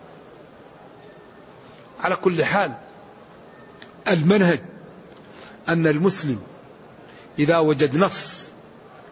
على 2.00 2.16
كل 2.16 2.46
حال 2.46 2.74
المنهج 4.08 4.62
أن 5.70 5.88
المسلم 5.88 6.40
إذا 7.40 7.58
وجد 7.58 7.98
نص 7.98 8.50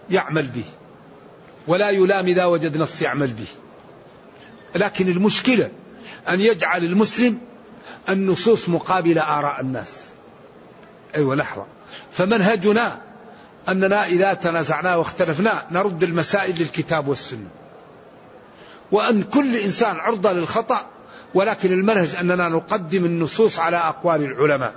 يعمل 0.09 0.47
به 0.47 0.63
ولا 1.67 1.89
يلام 1.89 2.25
إذا 2.25 2.45
وجد 2.45 2.77
نص 2.77 3.01
يعمل 3.01 3.27
به. 3.27 3.47
لكن 4.75 5.09
المشكلة 5.09 5.71
أن 6.29 6.41
يجعل 6.41 6.83
المسلم 6.83 7.39
النصوص 8.09 8.69
مقابل 8.69 9.19
آراء 9.19 9.61
الناس. 9.61 10.05
أيوة 11.15 11.35
لحظة. 11.35 11.65
فمنهجنا 12.11 13.01
أننا 13.69 14.05
إذا 14.05 14.33
تنازعنا 14.33 14.95
واختلفنا 14.95 15.65
نرد 15.71 16.03
المسائل 16.03 16.59
للكتاب 16.59 17.07
والسنة. 17.07 17.47
وأن 18.91 19.23
كل 19.23 19.55
إنسان 19.55 19.95
عرضة 19.95 20.31
للخطأ 20.33 20.81
ولكن 21.33 21.71
المنهج 21.71 22.15
أننا 22.15 22.49
نقدم 22.49 23.05
النصوص 23.05 23.59
على 23.59 23.77
أقوال 23.77 24.21
العلماء. 24.21 24.73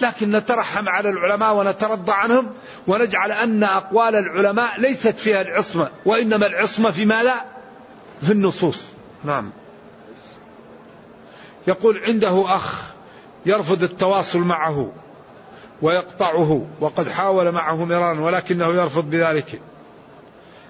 لكن 0.00 0.30
نترحم 0.30 0.88
على 0.88 1.08
العلماء 1.08 1.54
ونترضى 1.54 2.12
عنهم 2.12 2.46
ونجعل 2.86 3.32
أن 3.32 3.64
أقوال 3.64 4.14
العلماء 4.14 4.80
ليست 4.80 5.18
فيها 5.18 5.40
العصمة 5.40 5.88
وإنما 6.06 6.46
العصمة 6.46 6.90
في 6.90 7.04
ماذا 7.04 7.34
في 8.22 8.32
النصوص. 8.32 8.80
نعم. 9.24 9.50
يقول 11.66 12.02
عنده 12.06 12.44
أخ 12.46 12.94
يرفض 13.46 13.82
التواصل 13.82 14.38
معه. 14.38 14.92
ويقطعه 15.82 16.66
وقد 16.80 17.08
حاول 17.08 17.52
معه 17.52 17.84
مرارا 17.84 18.20
ولكنه 18.20 18.66
يرفض 18.66 19.10
بذلك 19.10 19.60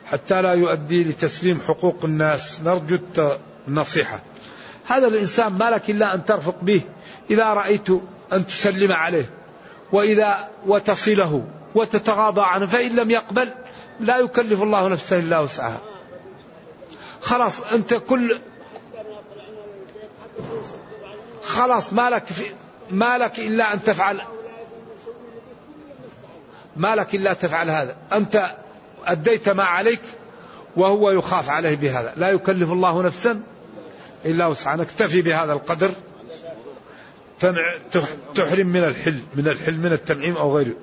حتى 0.07 0.43
لا 0.43 0.53
يؤدي 0.53 1.05
لتسليم 1.05 1.61
حقوق 1.61 1.97
الناس. 2.05 2.61
نرجو 2.61 2.99
النصيحة 3.69 4.21
هذا 4.87 5.07
الإنسان 5.07 5.53
ما 5.53 5.71
لك 5.71 5.91
إلا 5.91 6.15
أن 6.15 6.25
ترفق 6.25 6.55
به 6.63 6.83
إذا 7.31 7.45
رأيت 7.45 7.91
أن 8.33 8.47
تسلم 8.47 8.93
عليه 8.93 9.31
وإذا 9.93 10.49
وتصله 10.67 11.45
وتتغاضى 11.75 12.43
عنه 12.43 12.67
فإن 12.67 12.97
لم 12.97 13.11
يقبل 13.11 13.49
لا 14.01 14.19
يكلف 14.19 14.63
الله 14.63 14.89
نفسا 14.89 15.19
إلا 15.19 15.41
وسعها. 15.41 15.81
خلاص 17.21 17.61
أنت 17.61 17.95
كل 17.95 18.39
خلاص 21.43 21.93
ما 21.93 22.11
لك 22.11 22.27
في 22.27 22.45
ما 22.91 23.19
لك 23.19 23.39
إلا 23.39 23.75
أن 23.75 23.85
تفعل. 23.85 24.21
ما 26.77 26.95
لك 26.95 27.15
إلا 27.15 27.33
تفعل 27.33 27.71
هذا. 27.71 27.97
أنت 28.13 28.57
أديت 29.05 29.49
ما 29.49 29.65
عليك 29.65 30.01
وهو 30.77 31.11
يخاف 31.11 31.49
عليه 31.49 31.77
بهذا. 31.77 32.13
لا 32.17 32.31
يكلف 32.31 32.73
الله 32.73 33.03
نفسا 33.03 33.41
إلا 34.25 34.47
وسعها. 34.47 34.77
نكتفي 34.77 35.23
بهذا 35.23 35.53
القدر. 35.53 35.91
تحرم 38.35 38.67
من 38.67 38.85
الحل 38.85 39.21
من 39.35 39.49
الحل 39.49 39.77
من 39.77 39.93
التنعيم 39.93 40.37
أو 40.37 40.57
غيره. 40.57 40.75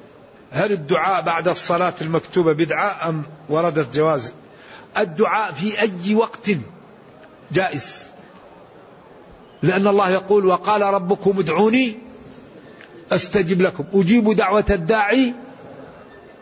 هل 0.51 0.71
الدعاء 0.71 1.21
بعد 1.21 1.47
الصلاة 1.47 1.93
المكتوبة 2.01 2.53
بدعة 2.53 3.09
أم 3.09 3.23
وردت 3.49 3.95
جواز؟ 3.95 4.33
الدعاء 4.97 5.51
في 5.53 5.81
أي 5.81 6.15
وقت 6.15 6.49
جائز. 7.51 8.03
لأن 9.61 9.87
الله 9.87 10.09
يقول 10.09 10.45
وقال 10.45 10.81
ربكم 10.81 11.39
ادعوني 11.39 11.97
أستجب 13.11 13.61
لكم. 13.61 13.85
أجيب 13.93 14.35
دعوة 14.35 14.65
الداعي 14.69 15.33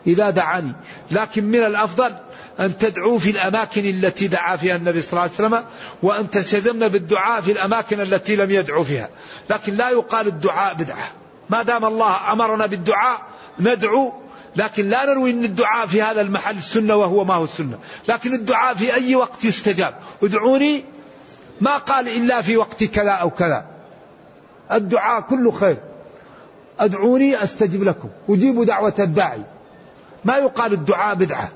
إذا 0.06 0.30
دعاني. 0.30 0.72
لكن 1.10 1.44
من 1.44 1.64
الأفضل 1.64 2.14
أن 2.60 2.78
تدعوا 2.78 3.18
في 3.18 3.30
الأماكن 3.30 3.84
التي 3.84 4.28
دعا 4.28 4.56
فيها 4.56 4.76
النبي 4.76 5.00
صلى 5.02 5.10
الله 5.10 5.22
عليه 5.22 5.32
وسلم 5.32 5.64
وأن 6.02 6.30
تلتزمن 6.30 6.88
بالدعاء 6.88 7.40
في 7.40 7.52
الأماكن 7.52 8.00
التي 8.00 8.36
لم 8.36 8.50
يدعو 8.50 8.84
فيها. 8.84 9.08
لكن 9.50 9.74
لا 9.74 9.90
يقال 9.90 10.26
الدعاء 10.26 10.74
بدعة. 10.74 11.10
ما 11.50 11.62
دام 11.62 11.84
الله 11.84 12.32
أمرنا 12.32 12.66
بالدعاء 12.66 13.18
ندعو. 13.60 14.12
لكن 14.56 14.88
لا 14.88 15.06
نروي 15.06 15.30
أن 15.30 15.44
الدعاء 15.44 15.86
في 15.86 16.02
هذا 16.02 16.20
المحل 16.20 16.56
السنة 16.56 16.96
وهو 16.96 17.24
ما 17.24 17.34
هو 17.34 17.44
السنة 17.44 17.78
لكن 18.08 18.34
الدعاء 18.34 18.74
في 18.74 18.94
أي 18.94 19.16
وقت 19.16 19.44
يستجاب. 19.44 19.94
ادعوني 20.22 20.84
ما 21.60 21.76
قال 21.76 22.08
إلا 22.08 22.42
في 22.42 22.56
وقت 22.56 22.84
كذا 22.84 23.10
أو 23.10 23.30
كذا. 23.30 23.66
الدعاء 24.72 25.20
كله 25.20 25.50
خير. 25.50 25.76
أدعوني 26.80 27.42
أستجب 27.42 27.82
لكم. 27.82 28.08
أجيب 28.28 28.64
دعوة 28.64 28.94
الداعي. 28.98 29.42
ما 30.26 30.36
يقال 30.36 30.72
الدعاء 30.72 31.14
بدعة. 31.14 31.48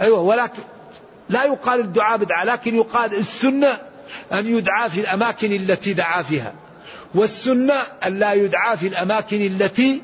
أيوة 0.00 0.20
ولكن 0.20 0.62
لا 1.28 1.44
يقال 1.44 1.80
الدعاء 1.80 2.18
بدعة 2.18 2.44
لكن 2.44 2.76
يقال 2.76 3.14
السنة 3.14 3.80
أن 4.32 4.46
يدعى 4.46 4.90
في 4.90 5.00
الأماكن 5.00 5.52
التي 5.52 5.92
دعا 5.92 6.22
فيها 6.22 6.52
والسنة 7.14 7.74
أن 8.06 8.18
لا 8.18 8.32
يدعى 8.32 8.76
في 8.76 8.86
الأماكن 8.88 9.40
التي 9.42 10.02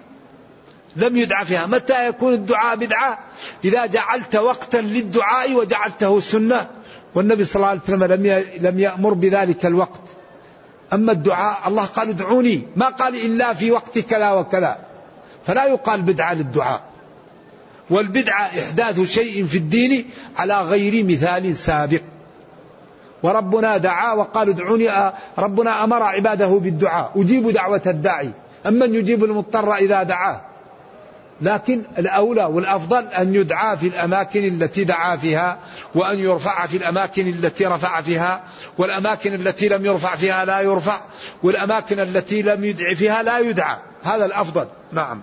لم 0.97 1.17
يدعى 1.17 1.45
فيها. 1.45 1.67
متى 1.67 2.07
يكون 2.07 2.35
الدعاء 2.35 2.77
بدعة؟ 2.77 3.19
إذا 3.65 3.87
جعلت 3.87 4.37
وقتا 4.37 4.77
للدعاء 4.77 5.55
وجعلته 5.55 6.21
سنة. 6.21 6.69
والنبي 7.15 7.45
صلى 7.45 7.57
الله 7.57 7.69
عليه 7.69 7.81
وسلم 7.81 8.05
لم 8.05 8.45
لم 8.61 8.79
يأمر 8.79 9.15
بذلك 9.15 9.67
الوقت. 9.67 10.01
أما 10.93 11.13
الدعاء 11.13 11.69
الله 11.69 11.85
قال 11.85 12.09
ادعوني. 12.09 12.69
ما 12.77 12.87
قال 12.87 13.15
إلا 13.15 13.55
في 13.55 13.71
وقت 13.71 13.99
كذا 13.99 14.31
وكذا 14.31 14.79
فلا 15.47 15.65
يقال 15.67 16.03
بدعة 16.03 16.35
للدعاء. 16.35 16.92
والبدعة 17.93 18.47
إحداث 18.47 19.01
شيء 19.01 19.47
في 19.47 19.59
الدين 19.59 20.11
على 20.37 20.61
غير 20.61 21.05
مثال 21.05 21.57
سابق. 21.57 22.01
وربنا 23.23 23.77
دعا 23.77 24.13
وقال 24.13 24.49
ادعوني 24.49 25.13
ربنا 25.39 25.85
أمر 25.85 26.03
عباده 26.03 26.49
بالدعاء. 26.49 27.13
أجيب 27.17 27.51
دعوة 27.51 27.83
الداعي. 27.87 28.31
أما 28.67 28.87
يجيب 28.87 29.25
المضطر 29.25 29.75
إذا 29.75 30.03
دعاه؟ 30.03 30.41
لكن 31.41 31.83
الأولى 31.99 32.45
والأفضل 32.45 33.07
أن 33.07 33.35
يدعى 33.35 33.77
في 33.77 33.87
الأماكن 33.87 34.45
التي 34.45 34.85
دعا 34.85 35.17
فيها 35.17 35.59
وأن 35.95 36.19
يرفع 36.19 36.67
في 36.67 36.77
الأماكن 36.77 37.29
التي 37.29 37.67
رفع 37.67 38.01
فيها 38.01 38.43
والأماكن 38.79 39.35
التي 39.35 39.69
لم 39.69 39.87
يرفع 39.87 40.17
فيها 40.17 40.45
لا 40.45 40.61
يرفع 40.61 41.01
والأماكن 41.43 42.01
التي 42.01 42.43
لم 42.43 42.65
يدع 42.65 42.95
فيها 42.95 43.23
لا 43.23 43.39
يدعى. 43.39 43.77
هذا 44.03 44.25
الأفضل. 44.25 44.67
نعم. 44.93 45.23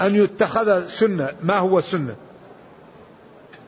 أن 0.00 0.14
يتخذ 0.14 0.88
سنة. 0.88 1.32
ما 1.42 1.58
هو 1.58 1.80
سنة؟ 1.80 2.16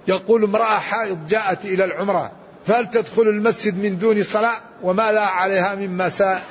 يقول 0.08 0.44
امرأة 0.44 0.78
حائض 0.78 1.26
جاءت 1.26 1.64
إلى 1.64 1.84
العمرة 1.84 2.32
فهل 2.66 2.90
تدخل 2.90 3.22
المسجد 3.22 3.78
من 3.82 3.98
دون 3.98 4.22
صلاة؟ 4.22 4.56
وما 4.82 5.12
لا 5.12 5.26
عليها 5.26 5.74
من 5.74 5.96
مساء. 5.96 6.42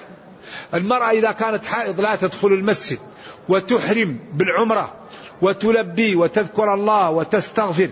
المرأة 0.74 1.12
إذا 1.12 1.32
كانت 1.32 1.66
حائض 1.66 2.02
لا 2.02 2.16
تدخل 2.16 2.48
المسجد 2.48 3.00
وتحرم 3.50 4.20
بالعمرة 4.34 4.94
وتلبي 5.42 6.16
وتذكر 6.16 6.74
الله 6.74 7.10
وتستغفر 7.10 7.90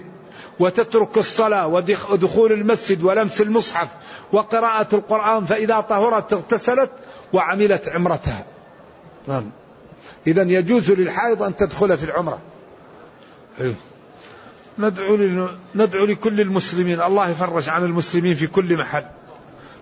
وتترك 0.60 1.18
الصلاة 1.18 1.68
ودخول 2.10 2.52
المسجد 2.52 3.04
ولمس 3.04 3.42
المصحف 3.42 3.88
وقراءة 4.34 4.96
القرآن 4.96 5.46
فإذا 5.46 5.82
طهرت 5.82 6.34
اغتسلت 6.34 6.92
وعملت 7.34 7.90
عمرتها. 7.90 8.46
نعم. 9.28 9.52
إذا 10.28 10.42
يجوز 10.42 10.92
للحائض 10.92 11.44
أن 11.44 11.56
تدخل 11.56 11.98
في 11.98 12.04
العمرة. 12.04 12.40
أيوه. 13.62 13.76
ندعو 14.80 15.18
ندعو 15.76 16.06
لكل 16.06 16.42
المسلمين. 16.42 17.02
الله 17.02 17.30
يفرج 17.30 17.70
عن 17.70 17.84
المسلمين 17.84 18.36
في 18.36 18.48
كل 18.48 18.78
محل. 18.78 19.06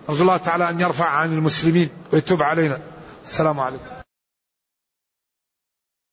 أرجو 0.08 0.22
الله 0.22 0.36
تعالى 0.36 0.70
أن 0.70 0.80
يرفع 0.80 1.08
عن 1.08 1.32
المسلمين 1.32 1.88
ويتوب 2.12 2.42
علينا. 2.42 2.78
السلام 3.24 3.60
عليكم. 3.60 3.97